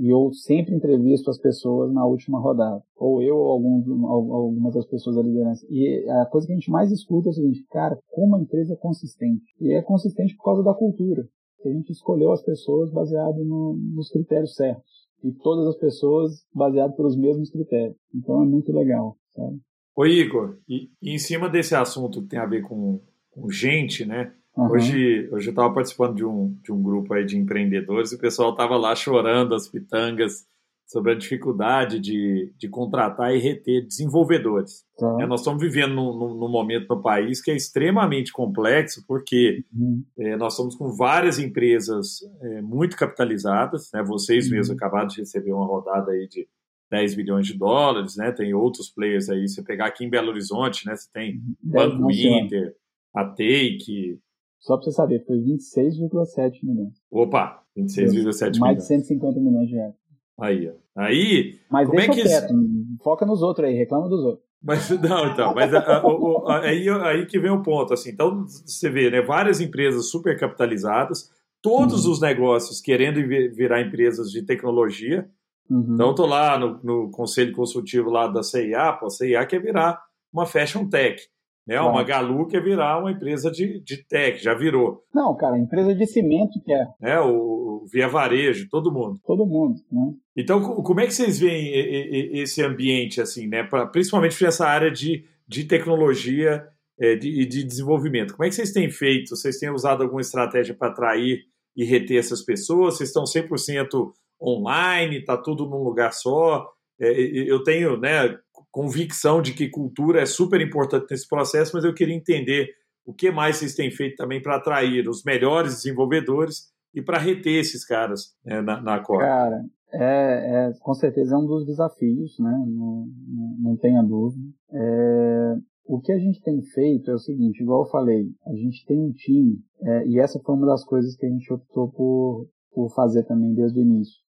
e 0.00 0.12
eu 0.12 0.30
sempre 0.34 0.74
entrevisto 0.74 1.30
as 1.30 1.38
pessoas 1.38 1.90
na 1.92 2.04
última 2.04 2.38
rodada. 2.38 2.82
Ou 2.94 3.22
eu 3.22 3.36
ou 3.36 3.52
algum, 3.52 4.06
algumas 4.06 4.74
das 4.74 4.86
pessoas 4.86 5.16
da 5.16 5.22
liderança. 5.22 5.66
E 5.70 6.06
a 6.10 6.26
coisa 6.26 6.46
que 6.46 6.52
a 6.52 6.56
gente 6.56 6.70
mais 6.70 6.92
escuta 6.92 7.28
é 7.28 7.30
o 7.30 7.32
seguinte, 7.32 7.64
cara, 7.70 7.98
como 8.10 8.36
a 8.36 8.40
empresa 8.40 8.74
é 8.74 8.76
consistente. 8.76 9.44
E 9.58 9.72
é 9.72 9.80
consistente 9.80 10.36
por 10.36 10.44
causa 10.44 10.62
da 10.62 10.74
cultura. 10.74 11.26
A 11.64 11.68
gente 11.70 11.90
escolheu 11.90 12.30
as 12.32 12.42
pessoas 12.42 12.92
baseado 12.92 13.42
no, 13.42 13.78
nos 13.94 14.10
critérios 14.10 14.54
certos. 14.54 15.08
E 15.22 15.32
todas 15.32 15.66
as 15.66 15.76
pessoas 15.78 16.44
baseado 16.54 16.94
pelos 16.94 17.16
mesmos 17.16 17.50
critérios. 17.50 17.96
Então 18.14 18.42
é 18.42 18.46
muito 18.46 18.70
legal, 18.70 19.16
sabe? 19.34 19.58
Igor, 20.06 20.58
e, 20.68 20.90
e 21.00 21.14
em 21.14 21.18
cima 21.18 21.48
desse 21.48 21.74
assunto 21.74 22.20
que 22.20 22.28
tem 22.28 22.38
a 22.38 22.46
ver 22.46 22.60
com 22.62 23.00
gente, 23.48 24.04
né? 24.04 24.32
Uhum. 24.56 24.70
Hoje, 24.70 25.28
hoje 25.32 25.48
eu 25.48 25.50
estava 25.50 25.72
participando 25.72 26.14
de 26.14 26.24
um, 26.24 26.56
de 26.62 26.72
um 26.72 26.82
grupo 26.82 27.12
aí 27.12 27.24
de 27.24 27.36
empreendedores 27.36 28.12
e 28.12 28.16
o 28.16 28.20
pessoal 28.20 28.50
estava 28.50 28.76
lá 28.76 28.94
chorando 28.94 29.54
as 29.54 29.68
pitangas 29.68 30.46
sobre 30.86 31.12
a 31.12 31.14
dificuldade 31.14 31.98
de, 31.98 32.52
de 32.56 32.68
contratar 32.68 33.34
e 33.34 33.38
reter 33.38 33.86
desenvolvedores. 33.86 34.84
Tá. 34.96 35.16
É, 35.20 35.26
nós 35.26 35.40
estamos 35.40 35.60
vivendo 35.60 35.94
num, 35.94 36.36
num, 36.36 36.48
momento 36.48 36.86
no 36.88 37.02
país 37.02 37.42
que 37.42 37.50
é 37.50 37.56
extremamente 37.56 38.32
complexo, 38.32 39.02
porque 39.06 39.64
uhum. 39.74 40.04
é, 40.18 40.36
nós 40.36 40.52
estamos 40.52 40.76
com 40.76 40.94
várias 40.94 41.38
empresas 41.38 42.18
é, 42.42 42.62
muito 42.62 42.96
capitalizadas, 42.96 43.90
né? 43.92 44.02
vocês 44.04 44.46
uhum. 44.46 44.52
mesmos 44.52 44.76
acabaram 44.76 45.08
de 45.08 45.20
receber 45.20 45.52
uma 45.52 45.66
rodada 45.66 46.12
aí 46.12 46.28
de 46.28 46.46
10 46.90 47.14
bilhões 47.14 47.46
de 47.46 47.58
dólares, 47.58 48.16
né? 48.16 48.30
tem 48.30 48.54
outros 48.54 48.90
players 48.90 49.28
aí, 49.28 49.48
você 49.48 49.64
pegar 49.64 49.86
aqui 49.86 50.04
em 50.04 50.10
Belo 50.10 50.28
Horizonte, 50.28 50.86
né? 50.86 50.94
você 50.94 51.08
tem 51.12 51.36
uhum. 51.36 51.54
Banco 51.62 52.10
Inter, 52.12 52.74
a 53.14 53.24
Take... 53.24 54.18
Só 54.60 54.76
para 54.76 54.84
você 54.84 54.92
saber, 54.92 55.24
foi 55.26 55.36
26,7 55.38 56.60
milhões. 56.62 56.94
Opa, 57.10 57.62
26,7 57.76 58.08
milhões. 58.10 58.58
Mais 58.58 58.76
de 58.78 58.86
150 58.86 59.40
milhões 59.40 59.68
de 59.68 59.74
reais. 59.74 59.94
Aí, 60.40 60.72
aí. 60.96 61.58
Mas 61.70 61.86
como 61.86 62.00
é 62.00 62.08
que 62.08 62.22
quieto, 62.22 62.54
foca 63.02 63.26
nos 63.26 63.42
outros 63.42 63.68
aí, 63.68 63.74
reclama 63.74 64.08
dos 64.08 64.24
outros. 64.24 64.44
Mas 64.62 64.88
não, 64.98 65.26
então, 65.26 65.54
mas 65.54 65.74
a, 65.74 65.78
a, 65.78 65.98
a, 65.98 66.60
aí, 66.60 66.88
aí 66.88 67.26
que 67.26 67.38
vem 67.38 67.50
o 67.50 67.62
ponto, 67.62 67.92
assim. 67.92 68.10
Então 68.10 68.46
você 68.46 68.88
vê, 68.88 69.10
né, 69.10 69.20
várias 69.20 69.60
empresas 69.60 70.10
super 70.10 70.38
capitalizadas, 70.38 71.30
todos 71.60 72.06
uhum. 72.06 72.12
os 72.12 72.20
negócios 72.20 72.80
querendo 72.80 73.16
virar 73.54 73.82
empresas 73.82 74.30
de 74.30 74.42
tecnologia. 74.42 75.28
Uhum. 75.68 75.94
Então 75.94 76.10
estou 76.10 76.26
lá 76.26 76.58
no, 76.58 76.80
no, 76.82 77.10
conselho 77.10 77.52
consultivo 77.52 78.10
lá 78.10 78.26
da 78.26 78.42
CIA, 78.42 78.94
pô, 78.94 79.06
a 79.06 79.10
CIA 79.10 79.46
quer 79.46 79.60
virar 79.60 80.02
uma 80.32 80.46
fashion 80.46 80.88
tech. 80.88 81.22
Né? 81.66 81.76
Claro. 81.76 81.90
Uma 81.90 82.02
Galu 82.02 82.46
quer 82.46 82.62
virar 82.62 82.98
uma 82.98 83.10
empresa 83.10 83.50
de, 83.50 83.80
de 83.82 84.04
tech, 84.06 84.42
já 84.42 84.54
virou. 84.54 85.02
Não, 85.14 85.34
cara, 85.36 85.58
empresa 85.58 85.94
de 85.94 86.06
cimento 86.06 86.60
que 86.62 86.72
é. 86.72 86.86
É, 87.02 87.20
o, 87.20 87.82
o 87.82 87.86
Via 87.90 88.08
Varejo, 88.08 88.68
todo 88.68 88.92
mundo. 88.92 89.18
Todo 89.24 89.46
mundo, 89.46 89.80
né? 89.90 90.12
Então, 90.36 90.60
como 90.82 91.00
é 91.00 91.06
que 91.06 91.14
vocês 91.14 91.38
veem 91.38 92.40
esse 92.40 92.62
ambiente, 92.62 93.20
assim, 93.20 93.46
né? 93.46 93.62
Pra, 93.62 93.86
principalmente 93.86 94.36
para 94.38 94.48
essa 94.48 94.66
área 94.66 94.90
de, 94.90 95.24
de 95.46 95.64
tecnologia 95.64 96.66
e 96.98 97.06
é, 97.06 97.16
de, 97.16 97.46
de, 97.46 97.64
desenvolvimento. 97.64 98.34
Como 98.34 98.44
é 98.44 98.48
que 98.48 98.54
vocês 98.54 98.72
têm 98.72 98.90
feito? 98.90 99.36
Vocês 99.36 99.58
têm 99.58 99.70
usado 99.70 100.02
alguma 100.02 100.20
estratégia 100.20 100.74
para 100.74 100.88
atrair 100.88 101.44
e 101.76 101.84
reter 101.84 102.18
essas 102.18 102.42
pessoas? 102.42 102.96
Vocês 102.96 103.10
estão 103.10 103.24
100% 103.24 104.12
online? 104.40 105.18
Está 105.18 105.36
tudo 105.36 105.68
num 105.68 105.82
lugar 105.82 106.12
só? 106.12 106.68
É, 107.00 107.10
eu 107.10 107.62
tenho, 107.62 107.98
né, 107.98 108.38
convicção 108.74 109.40
de 109.40 109.54
que 109.54 109.70
cultura 109.70 110.20
é 110.20 110.26
super 110.26 110.60
importante 110.60 111.06
nesse 111.08 111.28
processo, 111.28 111.70
mas 111.74 111.84
eu 111.84 111.94
queria 111.94 112.16
entender 112.16 112.70
o 113.06 113.14
que 113.14 113.30
mais 113.30 113.56
vocês 113.56 113.76
têm 113.76 113.88
feito 113.88 114.16
também 114.16 114.42
para 114.42 114.56
atrair 114.56 115.08
os 115.08 115.22
melhores 115.22 115.76
desenvolvedores 115.76 116.72
e 116.92 117.00
para 117.00 117.18
reter 117.18 117.60
esses 117.60 117.86
caras 117.86 118.34
né, 118.44 118.60
na, 118.62 118.82
na 118.82 119.00
Core. 119.00 119.20
Cara, 119.20 119.64
é, 119.92 120.00
é, 120.02 120.72
com 120.80 120.92
certeza 120.92 121.36
é 121.36 121.38
um 121.38 121.46
dos 121.46 121.64
desafios, 121.64 122.36
né? 122.40 122.64
Não, 122.66 123.06
não, 123.28 123.56
não 123.60 123.76
tenha 123.76 124.02
dúvida. 124.02 124.44
É, 124.72 125.54
o 125.86 126.00
que 126.00 126.10
a 126.10 126.18
gente 126.18 126.42
tem 126.42 126.60
feito 126.60 127.12
é 127.12 127.14
o 127.14 127.18
seguinte, 127.18 127.62
igual 127.62 127.82
eu 127.82 127.90
falei, 127.90 128.26
a 128.44 128.54
gente 128.56 128.84
tem 128.86 129.00
um 129.00 129.12
time, 129.12 129.56
é, 129.82 130.08
e 130.08 130.18
essa 130.18 130.40
foi 130.40 130.52
uma 130.52 130.66
das 130.66 130.84
coisas 130.84 131.14
que 131.14 131.26
a 131.26 131.30
gente 131.30 131.52
optou 131.52 131.92
por, 131.92 132.48
por 132.72 132.92
fazer 132.92 133.22
também 133.22 133.54
desde 133.54 133.78
o 133.78 133.82
início 133.82 134.23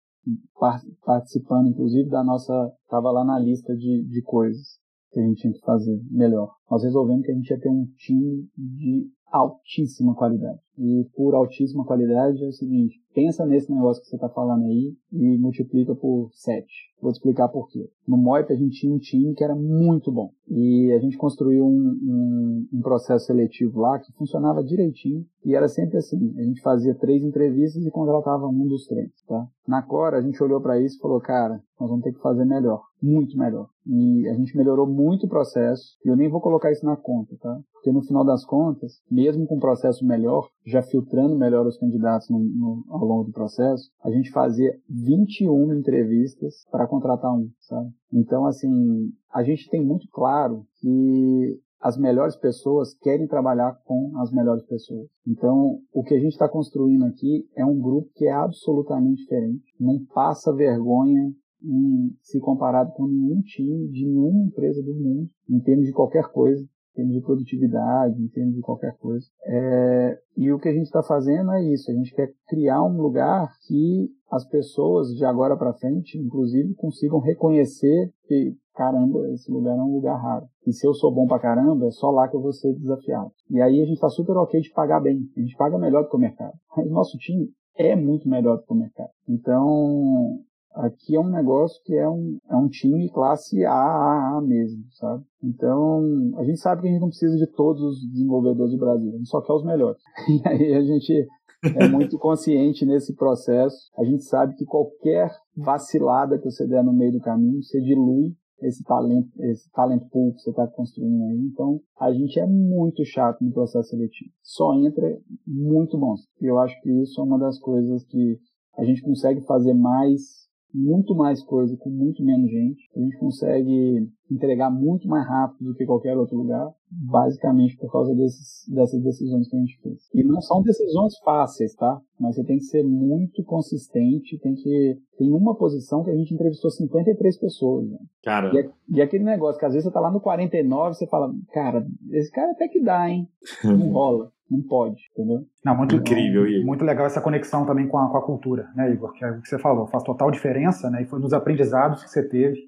participando, 1.06 1.70
inclusive, 1.70 2.10
da 2.10 2.24
nossa. 2.24 2.54
Estava 2.84 3.12
lá 3.12 3.24
na 3.24 3.40
lista 3.40 3.76
de, 3.76 4.04
de 4.04 4.22
coisas 4.22 4.80
que 5.12 5.20
a 5.20 5.24
gente 5.24 5.42
tinha 5.42 5.54
que 5.54 5.62
fazer 5.62 6.02
melhor. 6.10 6.52
Nós 6.70 6.84
resolvemos 6.84 7.24
que 7.26 7.32
a 7.32 7.36
gente 7.36 7.50
ia 7.50 7.60
ter 7.60 7.70
um 7.70 7.86
time 7.98 8.48
de 8.58 9.08
altíssima 9.34 10.14
qualidade. 10.14 10.60
E 10.78 11.08
por 11.16 11.34
altíssima 11.34 11.84
qualidade 11.84 12.44
é 12.44 12.48
o 12.48 12.52
seguinte, 12.52 13.00
pensa 13.14 13.46
nesse 13.46 13.72
negócio 13.72 14.02
que 14.02 14.10
você 14.10 14.16
está 14.16 14.30
falando 14.30 14.66
aí 14.66 14.96
e 15.12 15.38
multiplica 15.38 15.96
por 15.96 16.30
7. 16.34 16.66
Vou 17.02 17.12
te 17.12 17.16
explicar 17.16 17.50
por 17.50 17.68
quê. 17.68 17.90
No 18.08 18.16
Moip 18.16 18.52
a 18.52 18.56
gente 18.56 18.80
tinha 18.80 18.94
um 18.94 18.98
time 18.98 19.34
que 19.36 19.44
era 19.44 19.56
muito 19.56 20.12
bom. 20.12 20.32
E 20.48 20.92
a 20.94 21.00
gente 21.00 21.18
construiu 21.18 21.66
um, 21.66 21.70
um, 21.70 22.68
um, 22.74 22.82
processo 22.82 23.26
seletivo 23.26 23.82
lá 23.82 24.00
que 24.00 24.14
funcionava 24.14 24.64
direitinho. 24.64 25.26
E 25.44 25.54
era 25.54 25.68
sempre 25.68 25.98
assim. 25.98 26.34
A 26.38 26.44
gente 26.44 26.62
fazia 26.62 26.96
três 26.96 27.24
entrevistas 27.24 27.84
e 27.84 27.92
contratava 27.92 28.48
um 28.48 28.68
dos 28.68 28.88
três, 28.88 29.12
tá? 29.28 29.46
Na 29.68 29.82
Cora 29.82 30.18
a 30.18 30.22
gente 30.22 30.42
olhou 30.42 30.62
para 30.62 30.80
isso 30.82 30.98
e 30.98 31.00
falou, 31.00 31.20
cara, 31.20 31.62
nós 31.80 31.90
vamos 31.90 32.04
ter 32.04 32.14
que 32.14 32.22
fazer 32.22 32.46
melhor. 32.46 32.82
Muito 33.02 33.38
melhor. 33.38 33.68
E 33.86 34.28
a 34.30 34.34
gente 34.34 34.56
melhorou 34.56 34.88
muito 34.88 35.26
o 35.26 35.30
processo. 35.30 35.98
E 36.06 36.10
eu 36.10 36.16
nem 36.16 36.30
vou 36.30 36.40
colocar 36.40 36.72
isso 36.72 36.86
na 36.86 36.96
conta, 36.96 37.36
tá? 37.42 37.60
Porque 37.74 37.92
no 37.92 38.02
final 38.02 38.24
das 38.24 38.46
contas, 38.46 39.02
com 39.48 39.56
um 39.56 39.60
processo 39.60 40.06
melhor, 40.06 40.50
já 40.66 40.82
filtrando 40.82 41.38
melhor 41.38 41.66
os 41.66 41.78
candidatos 41.78 42.30
no, 42.30 42.40
no, 42.40 42.86
ao 42.90 43.06
longo 43.06 43.24
do 43.26 43.32
processo, 43.32 43.90
a 44.04 44.10
gente 44.10 44.32
fazia 44.32 44.76
21 44.90 45.74
entrevistas 45.74 46.66
para 46.72 46.88
contratar 46.88 47.34
um, 47.34 47.50
sabe? 47.60 47.90
Então, 48.12 48.46
assim, 48.46 49.12
a 49.32 49.44
gente 49.44 49.70
tem 49.70 49.84
muito 49.84 50.08
claro 50.12 50.66
que 50.80 51.60
as 51.80 51.98
melhores 51.98 52.38
pessoas 52.38 52.94
querem 52.94 53.28
trabalhar 53.28 53.78
com 53.84 54.18
as 54.18 54.32
melhores 54.32 54.64
pessoas. 54.64 55.08
Então, 55.28 55.80
o 55.94 56.02
que 56.02 56.14
a 56.14 56.20
gente 56.20 56.32
está 56.32 56.48
construindo 56.48 57.04
aqui 57.04 57.46
é 57.58 57.66
um 57.66 57.78
grupo 57.78 58.10
que 58.16 58.26
é 58.26 58.32
absolutamente 58.32 59.22
diferente, 59.22 59.76
não 59.80 60.04
passa 60.14 60.54
vergonha 60.54 61.34
em 61.62 62.16
se 62.22 62.40
comparado 62.40 62.92
com 62.94 63.08
nenhum 63.08 63.42
time 63.42 63.88
de 63.90 64.06
nenhuma 64.06 64.46
empresa 64.46 64.82
do 64.82 64.94
mundo, 64.94 65.30
em 65.50 65.60
termos 65.60 65.86
de 65.86 65.94
qualquer 65.94 66.26
coisa 66.32 66.66
termos 66.94 67.14
de 67.14 67.22
produtividade, 67.22 68.22
em 68.22 68.28
termos 68.28 68.56
de 68.56 68.62
qualquer 68.62 68.96
coisa. 68.98 69.26
É, 69.46 70.20
e 70.38 70.52
o 70.52 70.60
que 70.60 70.70
a 70.70 70.74
gente 70.74 70.86
está 70.86 71.04
fazendo 71.04 71.52
é 71.52 71.64
isso, 71.64 71.92
a 71.92 71.94
gente 71.94 72.14
quer 72.14 72.32
criar 72.48 72.84
um 72.84 73.02
lugar 73.02 73.50
que 73.68 74.10
as 74.32 74.48
pessoas 74.48 75.10
de 75.16 75.24
agora 75.26 75.56
para 75.56 75.74
frente, 75.74 76.18
inclusive, 76.18 76.74
consigam 76.76 77.20
reconhecer 77.20 78.12
que, 78.26 78.56
caramba, 78.74 79.30
esse 79.30 79.52
lugar 79.52 79.78
é 79.78 79.82
um 79.82 79.94
lugar 79.94 80.18
raro. 80.18 80.46
E 80.66 80.74
se 80.74 80.88
eu 80.88 80.94
sou 80.94 81.14
bom 81.14 81.28
pra 81.28 81.40
caramba, 81.40 81.86
é 81.86 81.92
só 81.92 82.10
lá 82.10 82.28
que 82.28 82.36
eu 82.36 82.42
vou 82.42 82.52
ser 82.52 82.74
desafiado. 82.74 83.32
E 83.50 83.62
aí 83.62 83.82
a 83.82 83.86
gente 83.86 83.96
está 83.96 84.10
super 84.10 84.36
ok 84.38 84.60
de 84.60 84.72
pagar 84.72 85.02
bem, 85.02 85.20
a 85.38 85.40
gente 85.40 85.56
paga 85.56 85.78
melhor 85.78 86.04
do 86.04 86.10
que 86.10 86.16
o 86.16 86.20
mercado. 86.20 86.54
Mas 86.76 86.90
nosso 86.90 87.18
time 87.18 87.50
é 87.76 87.96
muito 87.96 88.28
melhor 88.28 88.58
do 88.58 88.64
que 88.64 88.74
o 88.74 88.76
mercado. 88.76 89.10
Então, 89.28 90.40
Aqui 90.74 91.16
é 91.16 91.20
um 91.20 91.30
negócio 91.30 91.82
que 91.84 91.94
é 91.96 92.10
um, 92.10 92.38
é 92.50 92.56
um 92.56 92.68
time 92.68 93.10
classe 93.10 93.64
AAA 93.64 94.42
mesmo, 94.42 94.84
sabe? 94.92 95.24
Então, 95.44 96.34
a 96.38 96.44
gente 96.44 96.60
sabe 96.60 96.82
que 96.82 96.88
a 96.88 96.92
gente 96.92 97.02
não 97.02 97.10
precisa 97.10 97.38
de 97.38 97.48
todos 97.48 97.82
os 97.82 98.12
desenvolvedores 98.12 98.72
do 98.72 98.80
Brasil, 98.80 99.14
a 99.14 99.18
gente 99.18 99.30
só 99.30 99.42
quer 99.42 99.54
os 99.54 99.64
melhores. 99.64 100.02
E 100.28 100.42
aí 100.48 100.74
a 100.74 100.82
gente 100.82 101.28
é 101.64 101.88
muito 101.88 102.18
consciente 102.18 102.86
nesse 102.86 103.16
processo. 103.16 103.90
A 103.98 104.04
gente 104.04 104.24
sabe 104.24 104.56
que 104.56 104.66
qualquer 104.66 105.32
vacilada 105.56 106.38
que 106.38 106.46
você 106.46 106.68
der 106.68 106.84
no 106.84 106.94
meio 106.94 107.14
do 107.14 107.22
caminho, 107.22 107.62
você 107.62 107.80
dilui 107.80 108.36
esse 108.62 108.84
talento, 108.84 109.30
esse 109.42 109.70
talent 109.72 110.02
pool 110.10 110.34
que 110.34 110.42
você 110.42 110.50
está 110.50 110.68
construindo 110.68 111.24
aí. 111.24 111.38
Então, 111.52 111.80
a 112.00 112.12
gente 112.12 112.40
é 112.40 112.46
muito 112.46 113.04
chato 113.06 113.44
no 113.44 113.52
processo 113.52 113.90
seletivo. 113.90 114.32
Só 114.42 114.74
entra 114.74 115.18
muito 115.46 115.98
bons. 115.98 116.22
E 116.42 116.46
eu 116.46 116.58
acho 116.60 116.80
que 116.82 116.90
isso 117.02 117.20
é 117.20 117.24
uma 117.24 117.38
das 117.38 117.60
coisas 117.60 118.04
que 118.06 118.40
a 118.78 118.84
gente 118.84 119.02
consegue 119.02 119.42
fazer 119.42 119.74
mais 119.74 120.43
muito 120.74 121.14
mais 121.16 121.44
coisa 121.44 121.78
com 121.78 121.90
muito 121.90 122.24
menos 122.24 122.50
gente. 122.50 122.90
A 122.96 123.00
gente 123.00 123.18
consegue 123.18 124.10
entregar 124.32 124.70
muito 124.70 125.08
mais 125.08 125.28
rápido 125.28 125.72
do 125.72 125.76
que 125.76 125.86
qualquer 125.86 126.18
outro 126.18 126.38
lugar, 126.38 126.72
basicamente 126.90 127.78
por 127.78 127.92
causa 127.92 128.14
desses, 128.16 128.66
dessas 128.74 129.02
decisões 129.02 129.50
que 129.50 129.56
a 129.56 129.60
gente 129.60 129.80
fez. 129.82 130.10
E 130.14 130.24
não 130.24 130.42
são 130.42 130.62
decisões 130.62 131.18
fáceis, 131.20 131.76
tá? 131.76 132.00
Mas 132.20 132.36
você 132.36 132.44
tem 132.44 132.58
que 132.58 132.64
ser 132.64 132.84
muito 132.84 133.44
consistente, 133.44 134.40
tem 134.40 134.56
que. 134.56 134.98
Tem 135.18 135.32
uma 135.32 135.56
posição 135.56 136.04
que 136.04 136.12
a 136.12 136.16
gente 136.16 136.34
entrevistou 136.34 136.72
53 136.72 137.38
pessoas. 137.38 137.90
Né? 137.90 137.98
Cara. 138.24 138.52
E, 138.54 138.98
e 138.98 139.02
aquele 139.02 139.24
negócio 139.24 139.60
que 139.60 139.66
às 139.66 139.74
vezes 139.74 139.88
você 139.88 139.94
tá 139.94 140.00
lá 140.00 140.12
no 140.12 140.22
49 140.22 140.92
e 140.92 140.96
você 140.96 141.08
fala, 141.08 141.34
cara, 141.52 141.86
esse 142.12 142.32
cara 142.32 142.52
até 142.52 142.68
que 142.68 142.82
dá, 142.82 143.10
hein? 143.10 143.28
Não 143.64 143.90
rola. 143.92 144.32
Não 144.50 144.62
pode, 144.62 145.02
entendeu? 145.12 145.40
Não, 145.66 145.76
muito 145.76 145.96
incrível, 145.96 146.46
Igor. 146.46 146.66
Muito 146.66 146.86
legal 146.86 147.08
essa 147.08 147.22
conexão 147.22 147.66
também 147.66 147.88
com 147.88 147.98
a, 147.98 148.12
com 148.12 148.18
a 148.18 148.22
cultura, 148.22 148.68
né, 148.76 148.92
Igor? 148.92 149.12
Que 149.14 149.26
é 149.26 149.32
o 149.32 149.42
que 149.42 149.48
você 149.48 149.58
falou, 149.58 149.88
faz 149.88 150.04
total 150.04 150.30
diferença, 150.30 150.92
né? 150.92 151.02
E 151.02 151.06
foi 151.06 151.20
dos 151.20 151.34
aprendizados 151.34 152.04
que 152.04 152.10
você 152.10 152.28
teve 152.28 152.60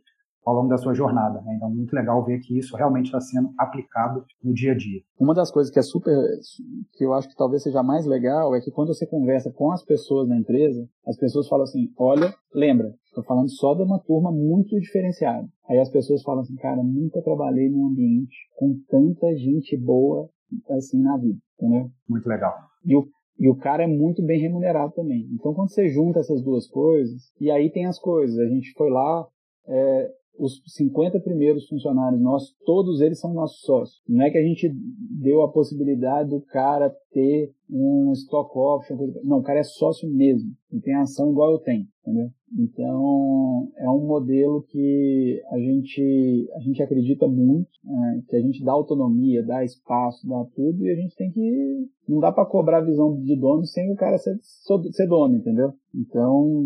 ao 0.46 0.54
longo 0.54 0.70
da 0.70 0.78
sua 0.78 0.94
jornada. 0.94 1.42
Né? 1.42 1.56
Então, 1.56 1.70
muito 1.70 1.94
legal 1.94 2.24
ver 2.24 2.40
que 2.40 2.58
isso 2.58 2.76
realmente 2.78 3.08
está 3.08 3.20
sendo 3.20 3.50
aplicado 3.58 4.24
no 4.44 4.54
dia 4.54 4.74
a 4.74 4.78
dia. 4.78 5.02
Uma 5.20 5.34
das 5.34 5.52
coisas 5.52 5.74
que 5.74 5.80
é 5.80 5.82
super, 5.82 6.16
que 6.94 7.04
eu 7.04 7.14
acho 7.14 7.28
que 7.28 7.36
talvez 7.36 7.64
seja 7.64 7.82
mais 7.82 8.06
legal, 8.06 8.56
é 8.56 8.62
que 8.62 8.72
quando 8.72 8.94
você 8.94 9.08
conversa 9.08 9.52
com 9.52 9.72
as 9.72 9.84
pessoas 9.84 10.30
na 10.30 10.38
empresa, 10.38 10.88
as 11.08 11.18
pessoas 11.18 11.48
falam 11.48 11.64
assim: 11.64 11.92
olha, 11.98 12.34
lembra, 12.54 12.94
estou 13.06 13.24
falando 13.24 13.50
só 13.50 13.74
de 13.74 13.82
uma 13.82 14.00
turma 14.00 14.32
muito 14.32 14.80
diferenciada. 14.80 15.48
Aí 15.68 15.80
as 15.80 15.90
pessoas 15.90 16.22
falam 16.22 16.42
assim: 16.42 16.56
cara, 16.56 16.84
nunca 16.84 17.22
trabalhei 17.22 17.70
num 17.70 17.88
ambiente 17.88 18.36
com 18.56 18.80
tanta 18.88 19.36
gente 19.36 19.76
boa 19.76 20.30
assim 20.70 21.02
na 21.02 21.18
vida, 21.18 21.40
entendeu? 21.58 21.90
Muito 22.08 22.28
legal. 22.28 22.54
E 22.86 22.96
o, 22.96 23.08
e 23.40 23.50
o 23.50 23.56
cara 23.56 23.84
é 23.84 23.88
muito 23.88 24.24
bem 24.24 24.40
remunerado 24.40 24.94
também. 24.94 25.28
Então, 25.34 25.54
quando 25.54 25.70
você 25.70 25.90
junta 25.90 26.20
essas 26.20 26.42
duas 26.44 26.68
coisas, 26.68 27.32
e 27.40 27.50
aí 27.50 27.72
tem 27.72 27.86
as 27.86 28.00
coisas, 28.00 28.38
a 28.38 28.48
gente 28.48 28.72
foi 28.78 28.90
lá, 28.90 29.28
é, 29.68 30.12
os 30.38 30.62
50 30.66 31.20
primeiros 31.22 31.68
funcionários 31.68 32.22
nossos, 32.22 32.56
todos 32.66 33.02
eles 33.02 33.20
são 33.20 33.34
nossos 33.34 33.62
sócios. 33.62 34.02
Não 34.08 34.26
é 34.26 34.30
que 34.30 34.38
a 34.38 34.44
gente 34.44 34.70
deu 35.22 35.42
a 35.42 35.52
possibilidade 35.52 36.30
do 36.30 36.42
cara 36.42 36.94
ter 37.12 37.54
um 37.70 38.12
stock 38.14 38.52
option. 38.58 38.98
Não, 39.24 39.40
o 39.40 39.44
cara 39.44 39.60
é 39.60 39.64
sócio 39.64 40.10
mesmo. 40.10 40.50
E 40.72 40.80
tem 40.80 40.96
ação 40.96 41.32
igual 41.32 41.52
eu 41.52 41.60
tenho, 41.60 41.88
entendeu? 42.02 42.30
Então, 42.58 43.70
é 43.78 43.90
um 43.90 44.08
modelo 44.08 44.64
que 44.70 45.42
a 45.52 45.58
gente, 45.58 46.50
a 46.56 46.60
gente 46.62 46.82
acredita 46.82 47.28
muito, 47.28 47.70
é, 47.86 48.22
que 48.30 48.36
a 48.38 48.40
gente 48.40 48.64
dá 48.64 48.72
autonomia, 48.72 49.46
dá 49.46 49.64
espaço, 49.64 50.26
dá 50.28 50.46
tudo, 50.56 50.86
e 50.86 50.90
a 50.90 50.96
gente 50.96 51.16
tem 51.18 51.32
que. 51.32 51.88
Não 52.08 52.20
dá 52.20 52.32
para 52.32 52.46
cobrar 52.46 52.78
a 52.78 52.86
visão 52.86 53.20
de 53.22 53.36
dono 53.38 53.66
sem 53.66 53.92
o 53.92 53.96
cara 53.96 54.18
ser, 54.18 54.38
ser 54.92 55.08
dono, 55.08 55.36
entendeu? 55.36 55.74
Então, 55.94 56.66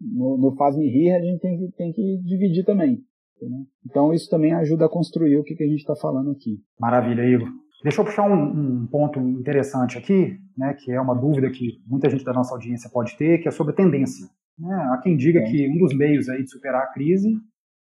no, 0.00 0.36
no 0.36 0.56
Faz-me 0.56 0.88
Rir, 0.88 1.12
a 1.12 1.20
gente 1.20 1.40
tem 1.40 1.58
que, 1.58 1.76
tem 1.76 1.92
que 1.92 2.20
dividir 2.24 2.64
também. 2.64 2.98
Entendeu? 3.36 3.60
Então, 3.86 4.12
isso 4.12 4.28
também 4.28 4.52
ajuda 4.52 4.86
a 4.86 4.90
construir 4.90 5.38
o 5.38 5.44
que, 5.44 5.54
que 5.54 5.62
a 5.62 5.68
gente 5.68 5.80
está 5.80 5.94
falando 5.94 6.32
aqui. 6.32 6.60
Maravilha, 6.78 7.22
Igor. 7.22 7.48
Deixa 7.82 8.00
eu 8.00 8.04
puxar 8.04 8.28
um, 8.28 8.82
um, 8.82 8.86
ponto 8.86 9.18
interessante 9.18 9.96
aqui, 9.96 10.36
né, 10.56 10.74
que 10.78 10.92
é 10.92 11.00
uma 11.00 11.14
dúvida 11.14 11.48
que 11.50 11.80
muita 11.86 12.10
gente 12.10 12.24
da 12.24 12.32
nossa 12.32 12.52
audiência 12.52 12.90
pode 12.92 13.16
ter, 13.16 13.38
que 13.38 13.48
é 13.48 13.50
sobre 13.50 13.74
tendência. 13.74 14.26
Né? 14.60 14.74
Há 14.92 14.98
quem 14.98 15.16
diga 15.16 15.42
que 15.42 15.68
um 15.68 15.78
dos 15.78 15.94
meios 15.96 16.28
aí 16.28 16.42
de 16.42 16.50
superar 16.50 16.82
a 16.82 16.92
crise 16.92 17.30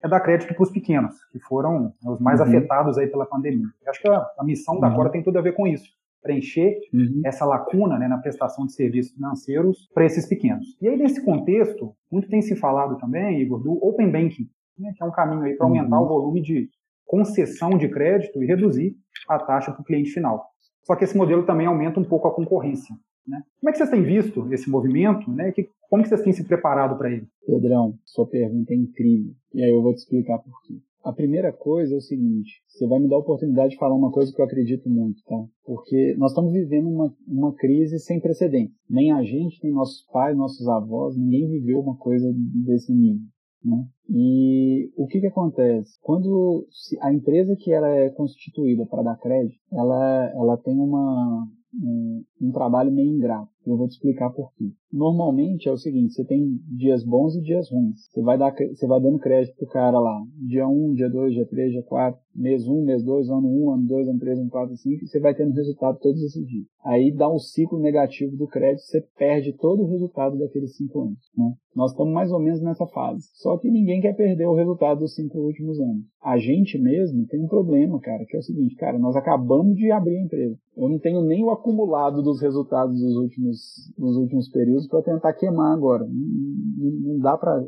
é 0.02 0.08
dar 0.08 0.20
crédito 0.20 0.54
para 0.54 0.62
os 0.62 0.70
pequenos, 0.70 1.14
que 1.30 1.38
foram 1.38 1.92
os 2.04 2.20
mais 2.20 2.40
uhum. 2.40 2.46
afetados 2.46 2.98
aí 2.98 3.06
pela 3.06 3.26
pandemia. 3.26 3.66
Eu 3.84 3.90
acho 3.90 4.00
que 4.00 4.08
a, 4.08 4.26
a 4.38 4.44
missão 4.44 4.74
uhum. 4.74 4.80
da 4.80 4.90
Cora 4.90 5.10
tem 5.10 5.22
tudo 5.22 5.38
a 5.38 5.42
ver 5.42 5.54
com 5.54 5.66
isso, 5.66 5.88
preencher 6.22 6.78
uhum. 6.92 7.22
essa 7.24 7.44
lacuna 7.44 7.98
né, 7.98 8.08
na 8.08 8.18
prestação 8.18 8.66
de 8.66 8.72
serviços 8.72 9.12
financeiros 9.12 9.88
para 9.94 10.04
esses 10.04 10.26
pequenos. 10.26 10.76
E 10.80 10.88
aí, 10.88 10.96
nesse 10.96 11.24
contexto, 11.24 11.94
muito 12.10 12.28
tem 12.28 12.42
se 12.42 12.56
falado 12.56 12.96
também, 12.98 13.40
Igor, 13.40 13.62
do 13.62 13.72
Open 13.84 14.10
Banking, 14.10 14.48
né, 14.78 14.92
que 14.96 15.02
é 15.02 15.06
um 15.06 15.12
caminho 15.12 15.42
aí 15.42 15.54
para 15.54 15.66
aumentar 15.66 15.98
uhum. 15.98 16.04
o 16.04 16.08
volume 16.08 16.42
de 16.42 16.68
concessão 17.06 17.76
de 17.76 17.88
crédito 17.88 18.42
e 18.42 18.46
reduzir 18.46 18.96
a 19.28 19.38
taxa 19.38 19.70
para 19.70 19.82
o 19.82 19.84
cliente 19.84 20.10
final. 20.10 20.46
Só 20.84 20.96
que 20.96 21.04
esse 21.04 21.16
modelo 21.16 21.44
também 21.44 21.66
aumenta 21.66 22.00
um 22.00 22.04
pouco 22.04 22.26
a 22.26 22.34
concorrência. 22.34 22.94
Né? 23.26 23.40
Como 23.60 23.70
é 23.70 23.72
que 23.72 23.78
vocês 23.78 23.90
têm 23.90 24.02
visto 24.02 24.52
esse 24.52 24.70
movimento? 24.70 25.30
Né? 25.30 25.52
Que, 25.52 25.68
como 25.88 26.02
que 26.02 26.08
vocês 26.08 26.22
têm 26.22 26.32
se 26.32 26.44
preparado 26.44 26.96
para 26.98 27.10
ele? 27.10 27.26
Pedrão, 27.46 27.94
sua 28.04 28.26
pergunta 28.26 28.72
é 28.72 28.76
incrível. 28.76 29.32
E 29.54 29.62
aí 29.62 29.70
eu 29.70 29.82
vou 29.82 29.94
te 29.94 29.98
explicar 29.98 30.38
por 30.38 30.52
quê. 30.62 30.74
A 31.04 31.12
primeira 31.12 31.52
coisa 31.52 31.94
é 31.94 31.98
o 31.98 32.00
seguinte, 32.00 32.62
você 32.68 32.86
vai 32.86 33.00
me 33.00 33.08
dar 33.08 33.16
a 33.16 33.20
oportunidade 33.20 33.70
de 33.70 33.76
falar 33.76 33.96
uma 33.96 34.12
coisa 34.12 34.32
que 34.32 34.40
eu 34.40 34.44
acredito 34.44 34.88
muito, 34.88 35.20
tá? 35.24 35.36
Porque 35.64 36.14
nós 36.16 36.30
estamos 36.30 36.52
vivendo 36.52 36.88
uma, 36.88 37.12
uma 37.26 37.52
crise 37.54 37.98
sem 37.98 38.20
precedentes. 38.20 38.76
Nem 38.88 39.10
a 39.10 39.20
gente, 39.24 39.58
nem 39.64 39.72
nossos 39.72 40.06
pais, 40.12 40.36
nossos 40.36 40.66
avós, 40.68 41.16
ninguém 41.16 41.48
viveu 41.48 41.80
uma 41.80 41.96
coisa 41.96 42.32
desse 42.64 42.94
nível. 42.94 43.26
Né? 43.64 43.84
E 44.10 44.92
o 44.96 45.06
que, 45.06 45.20
que 45.20 45.26
acontece? 45.26 45.98
Quando 46.00 46.66
a 47.00 47.12
empresa 47.12 47.56
que 47.56 47.72
ela 47.72 47.88
é 47.88 48.10
constituída 48.10 48.86
para 48.86 49.02
dar 49.02 49.18
crédito, 49.18 49.58
ela, 49.72 50.32
ela 50.34 50.56
tem 50.56 50.78
uma, 50.78 51.48
um, 51.74 52.24
um 52.40 52.52
trabalho 52.52 52.90
meio 52.90 53.10
ingrato. 53.10 53.51
Eu 53.66 53.76
vou 53.76 53.86
te 53.86 53.92
explicar 53.92 54.30
por 54.30 54.52
quê. 54.54 54.70
Normalmente 54.92 55.68
é 55.68 55.72
o 55.72 55.76
seguinte, 55.76 56.12
você 56.12 56.24
tem 56.24 56.58
dias 56.76 57.04
bons 57.04 57.34
e 57.36 57.40
dias 57.40 57.70
ruins. 57.70 58.10
Você 58.10 58.20
vai, 58.20 58.36
dar, 58.36 58.52
você 58.52 58.86
vai 58.86 59.00
dando 59.00 59.18
crédito 59.18 59.56
pro 59.56 59.66
cara 59.68 59.98
lá, 59.98 60.22
dia 60.46 60.68
1, 60.68 60.94
dia 60.94 61.08
2, 61.08 61.32
dia 61.32 61.46
3, 61.46 61.72
dia 61.72 61.82
4, 61.82 62.20
mês 62.34 62.66
1, 62.66 62.84
mês 62.84 63.02
2, 63.02 63.28
ano 63.30 63.48
1, 63.48 63.70
ano 63.72 63.86
2, 63.86 64.08
ano 64.08 64.18
3, 64.18 64.38
ano 64.40 64.50
4, 64.50 64.68
ano 64.68 64.76
5, 64.76 65.04
e 65.04 65.06
você 65.06 65.20
vai 65.20 65.34
tendo 65.34 65.54
resultado 65.54 65.98
todos 65.98 66.22
esses 66.22 66.46
dias. 66.46 66.66
Aí 66.84 67.14
dá 67.14 67.32
um 67.32 67.38
ciclo 67.38 67.78
negativo 67.78 68.36
do 68.36 68.46
crédito, 68.46 68.82
você 68.82 69.00
perde 69.16 69.52
todo 69.52 69.82
o 69.82 69.86
resultado 69.86 70.36
daqueles 70.38 70.76
5 70.76 71.00
anos. 71.00 71.30
Né? 71.36 71.52
Nós 71.74 71.92
estamos 71.92 72.12
mais 72.12 72.30
ou 72.30 72.40
menos 72.40 72.60
nessa 72.60 72.86
fase. 72.86 73.28
Só 73.34 73.56
que 73.56 73.70
ninguém 73.70 74.00
quer 74.00 74.14
perder 74.14 74.46
o 74.46 74.54
resultado 74.54 74.98
dos 74.98 75.14
5 75.14 75.38
últimos 75.38 75.78
anos. 75.80 76.04
A 76.22 76.36
gente 76.36 76.78
mesmo 76.78 77.26
tem 77.26 77.40
um 77.40 77.48
problema, 77.48 77.98
cara, 78.00 78.24
que 78.26 78.36
é 78.36 78.40
o 78.40 78.42
seguinte, 78.42 78.74
cara, 78.76 78.98
nós 78.98 79.16
acabamos 79.16 79.76
de 79.76 79.90
abrir 79.90 80.16
a 80.16 80.24
empresa. 80.24 80.56
Eu 80.76 80.88
não 80.88 80.98
tenho 80.98 81.22
nem 81.22 81.44
o 81.44 81.50
acumulado 81.50 82.22
dos 82.22 82.40
resultados 82.40 82.98
dos 82.98 83.16
últimos, 83.16 83.51
dos 83.96 84.16
últimos 84.16 84.48
períodos 84.48 84.86
para 84.88 85.02
tentar 85.02 85.32
queimar 85.34 85.72
agora. 85.72 86.06
Não, 86.06 87.14
não 87.14 87.18
dá 87.18 87.36
para 87.36 87.62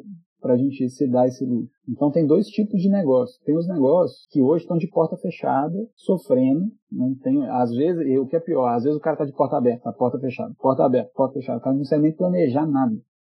para 0.44 0.52
a 0.52 0.56
gente 0.58 0.90
se 0.90 1.08
dar 1.08 1.26
esse 1.26 1.42
luxo. 1.42 1.72
Então 1.88 2.10
tem 2.10 2.26
dois 2.26 2.46
tipos 2.48 2.82
de 2.82 2.90
negócio. 2.90 3.40
Tem 3.46 3.56
os 3.56 3.66
negócios 3.66 4.28
que 4.30 4.42
hoje 4.42 4.64
estão 4.64 4.76
de 4.76 4.86
porta 4.86 5.16
fechada, 5.16 5.74
sofrendo, 5.96 6.66
não 6.92 7.14
tem, 7.14 7.48
às 7.48 7.70
vezes, 7.70 8.18
o 8.18 8.26
que 8.26 8.36
é 8.36 8.40
pior, 8.40 8.68
às 8.68 8.84
vezes 8.84 8.98
o 8.98 9.00
cara 9.00 9.14
está 9.14 9.24
de 9.24 9.32
porta 9.32 9.56
aberta, 9.56 9.90
porta 9.94 10.18
fechada, 10.18 10.52
porta 10.60 10.84
aberta, 10.84 11.10
porta 11.14 11.32
fechada, 11.32 11.58
o 11.58 11.62
cara 11.62 11.72
não 11.72 11.80
consegue 11.80 12.02
nem 12.02 12.14
planejar 12.14 12.66
nada. 12.66 12.94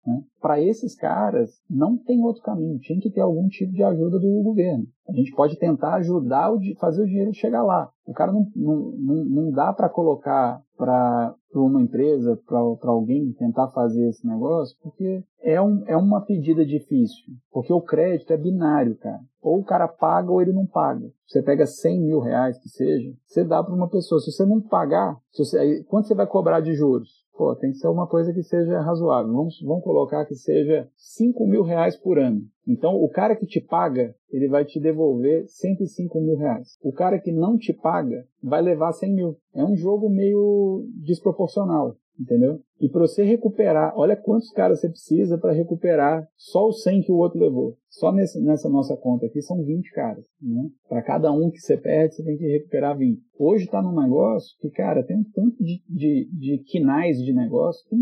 Né? 0.06 0.22
Para 0.40 0.62
esses 0.62 0.96
caras, 0.96 1.50
não 1.70 1.98
tem 1.98 2.22
outro 2.22 2.44
caminho, 2.44 2.80
tinha 2.80 3.00
que 3.00 3.10
ter 3.10 3.22
algum 3.22 3.48
tipo 3.48 3.72
de 3.74 3.84
ajuda 3.84 4.20
do 4.20 4.44
governo. 4.44 4.86
A 5.08 5.12
gente 5.14 5.32
pode 5.36 5.58
tentar 5.58 5.96
ajudar 5.96 6.48
a 6.48 6.80
fazer 6.80 7.04
o 7.04 7.08
dinheiro 7.08 7.34
chegar 7.34 7.64
lá. 7.64 7.90
O 8.06 8.14
cara 8.14 8.32
não, 8.32 8.48
não, 8.56 8.76
não, 8.98 9.26
não 9.26 9.52
dá 9.52 9.74
para 9.74 9.90
colocar 9.90 10.62
para 10.78 11.34
uma 11.54 11.82
empresa, 11.82 12.40
para 12.46 12.90
alguém 12.90 13.32
tentar 13.34 13.70
fazer 13.70 14.10
esse 14.10 14.28
negócio, 14.28 14.76
porque 14.82 15.24
é, 15.42 15.62
um, 15.62 15.84
é 15.88 15.96
uma 15.96 16.22
pedida 16.22 16.66
difícil. 16.66 17.24
Porque 17.52 17.72
o 17.72 17.82
crédito 17.82 18.32
é 18.32 18.38
binário, 18.38 18.96
cara. 18.98 19.22
Ou 19.42 19.60
o 19.60 19.64
cara 19.64 19.88
paga 19.88 20.32
ou 20.32 20.42
ele 20.42 20.54
não 20.54 20.66
paga. 20.66 21.08
Você 21.26 21.42
pega 21.42 21.66
100 21.66 22.02
mil 22.02 22.20
reais 22.20 22.58
que 22.60 22.70
seja, 22.70 23.12
você 23.26 23.44
dá 23.44 23.64
para 23.64 23.74
uma 23.74 23.90
pessoa. 23.90 24.20
Se 24.20 24.32
você 24.32 24.46
não 24.46 24.60
pagar, 24.62 25.18
você, 25.36 25.84
quanto 25.84 26.08
você 26.08 26.16
vai 26.16 26.28
cobrar 26.28 26.62
de 26.62 26.74
juros? 26.74 27.25
Pô, 27.38 27.54
tem 27.54 27.72
que 27.72 27.78
ser 27.78 27.90
uma 27.90 28.08
coisa 28.08 28.34
que 28.34 28.42
seja 28.42 28.80
razoável. 28.80 29.34
Vamos, 29.34 29.62
vamos 29.62 29.84
colocar 29.84 30.26
que 30.26 30.36
seja 30.36 30.90
5 30.96 31.46
mil 31.46 31.64
reais 31.64 31.98
por 31.98 32.18
ano. 32.18 32.42
Então, 32.66 32.96
o 32.96 33.10
cara 33.10 33.36
que 33.36 33.46
te 33.46 33.60
paga, 33.60 34.16
ele 34.32 34.48
vai 34.48 34.64
te 34.64 34.80
devolver 34.80 35.46
105 35.48 36.20
mil 36.22 36.38
reais. 36.38 36.78
O 36.82 36.94
cara 36.94 37.20
que 37.20 37.34
não 37.34 37.58
te 37.58 37.74
paga 37.74 38.26
vai 38.42 38.62
levar 38.62 38.94
100 38.94 39.14
mil. 39.14 39.38
É 39.54 39.64
um 39.64 39.76
jogo 39.76 40.10
meio 40.10 40.88
desproporcional, 41.04 41.98
entendeu? 42.20 42.60
E 42.80 42.90
para 42.90 43.02
você 43.02 43.24
recuperar, 43.24 43.94
olha 43.98 44.16
quantos 44.16 44.52
caras 44.52 44.82
você 44.82 44.90
precisa 44.90 45.38
para 45.38 45.54
recuperar 45.54 46.28
só 46.36 46.68
os 46.68 46.84
100 46.84 47.04
que 47.04 47.12
o 47.12 47.18
outro 47.18 47.40
levou. 47.40 47.78
Só 47.90 48.12
nesse, 48.12 48.42
nessa 48.42 48.70
nossa 48.70 48.98
conta 48.98 49.26
aqui 49.26 49.42
são 49.42 49.64
20 49.64 49.92
caras. 49.94 50.26
Né? 50.42 50.70
Para 50.90 51.02
cada 51.02 51.32
um 51.32 51.50
que 51.50 51.60
você 51.60 51.78
perde, 51.78 52.16
você 52.16 52.24
tem 52.24 52.38
que 52.38 52.46
recuperar 52.46 52.98
20. 52.98 53.22
Hoje 53.40 53.64
está 53.64 53.82
num 53.82 53.98
negócio 53.98 54.58
que, 54.60 54.70
cara, 54.70 55.04
tem 55.04 55.18
um 55.18 55.24
tanto 55.24 55.64
de, 55.64 55.82
de, 55.88 56.30
de 56.34 56.58
quinais 56.66 57.18
de 57.18 57.32
negócio 57.32 57.88
que, 57.88 57.96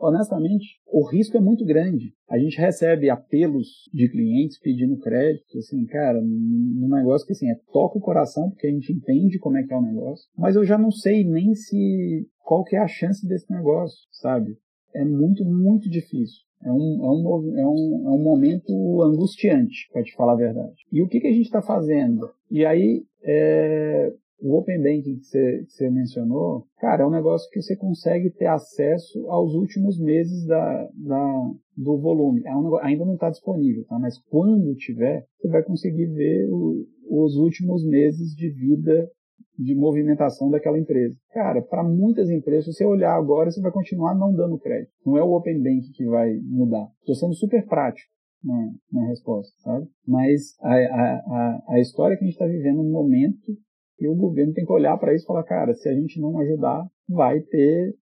honestamente, 0.00 0.78
o 0.86 1.04
risco 1.04 1.36
é 1.36 1.40
muito 1.40 1.64
grande. 1.64 2.14
A 2.30 2.38
gente 2.38 2.58
recebe 2.58 3.10
apelos 3.10 3.66
de 3.92 4.08
clientes 4.08 4.60
pedindo 4.60 4.98
crédito, 4.98 5.58
assim, 5.58 5.84
cara, 5.86 6.20
um 6.20 6.88
negócio 6.88 7.26
que 7.26 7.32
assim, 7.32 7.50
é 7.50 7.56
toca 7.72 7.98
o 7.98 8.02
coração, 8.02 8.50
porque 8.50 8.66
a 8.66 8.70
gente 8.70 8.92
entende 8.92 9.38
como 9.38 9.56
é 9.56 9.64
que 9.64 9.72
é 9.72 9.76
o 9.76 9.82
negócio, 9.82 10.28
mas 10.36 10.54
eu 10.54 10.64
já 10.64 10.78
não 10.78 10.90
sei 10.90 11.24
nem 11.24 11.54
se 11.54 12.28
qual 12.48 12.64
que 12.64 12.76
é 12.76 12.78
a 12.78 12.88
chance 12.88 13.28
desse 13.28 13.52
negócio, 13.52 13.98
sabe? 14.10 14.56
É 14.94 15.04
muito, 15.04 15.44
muito 15.44 15.86
difícil. 15.90 16.40
É 16.64 16.72
um, 16.72 17.04
é 17.04 17.10
um, 17.10 17.58
é 17.58 17.66
um, 17.66 18.08
é 18.08 18.10
um 18.10 18.22
momento 18.22 19.02
angustiante, 19.02 19.86
para 19.92 20.02
te 20.02 20.14
falar 20.16 20.32
a 20.32 20.36
verdade. 20.36 20.76
E 20.90 21.02
o 21.02 21.08
que, 21.08 21.20
que 21.20 21.26
a 21.26 21.32
gente 21.32 21.44
está 21.44 21.60
fazendo? 21.60 22.30
E 22.50 22.64
aí, 22.64 23.04
é, 23.22 24.10
o 24.40 24.56
Open 24.56 24.78
Banking 24.78 25.18
que 25.18 25.66
você, 25.66 25.90
mencionou, 25.90 26.64
cara, 26.80 27.02
é 27.02 27.06
um 27.06 27.10
negócio 27.10 27.50
que 27.50 27.60
você 27.60 27.76
consegue 27.76 28.30
ter 28.30 28.46
acesso 28.46 29.30
aos 29.30 29.52
últimos 29.52 30.00
meses 30.00 30.46
da, 30.46 30.88
da 30.94 31.50
do 31.76 31.98
volume. 31.98 32.42
É 32.46 32.56
um 32.56 32.62
negócio, 32.62 32.86
ainda 32.86 33.04
não 33.04 33.14
está 33.14 33.28
disponível, 33.28 33.84
tá? 33.84 33.98
mas 33.98 34.18
quando 34.30 34.74
tiver, 34.74 35.26
você 35.38 35.48
vai 35.48 35.62
conseguir 35.62 36.06
ver 36.06 36.48
o, 36.50 36.86
os 37.10 37.36
últimos 37.36 37.84
meses 37.86 38.34
de 38.34 38.48
vida 38.48 39.06
de 39.58 39.74
movimentação 39.74 40.50
daquela 40.50 40.78
empresa. 40.78 41.16
Cara, 41.32 41.60
para 41.60 41.82
muitas 41.82 42.30
empresas, 42.30 42.66
se 42.66 42.72
você 42.72 42.84
olhar 42.84 43.14
agora, 43.14 43.50
você 43.50 43.60
vai 43.60 43.72
continuar 43.72 44.14
não 44.14 44.32
dando 44.32 44.58
crédito. 44.58 44.92
Não 45.04 45.18
é 45.18 45.22
o 45.22 45.32
Open 45.32 45.60
Bank 45.60 45.90
que 45.92 46.04
vai 46.06 46.32
mudar. 46.44 46.88
Estou 47.00 47.16
sendo 47.16 47.34
super 47.34 47.66
prático 47.66 48.08
na, 48.44 48.72
na 48.92 49.08
resposta, 49.08 49.52
sabe? 49.62 49.88
Mas 50.06 50.56
a, 50.60 50.72
a, 50.72 51.62
a, 51.70 51.80
história 51.80 52.16
que 52.16 52.22
a 52.22 52.26
gente 52.26 52.34
está 52.34 52.46
vivendo 52.46 52.84
no 52.84 52.90
momento 52.90 53.52
e 54.00 54.06
o 54.06 54.14
governo 54.14 54.52
tem 54.52 54.64
que 54.64 54.72
olhar 54.72 54.96
para 54.96 55.12
isso 55.12 55.24
e 55.24 55.26
falar, 55.26 55.42
cara, 55.42 55.74
se 55.74 55.88
a 55.88 55.94
gente 55.94 56.20
não 56.20 56.38
ajudar, 56.38 56.86
vai 57.08 57.40
ter 57.40 57.96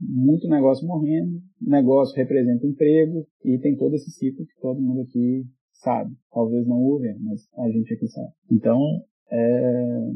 muito 0.00 0.48
negócio 0.48 0.86
morrendo, 0.86 1.40
negócio 1.60 2.16
representa 2.16 2.66
emprego 2.66 3.26
e 3.42 3.58
tem 3.58 3.76
todo 3.76 3.94
esse 3.94 4.10
ciclo 4.10 4.44
que 4.44 4.60
todo 4.60 4.82
mundo 4.82 5.02
aqui 5.02 5.44
sabe. 5.72 6.14
Talvez 6.30 6.66
não 6.66 6.76
o 6.76 6.90
governo, 6.90 7.20
mas 7.24 7.48
a 7.56 7.70
gente 7.70 7.94
aqui 7.94 8.06
sabe. 8.08 8.32
Então, 8.50 8.80
é, 9.30 10.10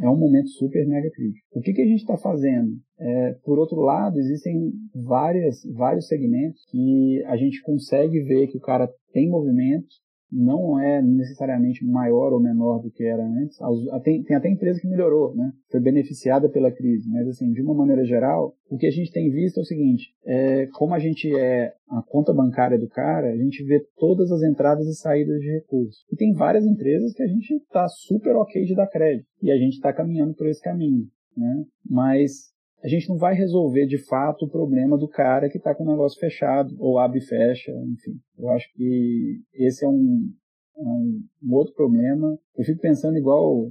é 0.00 0.08
um 0.08 0.16
momento 0.16 0.48
super 0.48 0.86
mega 0.86 1.10
crítico. 1.10 1.46
O 1.52 1.60
que, 1.60 1.72
que 1.72 1.82
a 1.82 1.86
gente 1.86 2.00
está 2.00 2.16
fazendo? 2.16 2.76
É, 2.98 3.32
por 3.44 3.58
outro 3.58 3.80
lado, 3.80 4.18
existem 4.18 4.72
várias, 4.94 5.62
vários 5.74 6.06
segmentos 6.06 6.64
que 6.70 7.22
a 7.26 7.36
gente 7.36 7.60
consegue 7.62 8.20
ver 8.20 8.48
que 8.48 8.56
o 8.56 8.60
cara 8.60 8.88
tem 9.12 9.28
movimento, 9.28 9.88
não 10.32 10.80
é 10.80 11.02
necessariamente 11.02 11.84
maior 11.84 12.32
ou 12.32 12.40
menor 12.40 12.80
do 12.80 12.90
que 12.90 13.04
era 13.04 13.22
antes. 13.22 13.58
Tem, 14.02 14.22
tem, 14.22 14.36
até 14.36 14.48
empresa 14.48 14.80
que 14.80 14.88
melhorou, 14.88 15.34
né? 15.36 15.52
Foi 15.70 15.80
beneficiada 15.80 16.48
pela 16.48 16.72
crise. 16.72 17.08
Mas, 17.10 17.28
assim, 17.28 17.52
de 17.52 17.60
uma 17.60 17.74
maneira 17.74 18.04
geral, 18.04 18.54
o 18.70 18.78
que 18.78 18.86
a 18.86 18.90
gente 18.90 19.12
tem 19.12 19.30
visto 19.30 19.58
é 19.58 19.60
o 19.60 19.66
seguinte: 19.66 20.14
é, 20.24 20.66
como 20.72 20.94
a 20.94 20.98
gente 20.98 21.28
é 21.36 21.74
a 21.88 22.02
conta 22.02 22.32
bancária 22.32 22.78
do 22.78 22.88
cara, 22.88 23.28
a 23.28 23.36
gente 23.36 23.62
vê 23.64 23.84
todas 23.96 24.32
as 24.32 24.42
entradas 24.42 24.86
e 24.86 24.94
saídas 24.94 25.38
de 25.40 25.50
recursos. 25.50 26.04
E 26.10 26.16
tem 26.16 26.32
várias 26.32 26.64
empresas 26.64 27.12
que 27.12 27.22
a 27.22 27.28
gente 27.28 27.54
está 27.54 27.86
super 27.88 28.34
ok 28.36 28.64
de 28.64 28.74
dar 28.74 28.86
crédito. 28.86 29.26
E 29.42 29.50
a 29.50 29.56
gente 29.56 29.74
está 29.74 29.92
caminhando 29.92 30.34
por 30.34 30.48
esse 30.48 30.62
caminho. 30.62 31.06
Né? 31.36 31.64
Mas 31.88 32.51
a 32.82 32.88
gente 32.88 33.08
não 33.08 33.16
vai 33.16 33.34
resolver 33.34 33.86
de 33.86 33.98
fato 33.98 34.44
o 34.44 34.50
problema 34.50 34.98
do 34.98 35.08
cara 35.08 35.48
que 35.48 35.56
está 35.56 35.74
com 35.74 35.84
o 35.84 35.90
negócio 35.90 36.18
fechado, 36.18 36.74
ou 36.78 36.98
abre 36.98 37.18
e 37.18 37.24
fecha, 37.24 37.70
enfim. 37.70 38.18
Eu 38.36 38.48
acho 38.50 38.66
que 38.74 39.40
esse 39.54 39.84
é 39.84 39.88
um, 39.88 40.28
um, 40.76 41.22
um 41.44 41.54
outro 41.54 41.74
problema. 41.74 42.36
Eu 42.56 42.64
fico 42.64 42.80
pensando 42.80 43.16
igual 43.16 43.70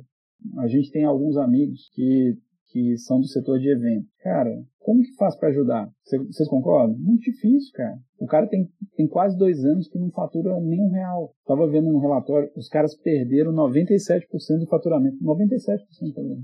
a 0.60 0.68
gente 0.68 0.92
tem 0.92 1.04
alguns 1.04 1.36
amigos 1.38 1.90
que, 1.94 2.38
que 2.68 2.98
são 2.98 3.20
do 3.20 3.28
setor 3.28 3.60
de 3.60 3.70
eventos. 3.70 4.10
Cara, 4.20 4.64
como 4.80 5.02
que 5.02 5.16
faz 5.16 5.36
para 5.38 5.50
ajudar? 5.50 5.92
Vocês 6.04 6.48
concordam? 6.48 6.98
Muito 6.98 7.24
difícil, 7.24 7.72
cara. 7.74 8.00
O 8.18 8.26
cara 8.26 8.48
tem, 8.48 8.68
tem 8.96 9.08
quase 9.08 9.38
dois 9.38 9.64
anos 9.66 9.90
que 9.90 10.00
não 10.00 10.10
fatura 10.12 10.58
nenhum 10.62 10.90
real. 10.90 11.34
Tava 11.46 11.68
vendo 11.68 11.90
um 11.90 12.00
relatório, 12.00 12.50
os 12.56 12.70
caras 12.70 12.96
perderam 12.96 13.52
97% 13.52 14.22
do 14.60 14.68
faturamento. 14.68 15.18
97% 15.22 16.14
também. 16.16 16.44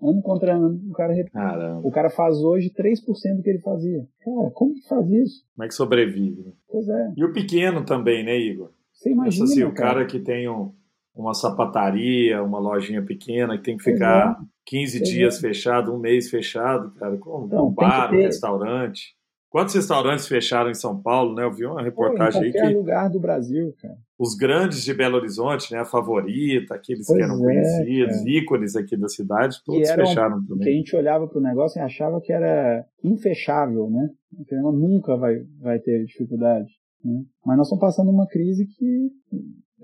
Ano 0.00 0.22
contra 0.22 0.54
ano, 0.54 0.80
o 0.88 0.92
cara, 0.92 1.12
Caramba. 1.32 1.80
o 1.86 1.90
cara 1.90 2.08
faz 2.08 2.38
hoje 2.38 2.70
3% 2.70 3.36
do 3.36 3.42
que 3.42 3.50
ele 3.50 3.58
fazia. 3.58 4.06
Cara, 4.20 4.50
como 4.52 4.74
que 4.74 4.88
faz 4.88 5.10
isso? 5.10 5.44
Como 5.54 5.64
é 5.64 5.68
que 5.68 5.74
sobrevive? 5.74 6.54
Pois 6.70 6.88
é. 6.88 7.12
E 7.16 7.24
o 7.24 7.32
pequeno 7.32 7.84
também, 7.84 8.24
né, 8.24 8.38
Igor? 8.38 8.70
Você 8.92 9.10
imagina, 9.10 9.44
Essa, 9.44 9.52
assim, 9.52 9.64
o 9.64 9.74
cara 9.74 10.06
que 10.06 10.20
tem 10.20 10.48
um, 10.48 10.72
uma 11.14 11.34
sapataria, 11.34 12.42
uma 12.42 12.60
lojinha 12.60 13.02
pequena, 13.02 13.56
que 13.58 13.64
tem 13.64 13.76
que 13.76 13.82
ficar 13.82 14.38
é. 14.40 14.44
15 14.66 14.98
pois 14.98 15.10
dias 15.10 15.36
é. 15.36 15.40
fechado, 15.40 15.92
um 15.92 15.98
mês 15.98 16.30
fechado, 16.30 16.92
cara, 16.92 17.16
com 17.16 17.46
então, 17.46 17.66
um 17.66 17.72
bar, 17.72 18.10
ter... 18.10 18.16
um 18.16 18.22
restaurante. 18.22 19.17
Quantos 19.50 19.74
restaurantes 19.74 20.28
fecharam 20.28 20.70
em 20.70 20.74
São 20.74 21.00
Paulo, 21.00 21.34
né? 21.34 21.42
Eu 21.42 21.52
vi 21.52 21.64
uma 21.64 21.82
reportagem 21.82 22.40
Pô, 22.40 22.46
aí 22.46 22.52
que. 22.52 22.74
lugar 22.76 23.08
do 23.08 23.18
Brasil, 23.18 23.74
cara. 23.80 23.96
Os 24.18 24.34
grandes 24.34 24.84
de 24.84 24.92
Belo 24.92 25.16
Horizonte, 25.16 25.72
né? 25.72 25.80
A 25.80 25.86
favorita, 25.86 26.74
aqueles 26.74 27.06
pois 27.06 27.16
que 27.16 27.24
eram 27.24 27.36
é, 27.36 27.38
conhecidos, 27.38 28.16
cara. 28.18 28.30
ícones 28.30 28.76
aqui 28.76 28.96
da 28.96 29.08
cidade, 29.08 29.56
todos 29.64 29.88
eram, 29.88 30.06
fecharam 30.06 30.44
também. 30.44 30.64
Que 30.64 30.68
a 30.68 30.72
gente 30.72 30.96
olhava 30.96 31.26
para 31.26 31.38
o 31.38 31.42
negócio 31.42 31.78
e 31.78 31.82
achava 31.82 32.20
que 32.20 32.32
era 32.32 32.84
infechável, 33.02 33.88
né? 33.88 34.10
Que 34.46 34.54
nunca 34.54 35.16
vai, 35.16 35.42
vai 35.60 35.78
ter 35.78 36.04
dificuldade. 36.04 36.68
Né? 37.02 37.22
Mas 37.46 37.56
nós 37.56 37.66
estamos 37.68 37.80
passando 37.80 38.10
uma 38.10 38.26
crise 38.26 38.66
que 38.66 39.10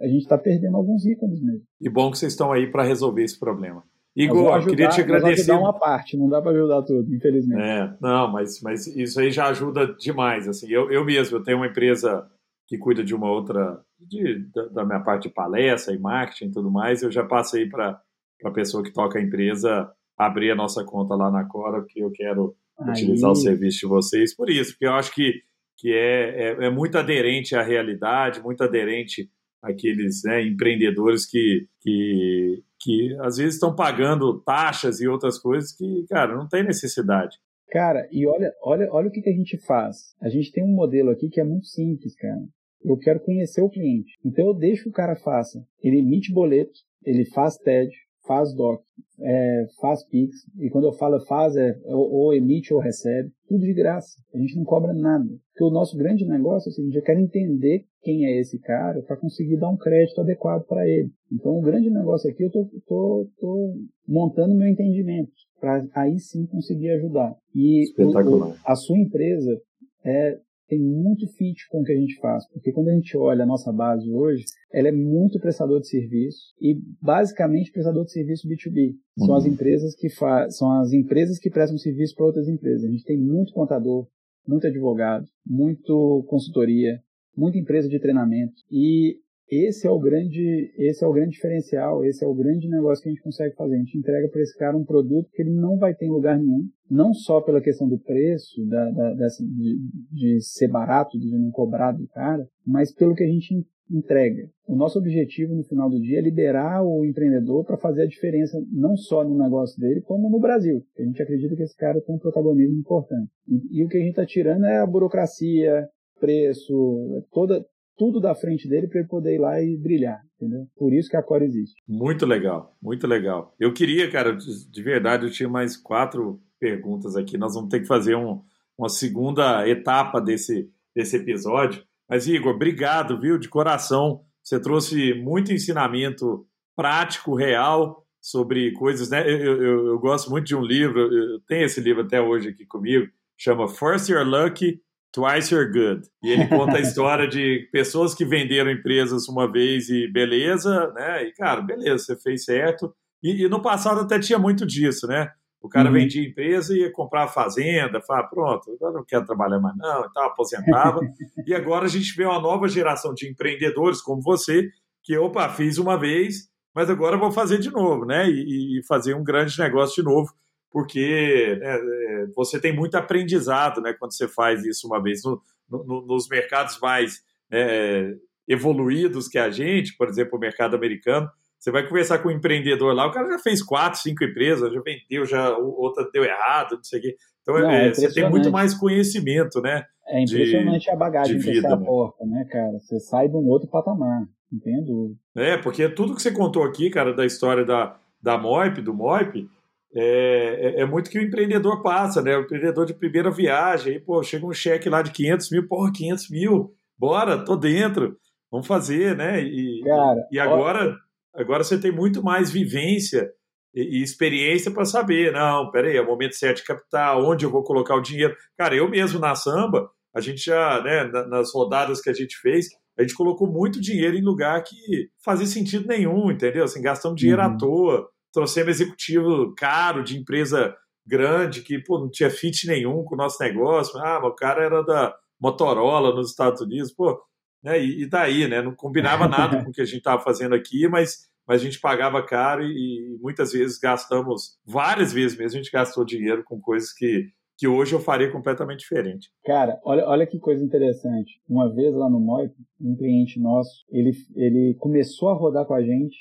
a 0.00 0.06
gente 0.06 0.22
está 0.22 0.36
perdendo 0.36 0.76
alguns 0.76 1.06
ícones 1.06 1.40
mesmo. 1.40 1.62
E 1.80 1.88
bom 1.88 2.10
que 2.10 2.18
vocês 2.18 2.32
estão 2.32 2.52
aí 2.52 2.70
para 2.70 2.82
resolver 2.82 3.22
esse 3.22 3.38
problema. 3.38 3.82
Igor, 4.16 4.54
ajudar, 4.54 4.70
queria 4.70 4.88
te 4.88 5.00
agradecer. 5.00 5.52
Nós 5.52 5.60
uma 5.60 5.72
parte, 5.72 6.16
não 6.16 6.28
dá 6.28 6.40
para 6.40 6.52
ajudar 6.52 6.82
tudo, 6.82 7.12
infelizmente. 7.12 7.60
É, 7.60 7.92
não, 8.00 8.30
mas, 8.30 8.60
mas 8.62 8.86
isso 8.86 9.18
aí 9.18 9.30
já 9.32 9.48
ajuda 9.48 9.92
demais. 9.98 10.46
Assim, 10.46 10.70
eu, 10.70 10.90
eu 10.90 11.04
mesmo, 11.04 11.36
eu 11.36 11.42
tenho 11.42 11.56
uma 11.56 11.66
empresa 11.66 12.28
que 12.66 12.78
cuida 12.78 13.02
de 13.02 13.14
uma 13.14 13.28
outra, 13.28 13.80
de, 13.98 14.46
da, 14.54 14.66
da, 14.66 14.84
minha 14.84 15.00
parte 15.00 15.28
de 15.28 15.34
palestra 15.34 15.92
e 15.92 15.98
marketing 15.98 16.46
e 16.46 16.52
tudo 16.52 16.70
mais, 16.70 17.02
eu 17.02 17.10
já 17.10 17.24
passei 17.24 17.68
para 17.68 18.00
a 18.44 18.50
pessoa 18.50 18.82
que 18.82 18.92
toca 18.92 19.18
a 19.18 19.22
empresa 19.22 19.90
abrir 20.16 20.50
a 20.50 20.56
nossa 20.56 20.84
conta 20.84 21.14
lá 21.14 21.30
na 21.30 21.44
Cora, 21.44 21.80
porque 21.80 22.02
eu 22.02 22.10
quero 22.10 22.54
aí. 22.78 22.90
utilizar 22.90 23.30
o 23.30 23.34
serviço 23.34 23.80
de 23.80 23.86
vocês. 23.86 24.34
Por 24.34 24.48
isso, 24.48 24.72
porque 24.72 24.86
eu 24.86 24.94
acho 24.94 25.12
que, 25.12 25.42
que 25.76 25.92
é, 25.92 26.52
é, 26.52 26.66
é 26.66 26.70
muito 26.70 26.96
aderente 26.96 27.56
à 27.56 27.62
realidade, 27.62 28.40
muito 28.40 28.62
aderente 28.62 29.28
àqueles 29.60 30.22
né, 30.24 30.46
empreendedores 30.46 31.26
que, 31.26 31.66
que 31.80 32.62
que 32.84 33.16
às 33.20 33.38
vezes 33.38 33.54
estão 33.54 33.74
pagando 33.74 34.42
taxas 34.42 35.00
e 35.00 35.08
outras 35.08 35.38
coisas 35.38 35.74
que, 35.74 36.04
cara, 36.08 36.36
não 36.36 36.46
tem 36.46 36.62
necessidade. 36.62 37.38
Cara, 37.70 38.06
e 38.12 38.26
olha, 38.26 38.52
olha, 38.62 38.88
olha 38.92 39.08
o 39.08 39.10
que, 39.10 39.22
que 39.22 39.30
a 39.30 39.34
gente 39.34 39.56
faz. 39.66 40.14
A 40.20 40.28
gente 40.28 40.52
tem 40.52 40.62
um 40.62 40.74
modelo 40.74 41.10
aqui 41.10 41.30
que 41.30 41.40
é 41.40 41.44
muito 41.44 41.66
simples, 41.66 42.14
cara. 42.14 42.40
Eu 42.84 42.98
quero 42.98 43.20
conhecer 43.20 43.62
o 43.62 43.70
cliente. 43.70 44.12
Então 44.22 44.46
eu 44.46 44.54
deixo 44.54 44.84
que 44.84 44.90
o 44.90 44.92
cara 44.92 45.16
faça. 45.16 45.64
Ele 45.82 45.98
emite 45.98 46.32
boleto, 46.32 46.78
ele 47.02 47.24
faz 47.24 47.56
TED, 47.56 47.90
faz 48.26 48.54
DOC, 48.54 48.82
é, 49.20 49.66
faz 49.80 50.04
PIX, 50.08 50.34
e 50.58 50.70
quando 50.70 50.84
eu 50.84 50.92
falo 50.92 51.20
faz, 51.26 51.56
é 51.56 51.76
ou, 51.84 52.12
ou, 52.12 52.34
emite 52.34 52.74
ou 52.74 52.80
recebe, 52.80 53.30
tudo 53.48 53.60
de 53.60 53.72
graça. 53.72 54.16
A 54.34 54.38
gente 54.38 54.56
não 54.56 54.64
cobra 54.64 54.92
nada. 54.92 55.28
Porque 55.52 55.64
o 55.64 55.70
nosso 55.70 55.96
grande 55.96 56.26
negócio 56.26 56.68
é 56.68 56.70
o 56.70 56.74
seguinte, 56.74 56.96
eu 56.96 57.02
quero 57.02 57.20
entender 57.20 57.84
quem 58.02 58.26
é 58.26 58.40
esse 58.40 58.58
cara 58.58 59.02
para 59.02 59.16
conseguir 59.16 59.56
dar 59.56 59.70
um 59.70 59.76
crédito 59.76 60.20
adequado 60.20 60.64
para 60.66 60.86
ele. 60.88 61.10
Então 61.32 61.58
o 61.58 61.62
grande 61.62 61.90
negócio 61.90 62.30
aqui 62.30 62.44
eu 62.44 62.50
tô, 62.50 62.68
tô, 62.86 63.28
tô 63.38 63.74
montando 64.06 64.54
meu 64.54 64.68
entendimento 64.68 65.32
para 65.60 65.86
aí 65.94 66.18
sim 66.18 66.46
conseguir 66.46 66.90
ajudar. 66.90 67.34
E 67.54 67.84
o, 67.98 68.10
o, 68.10 68.54
a 68.66 68.76
sua 68.76 68.98
empresa 68.98 69.58
é, 70.04 70.38
tem 70.74 70.80
muito 70.80 71.26
fit 71.28 71.68
com 71.68 71.80
o 71.80 71.84
que 71.84 71.92
a 71.92 71.96
gente 71.96 72.18
faz, 72.18 72.46
porque 72.48 72.72
quando 72.72 72.88
a 72.88 72.94
gente 72.94 73.16
olha 73.16 73.44
a 73.44 73.46
nossa 73.46 73.72
base 73.72 74.10
hoje, 74.10 74.44
ela 74.72 74.88
é 74.88 74.92
muito 74.92 75.38
prestador 75.38 75.80
de 75.80 75.88
serviço 75.88 76.52
e 76.60 76.76
basicamente 77.00 77.70
prestador 77.70 78.04
de 78.04 78.12
serviço 78.12 78.48
B2B. 78.48 78.94
São 79.18 79.28
uhum. 79.28 79.36
as 79.36 79.46
empresas 79.46 79.94
que 79.94 80.10
faz, 80.10 80.56
são 80.56 80.80
as 80.80 80.92
empresas 80.92 81.38
que 81.38 81.48
prestam 81.48 81.78
serviço 81.78 82.16
para 82.16 82.26
outras 82.26 82.48
empresas. 82.48 82.84
A 82.84 82.90
gente 82.90 83.04
tem 83.04 83.16
muito 83.16 83.52
contador, 83.52 84.08
muito 84.46 84.66
advogado, 84.66 85.26
muito 85.46 86.24
consultoria, 86.28 86.98
muita 87.36 87.58
empresa 87.58 87.88
de 87.88 88.00
treinamento 88.00 88.54
e 88.70 89.18
esse 89.50 89.86
é 89.86 89.90
o 89.90 89.98
grande, 89.98 90.72
esse 90.78 91.04
é 91.04 91.06
o 91.06 91.12
grande 91.12 91.32
diferencial, 91.32 92.04
esse 92.04 92.24
é 92.24 92.28
o 92.28 92.34
grande 92.34 92.68
negócio 92.68 93.02
que 93.02 93.08
a 93.08 93.12
gente 93.12 93.22
consegue 93.22 93.54
fazer. 93.54 93.74
A 93.74 93.78
gente 93.78 93.98
entrega 93.98 94.28
para 94.28 94.40
esse 94.40 94.56
cara 94.56 94.76
um 94.76 94.84
produto 94.84 95.28
que 95.32 95.42
ele 95.42 95.54
não 95.54 95.76
vai 95.76 95.94
ter 95.94 96.06
em 96.06 96.10
lugar 96.10 96.38
nenhum, 96.38 96.66
não 96.90 97.12
só 97.12 97.40
pela 97.40 97.60
questão 97.60 97.88
do 97.88 97.98
preço, 97.98 98.64
da, 98.66 98.90
da 98.90 99.14
dessa, 99.14 99.44
de, 99.44 99.76
de, 100.10 100.40
ser 100.40 100.68
barato, 100.68 101.18
de 101.18 101.30
não 101.30 101.50
cobrar 101.50 101.92
do 101.92 102.06
cara, 102.08 102.46
mas 102.66 102.92
pelo 102.94 103.14
que 103.14 103.22
a 103.22 103.28
gente 103.28 103.66
entrega. 103.90 104.48
O 104.66 104.74
nosso 104.74 104.98
objetivo 104.98 105.54
no 105.54 105.62
final 105.64 105.90
do 105.90 106.00
dia 106.00 106.18
é 106.18 106.22
liberar 106.22 106.82
o 106.82 107.04
empreendedor 107.04 107.64
para 107.66 107.76
fazer 107.76 108.04
a 108.04 108.08
diferença 108.08 108.58
não 108.72 108.96
só 108.96 109.22
no 109.22 109.36
negócio 109.36 109.78
dele, 109.78 110.00
como 110.00 110.30
no 110.30 110.40
Brasil. 110.40 110.82
A 110.98 111.02
gente 111.02 111.22
acredita 111.22 111.54
que 111.54 111.62
esse 111.62 111.76
cara 111.76 112.00
tem 112.00 112.14
um 112.14 112.18
protagonismo 112.18 112.78
importante. 112.78 113.30
E, 113.46 113.80
e 113.80 113.84
o 113.84 113.88
que 113.88 113.98
a 113.98 114.00
gente 114.00 114.10
está 114.10 114.24
tirando 114.24 114.64
é 114.64 114.78
a 114.78 114.86
burocracia, 114.86 115.86
preço, 116.18 117.22
toda, 117.30 117.62
tudo 117.96 118.20
da 118.20 118.34
frente 118.34 118.68
dele 118.68 118.88
para 118.88 119.00
ele 119.00 119.08
poder 119.08 119.34
ir 119.34 119.38
lá 119.38 119.60
e 119.62 119.76
brilhar, 119.76 120.20
entendeu? 120.36 120.66
Por 120.76 120.92
isso 120.92 121.08
que 121.08 121.16
a 121.16 121.22
Core 121.22 121.44
existe. 121.44 121.74
Muito 121.86 122.26
legal, 122.26 122.76
muito 122.82 123.06
legal. 123.06 123.54
Eu 123.58 123.72
queria, 123.72 124.10
cara, 124.10 124.36
de 124.36 124.82
verdade, 124.82 125.26
eu 125.26 125.30
tinha 125.30 125.48
mais 125.48 125.76
quatro 125.76 126.40
perguntas 126.58 127.16
aqui. 127.16 127.38
Nós 127.38 127.54
vamos 127.54 127.70
ter 127.70 127.80
que 127.80 127.86
fazer 127.86 128.16
um, 128.16 128.42
uma 128.76 128.88
segunda 128.88 129.68
etapa 129.68 130.20
desse, 130.20 130.70
desse 130.94 131.16
episódio. 131.16 131.84
Mas, 132.08 132.26
Igor, 132.26 132.54
obrigado, 132.54 133.20
viu, 133.20 133.38
de 133.38 133.48
coração. 133.48 134.22
Você 134.42 134.60
trouxe 134.60 135.14
muito 135.14 135.52
ensinamento 135.52 136.46
prático, 136.76 137.34
real, 137.34 138.04
sobre 138.20 138.72
coisas, 138.72 139.10
né? 139.10 139.22
Eu, 139.30 139.62
eu, 139.62 139.86
eu 139.88 139.98
gosto 139.98 140.30
muito 140.30 140.46
de 140.46 140.56
um 140.56 140.62
livro, 140.62 141.00
eu 141.00 141.40
tenho 141.40 141.64
esse 141.64 141.80
livro 141.80 142.02
até 142.02 142.20
hoje 142.20 142.48
aqui 142.48 142.64
comigo, 142.64 143.06
chama 143.36 143.68
First 143.68 144.08
You're 144.08 144.28
Lucky, 144.28 144.80
Twice 145.14 145.54
You're 145.54 145.70
Good. 145.70 146.08
E 146.24 146.30
ele 146.32 146.48
conta 146.48 146.76
a 146.76 146.80
história 146.82 147.28
de 147.28 147.68
pessoas 147.70 148.14
que 148.14 148.24
venderam 148.24 148.70
empresas 148.70 149.28
uma 149.28 149.50
vez 149.50 149.88
e 149.88 150.08
beleza, 150.08 150.92
né? 150.92 151.24
E, 151.24 151.32
cara, 151.32 151.60
beleza, 151.60 152.04
você 152.04 152.16
fez 152.16 152.44
certo. 152.44 152.92
E, 153.22 153.44
e 153.44 153.48
no 153.48 153.62
passado 153.62 154.00
até 154.00 154.18
tinha 154.18 154.38
muito 154.40 154.66
disso, 154.66 155.06
né? 155.06 155.30
O 155.62 155.68
cara 155.68 155.88
uhum. 155.88 155.94
vendia 155.94 156.28
empresa 156.28 156.74
e 156.74 156.80
ia 156.80 156.92
comprar 156.92 157.24
a 157.24 157.28
fazenda, 157.28 158.02
fala, 158.02 158.24
pronto, 158.24 158.70
agora 158.72 158.92
não 158.92 159.04
quero 159.04 159.24
trabalhar 159.24 159.60
mais 159.60 159.74
não, 159.78 160.04
e 160.04 160.12
tal, 160.12 160.26
aposentava. 160.26 161.00
e 161.46 161.54
agora 161.54 161.86
a 161.86 161.88
gente 161.88 162.14
vê 162.16 162.26
uma 162.26 162.40
nova 162.40 162.68
geração 162.68 163.14
de 163.14 163.30
empreendedores 163.30 164.02
como 164.02 164.20
você, 164.20 164.68
que, 165.02 165.16
opa, 165.16 165.48
fiz 165.48 165.78
uma 165.78 165.96
vez, 165.96 166.50
mas 166.74 166.90
agora 166.90 167.16
vou 167.16 167.30
fazer 167.30 167.58
de 167.58 167.70
novo, 167.70 168.04
né? 168.04 168.28
E, 168.28 168.80
e 168.80 168.82
fazer 168.86 169.14
um 169.14 169.24
grande 169.24 169.58
negócio 169.58 170.02
de 170.02 170.10
novo 170.10 170.34
porque 170.74 171.56
né, 171.60 171.76
é, 171.76 172.26
você 172.34 172.60
tem 172.60 172.74
muito 172.74 172.96
aprendizado 172.96 173.80
né, 173.80 173.94
quando 173.96 174.12
você 174.12 174.26
faz 174.26 174.64
isso 174.64 174.88
uma 174.88 175.00
vez. 175.00 175.22
No, 175.22 175.40
no, 175.70 176.04
nos 176.04 176.28
mercados 176.28 176.80
mais 176.82 177.22
é, 177.48 178.12
evoluídos 178.48 179.28
que 179.28 179.38
a 179.38 179.50
gente, 179.50 179.96
por 179.96 180.08
exemplo, 180.08 180.36
o 180.36 180.40
mercado 180.40 180.74
americano, 180.74 181.30
você 181.60 181.70
vai 181.70 181.86
conversar 181.86 182.18
com 182.18 182.28
um 182.28 182.32
empreendedor 182.32 182.92
lá, 182.92 183.06
o 183.06 183.12
cara 183.12 183.30
já 183.30 183.38
fez 183.38 183.62
quatro, 183.62 184.00
cinco 184.00 184.24
empresas, 184.24 184.72
já 184.72 184.80
vendeu, 184.82 185.24
já 185.24 185.56
outra 185.56 186.10
deu 186.12 186.24
errado, 186.24 186.74
não 186.74 186.82
sei 186.82 186.98
o 186.98 187.02
quê. 187.02 187.16
Então 187.42 187.56
não, 187.56 187.70
é, 187.70 187.86
é 187.86 187.94
você 187.94 188.12
tem 188.12 188.28
muito 188.28 188.50
mais 188.50 188.74
conhecimento, 188.74 189.60
né? 189.60 189.84
É 190.08 190.22
impressionante 190.24 190.84
de, 190.86 190.90
a 190.90 190.96
bagagem 190.96 191.38
que 191.38 191.52
vida, 191.52 191.68
você 191.68 191.74
aporta, 191.74 192.26
né, 192.26 192.44
cara? 192.50 192.80
Você 192.80 192.98
sai 192.98 193.28
de 193.28 193.36
um 193.36 193.46
outro 193.46 193.68
patamar, 193.68 194.24
entendo. 194.52 195.16
É, 195.36 195.56
porque 195.56 195.88
tudo 195.88 196.16
que 196.16 196.20
você 196.20 196.32
contou 196.32 196.64
aqui, 196.64 196.90
cara, 196.90 197.14
da 197.14 197.24
história 197.24 197.64
da, 197.64 197.96
da 198.20 198.36
MOIP, 198.36 198.82
do 198.82 198.92
MOIP, 198.92 199.48
é, 199.96 200.00
é, 200.00 200.80
é, 200.80 200.84
muito 200.84 201.08
que 201.08 201.18
o 201.18 201.22
empreendedor 201.22 201.80
passa, 201.80 202.20
né? 202.20 202.36
O 202.36 202.42
empreendedor 202.42 202.84
de 202.84 202.94
primeira 202.94 203.30
viagem, 203.30 203.92
aí, 203.92 204.00
pô, 204.00 204.22
chega 204.22 204.44
um 204.44 204.52
cheque 204.52 204.88
lá 204.88 205.02
de 205.02 205.12
500 205.12 205.50
mil, 205.50 205.68
porra, 205.68 205.92
500 205.92 206.30
mil, 206.30 206.74
bora, 206.98 207.44
tô 207.44 207.56
dentro, 207.56 208.16
vamos 208.50 208.66
fazer, 208.66 209.16
né? 209.16 209.40
E, 209.40 209.82
Cara, 209.84 210.26
e 210.32 210.38
agora, 210.40 210.96
agora 211.34 211.62
você 211.62 211.78
tem 211.78 211.92
muito 211.92 212.24
mais 212.24 212.50
vivência 212.50 213.30
e, 213.72 214.00
e 214.00 214.02
experiência 214.02 214.70
para 214.72 214.84
saber, 214.84 215.32
não, 215.32 215.70
peraí, 215.70 215.96
é 215.96 216.02
o 216.02 216.06
momento 216.06 216.34
certo 216.34 216.56
de 216.56 216.64
capital, 216.64 217.24
onde 217.24 217.44
eu 217.44 217.50
vou 217.50 217.62
colocar 217.62 217.94
o 217.94 218.02
dinheiro. 218.02 218.34
Cara, 218.58 218.74
eu 218.74 218.90
mesmo 218.90 219.20
na 219.20 219.36
samba, 219.36 219.88
a 220.12 220.20
gente 220.20 220.44
já, 220.44 220.82
né, 220.82 221.04
nas 221.28 221.52
rodadas 221.52 222.00
que 222.00 222.10
a 222.10 222.14
gente 222.14 222.36
fez, 222.40 222.66
a 222.98 223.02
gente 223.02 223.14
colocou 223.14 223.48
muito 223.48 223.80
dinheiro 223.80 224.16
em 224.16 224.22
lugar 224.22 224.62
que 224.64 225.08
fazia 225.24 225.46
sentido 225.46 225.86
nenhum, 225.86 226.32
entendeu? 226.32 226.64
Assim, 226.64 226.82
gastando 226.82 227.14
dinheiro 227.14 227.42
uhum. 227.42 227.48
à 227.48 227.56
toa 227.56 228.13
trouxemos 228.34 228.80
executivo 228.80 229.54
caro 229.56 230.02
de 230.02 230.18
empresa 230.18 230.76
grande 231.06 231.62
que 231.62 231.78
pô, 231.78 231.98
não 231.98 232.10
tinha 232.10 232.28
fit 232.28 232.66
nenhum 232.66 233.04
com 233.04 233.14
o 233.14 233.18
nosso 233.18 233.42
negócio. 233.42 233.98
Ah, 234.00 234.18
o 234.26 234.34
cara 234.34 234.64
era 234.64 234.82
da 234.82 235.14
Motorola 235.40 236.14
nos 236.14 236.30
Estados 236.30 236.60
Unidos, 236.60 236.92
pô, 236.92 237.18
né? 237.62 237.82
E, 237.82 238.02
e 238.02 238.06
daí, 238.06 238.48
né? 238.48 238.60
Não 238.60 238.74
combinava 238.74 239.28
nada 239.28 239.62
com 239.62 239.70
o 239.70 239.72
que 239.72 239.80
a 239.80 239.84
gente 239.84 239.98
estava 239.98 240.22
fazendo 240.22 240.54
aqui, 240.54 240.88
mas, 240.88 241.28
mas 241.46 241.60
a 241.60 241.64
gente 241.64 241.80
pagava 241.80 242.24
caro 242.24 242.62
e, 242.62 242.66
e, 242.66 243.18
muitas 243.20 243.52
vezes 243.52 243.78
gastamos, 243.78 244.58
várias 244.66 245.12
vezes 245.12 245.36
mesmo, 245.36 245.58
a 245.58 245.62
gente 245.62 245.72
gastou 245.72 246.04
dinheiro 246.04 246.42
com 246.44 246.60
coisas 246.60 246.92
que, 246.92 247.28
que 247.56 247.68
hoje 247.68 247.94
eu 247.94 248.00
faria 248.00 248.32
completamente 248.32 248.80
diferente. 248.80 249.30
Cara, 249.44 249.78
olha, 249.84 250.04
olha 250.06 250.26
que 250.26 250.38
coisa 250.38 250.64
interessante. 250.64 251.40
Uma 251.48 251.72
vez 251.72 251.94
lá 251.94 252.08
no 252.08 252.18
Moip, 252.18 252.54
um 252.80 252.96
cliente 252.96 253.38
nosso, 253.38 253.84
ele, 253.90 254.12
ele 254.34 254.74
começou 254.80 255.28
a 255.28 255.34
rodar 255.34 255.66
com 255.66 255.74
a 255.74 255.82
gente 255.82 256.16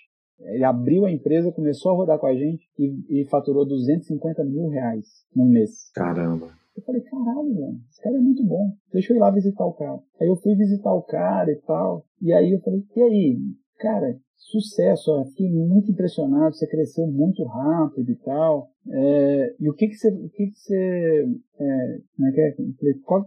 ele 0.45 0.63
abriu 0.63 1.05
a 1.05 1.11
empresa, 1.11 1.51
começou 1.51 1.91
a 1.91 1.95
rodar 1.95 2.19
com 2.19 2.27
a 2.27 2.35
gente 2.35 2.67
e, 2.77 3.21
e 3.21 3.25
faturou 3.25 3.65
250 3.65 4.43
mil 4.43 4.67
reais 4.67 5.05
no 5.35 5.45
mês. 5.45 5.91
Caramba. 5.93 6.51
Eu 6.75 6.81
falei, 6.83 7.01
caralho, 7.01 7.53
mano, 7.53 7.79
esse 7.89 8.01
cara 8.01 8.15
é 8.15 8.19
muito 8.19 8.43
bom. 8.43 8.71
Deixa 8.91 9.13
eu 9.13 9.17
ir 9.17 9.19
lá 9.19 9.29
visitar 9.29 9.65
o 9.65 9.73
cara. 9.73 9.99
Aí 10.19 10.27
eu 10.27 10.35
fui 10.35 10.55
visitar 10.55 10.91
o 10.93 11.03
cara 11.03 11.51
e 11.51 11.55
tal. 11.61 12.03
E 12.21 12.33
aí 12.33 12.51
eu 12.51 12.59
falei, 12.61 12.83
e 12.95 13.01
aí, 13.01 13.37
cara, 13.77 14.17
sucesso, 14.35 15.11
ó, 15.11 15.25
fiquei 15.25 15.51
muito 15.51 15.91
impressionado, 15.91 16.55
você 16.55 16.67
cresceu 16.67 17.05
muito 17.07 17.43
rápido 17.43 18.11
e 18.11 18.15
tal. 18.15 18.69
É, 18.91 19.55
e 19.59 19.69
o 19.69 19.73
que 19.73 19.87
que 19.87 19.95
você, 19.95 20.09
o 20.09 20.29
que 20.29 20.47
que 20.47 20.59
você, 20.59 21.25
é, 21.59 21.99
é, 22.19 22.49
é 22.49 22.53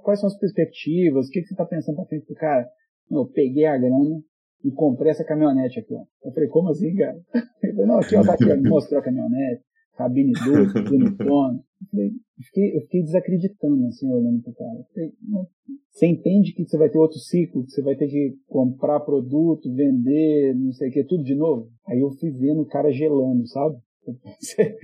quais 0.03 0.21
são 0.21 0.27
as 0.27 0.39
perspectivas, 0.39 1.29
o 1.29 1.31
que 1.31 1.41
que 1.41 1.47
você 1.47 1.55
está 1.55 1.65
pensando 1.65 1.97
para 1.97 2.07
frente 2.07 2.35
cara? 2.35 2.69
Eu 3.11 3.27
peguei 3.27 3.65
a 3.65 3.79
grana, 3.79 4.21
e 4.67 4.73
comprei 4.73 5.13
essa 5.13 5.25
caminhonete 5.25 5.79
aqui, 5.79 5.95
ó. 5.95 6.03
Eu 6.25 6.33
falei, 6.33 6.49
como 6.49 6.71
assim, 6.71 6.93
cara? 6.97 7.17
Ele 7.63 7.73
falou, 7.73 7.87
não, 7.87 7.99
aqui, 7.99 8.17
ó, 8.17 8.23
tá 8.23 8.33
aqui, 8.35 8.51
ó, 8.51 8.69
mostrou 8.69 8.99
a 8.99 9.03
caminhonete, 9.03 9.63
cabine 9.97 10.33
dupla, 10.33 10.83
bonitona. 10.83 11.61
Eu 11.81 11.87
falei, 11.91 12.07
eu 12.09 12.45
fiquei, 12.45 12.77
eu 12.77 12.81
fiquei 12.83 13.03
desacreditando, 13.03 13.87
assim, 13.87 14.13
olhando 14.13 14.43
pro 14.43 14.53
cara. 14.55 14.85
Falei, 14.93 15.13
você 15.91 16.07
entende 16.07 16.53
que 16.53 16.65
você 16.65 16.77
vai 16.77 16.91
ter 16.91 16.99
outro 16.99 17.19
ciclo, 17.19 17.65
que 17.65 17.71
você 17.71 17.83
vai 17.83 17.95
ter 17.95 18.09
que 18.09 18.35
comprar 18.49 19.01
produto, 19.01 19.73
vender, 19.73 20.55
não 20.57 20.73
sei 20.73 20.89
o 20.89 20.93
que, 20.93 21.05
tudo 21.05 21.23
de 21.23 21.37
novo? 21.37 21.71
Aí 21.87 22.01
eu 22.01 22.11
fui 22.11 22.33
vendo 22.33 22.63
o 22.63 22.67
cara 22.67 22.91
gelando, 22.91 23.47
sabe? 23.47 23.77
Você 24.41 24.77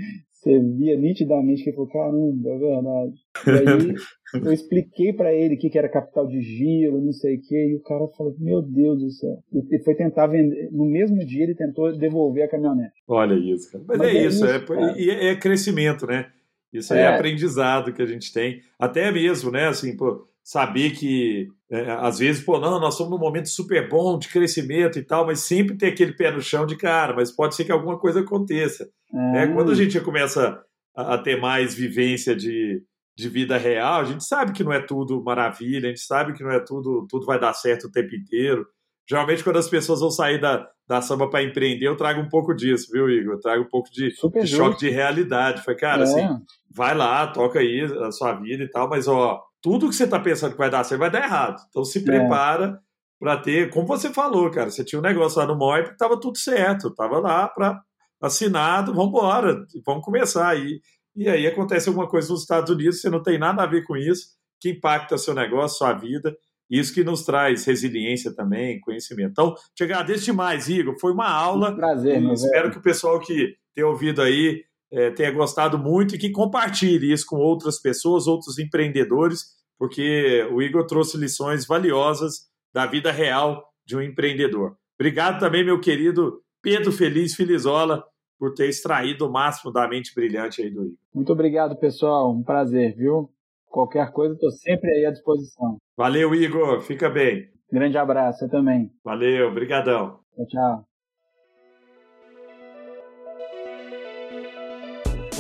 via 0.45 0.97
nitidamente 0.97 1.63
que 1.63 1.71
ele 1.71 1.77
falou, 1.77 1.91
caramba, 1.91 2.51
é 2.51 2.59
verdade. 2.59 3.15
E 3.47 3.51
aí 3.51 3.95
eu 4.47 4.53
expliquei 4.53 5.13
para 5.13 5.33
ele 5.33 5.55
o 5.55 5.59
que, 5.59 5.71
que 5.71 5.79
era 5.79 5.89
capital 5.89 6.27
de 6.27 6.41
giro, 6.41 7.01
não 7.01 7.13
sei 7.13 7.37
o 7.37 7.41
que, 7.41 7.55
e 7.55 7.77
o 7.77 7.83
cara 7.83 8.07
falou, 8.17 8.35
meu 8.39 8.63
Deus 8.63 9.01
do 9.01 9.11
céu. 9.11 9.39
Ele 9.53 9.83
foi 9.85 9.95
tentar 9.95 10.27
vender, 10.27 10.71
no 10.73 10.85
mesmo 10.85 11.19
dia 11.25 11.45
ele 11.45 11.55
tentou 11.55 11.97
devolver 11.97 12.45
a 12.45 12.49
caminhonete. 12.49 12.95
Olha 13.07 13.35
isso, 13.35 13.71
cara. 13.71 13.85
Mas, 13.87 13.99
Mas 13.99 14.09
é, 14.09 14.17
é, 14.17 14.27
isso, 14.27 14.45
é, 14.47 14.57
é, 14.97 15.27
é, 15.29 15.37
crescimento, 15.37 16.07
né? 16.07 16.27
Isso 16.73 16.95
é. 16.95 17.03
é 17.03 17.07
aprendizado 17.07 17.93
que 17.93 18.03
a 18.03 18.07
gente 18.07 18.33
tem. 18.33 18.61
Até 18.79 19.13
mesmo, 19.13 19.51
né, 19.51 19.69
assim, 19.69 19.97
pô, 19.97 20.27
saber 20.43 20.91
que 20.93 21.49
é, 21.73 21.91
às 21.91 22.19
vezes, 22.19 22.45
pô, 22.45 22.61
não, 22.61 22.79
nós 22.79 22.95
somos 22.95 23.11
num 23.11 23.19
momento 23.19 23.49
super 23.49 23.89
bom 23.89 24.19
de 24.19 24.29
crescimento 24.29 24.99
e 24.99 25.03
tal, 25.03 25.25
mas 25.25 25.41
sempre 25.41 25.75
ter 25.75 25.87
aquele 25.87 26.13
pé 26.13 26.31
no 26.31 26.43
chão 26.43 26.67
de 26.67 26.77
cara, 26.77 27.15
mas 27.15 27.33
pode 27.33 27.55
ser 27.55 27.65
que 27.65 27.73
alguma 27.73 27.99
coisa 27.99 28.21
aconteça. 28.21 28.91
Né? 29.11 29.47
Quando 29.47 29.73
a 29.73 29.75
gente 29.75 29.99
começa 30.01 30.63
a, 30.95 31.15
a, 31.15 31.19
ter 31.19 31.41
mais 31.41 31.75
vivência 31.75 32.37
de, 32.37 32.83
de 33.17 33.27
vida 33.27 33.57
real, 33.57 34.03
a 34.03 34.05
gente 34.05 34.23
sabe 34.23 34.53
que 34.53 34.63
não 34.63 34.71
é 34.71 34.81
tudo 34.81 35.25
maravilha, 35.25 35.87
a 35.87 35.89
gente 35.89 36.03
sabe 36.03 36.35
que 36.35 36.45
não 36.45 36.51
é 36.51 36.61
tudo, 36.61 37.07
tudo 37.09 37.25
vai 37.25 37.41
dar 37.41 37.55
certo 37.55 37.87
o 37.87 37.91
tempo 37.91 38.15
inteiro. 38.15 38.67
Geralmente, 39.09 39.43
quando 39.43 39.59
as 39.59 39.69
pessoas 39.69 40.01
vão 40.01 40.11
sair 40.11 40.39
da, 40.39 40.69
da 40.87 41.01
samba 41.01 41.31
para 41.31 41.43
empreender, 41.43 41.89
eu 41.89 41.97
trago 41.97 42.21
um 42.21 42.29
pouco 42.29 42.55
disso, 42.55 42.89
viu, 42.93 43.09
Igor? 43.09 43.35
Eu 43.35 43.41
trago 43.41 43.65
um 43.65 43.69
pouco 43.69 43.91
de, 43.91 44.11
de 44.11 44.47
choque 44.47 44.79
de 44.79 44.91
realidade. 44.91 45.63
Foi, 45.63 45.75
cara, 45.75 46.03
é. 46.03 46.05
assim, 46.05 46.29
vai 46.71 46.95
lá, 46.95 47.27
toca 47.29 47.61
aí 47.61 47.81
a 47.81 48.11
sua 48.11 48.35
vida 48.35 48.63
e 48.63 48.69
tal, 48.69 48.91
mas, 48.91 49.09
ó, 49.09 49.43
tudo 49.63 49.89
que 49.89 49.95
você 49.95 50.05
está 50.05 50.19
pensando 50.19 50.53
que 50.53 50.59
vai 50.59 50.69
dar 50.69 50.85
certo 50.85 51.01
vai 51.01 51.11
dar 51.11 51.23
errado. 51.23 51.63
Então 51.69 51.85
se 51.85 51.99
é. 51.99 52.03
prepara 52.03 52.67
é. 52.67 52.79
para 53.19 53.37
ter, 53.39 53.71
como 53.71 53.87
você 53.87 54.13
falou, 54.13 54.51
cara, 54.51 54.71
você 54.71 54.85
tinha 54.85 54.99
um 54.99 55.03
negócio 55.03 55.39
lá 55.39 55.47
no 55.47 55.57
MOIP 55.57 55.89
que 55.89 55.93
estava 55.93 56.21
tudo 56.21 56.37
certo, 56.37 56.89
estava 56.89 57.21
lá 57.21 57.49
para 57.49 57.81
assinado, 58.21 58.93
vamos 58.93 59.09
embora, 59.09 59.65
vamos 59.87 60.05
começar. 60.05 60.57
E, 60.59 60.81
e 61.15 61.29
aí 61.29 61.47
acontece 61.47 61.89
alguma 61.89 62.09
coisa 62.09 62.31
nos 62.31 62.43
Estados 62.43 62.71
Unidos, 62.71 63.01
você 63.01 63.09
não 63.09 63.23
tem 63.23 63.39
nada 63.39 63.63
a 63.63 63.67
ver 63.67 63.85
com 63.85 63.97
isso, 63.97 64.29
que 64.61 64.71
impacta 64.71 65.17
seu 65.17 65.35
negócio, 65.35 65.79
sua 65.79 65.93
vida. 65.93 66.37
Isso 66.71 66.95
que 66.95 67.05
nos 67.05 67.23
traz 67.23 67.67
resiliência 67.67 68.35
também, 68.35 68.81
conhecimento. 68.81 69.33
Então, 69.33 69.55
te 69.75 69.85
agradeço 69.85 70.25
demais, 70.25 70.71
Igor. 70.71 70.99
Foi 70.99 71.13
uma 71.13 71.29
aula. 71.29 71.71
Um 71.71 71.77
prazer, 71.77 72.23
Espero 72.33 72.71
que 72.71 72.79
o 72.79 72.83
pessoal 72.83 73.21
que 73.21 73.55
tem 73.75 73.85
ouvido 73.85 74.23
aí 74.23 74.63
é, 74.93 75.11
tenha 75.11 75.31
gostado 75.31 75.79
muito 75.79 76.15
e 76.15 76.19
que 76.19 76.31
compartilhe 76.31 77.13
isso 77.13 77.27
com 77.27 77.37
outras 77.37 77.81
pessoas, 77.81 78.27
outros 78.27 78.59
empreendedores, 78.59 79.47
porque 79.79 80.47
o 80.53 80.61
Igor 80.61 80.87
trouxe 80.87 81.17
lições 81.17 81.67
valiosas 81.67 82.51
da 82.73 82.87
vida 82.87 83.11
real 83.11 83.65
de 83.85 83.97
um 83.97 84.03
empreendedor. 84.03 84.77
Obrigado 85.01 85.41
também, 85.41 85.65
meu 85.65 85.81
querido 85.81 86.41
Pedro 86.63 86.93
Feliz 86.93 87.35
Filizola, 87.35 88.05
por 88.39 88.55
ter 88.55 88.69
extraído 88.69 89.27
o 89.27 89.33
máximo 89.33 89.73
da 89.73 89.89
mente 89.89 90.15
brilhante 90.15 90.63
aí 90.63 90.71
do 90.71 90.85
Igor. 90.85 90.97
Muito 91.15 91.33
obrigado, 91.33 91.77
pessoal. 91.77 92.31
Um 92.31 92.43
prazer, 92.43 92.95
viu? 92.95 93.31
Qualquer 93.67 94.13
coisa, 94.13 94.35
estou 94.35 94.51
sempre 94.51 94.91
aí 94.91 95.07
à 95.07 95.11
disposição. 95.11 95.79
Valeu, 95.97 96.35
Igor. 96.35 96.81
Fica 96.83 97.09
bem. 97.09 97.49
Grande 97.71 97.97
abraço, 97.97 98.45
eu 98.45 98.51
também. 98.51 98.91
Valeu, 99.03 99.49
obrigadão. 99.49 100.21
Tchau, 100.37 100.47
tchau. 100.47 100.92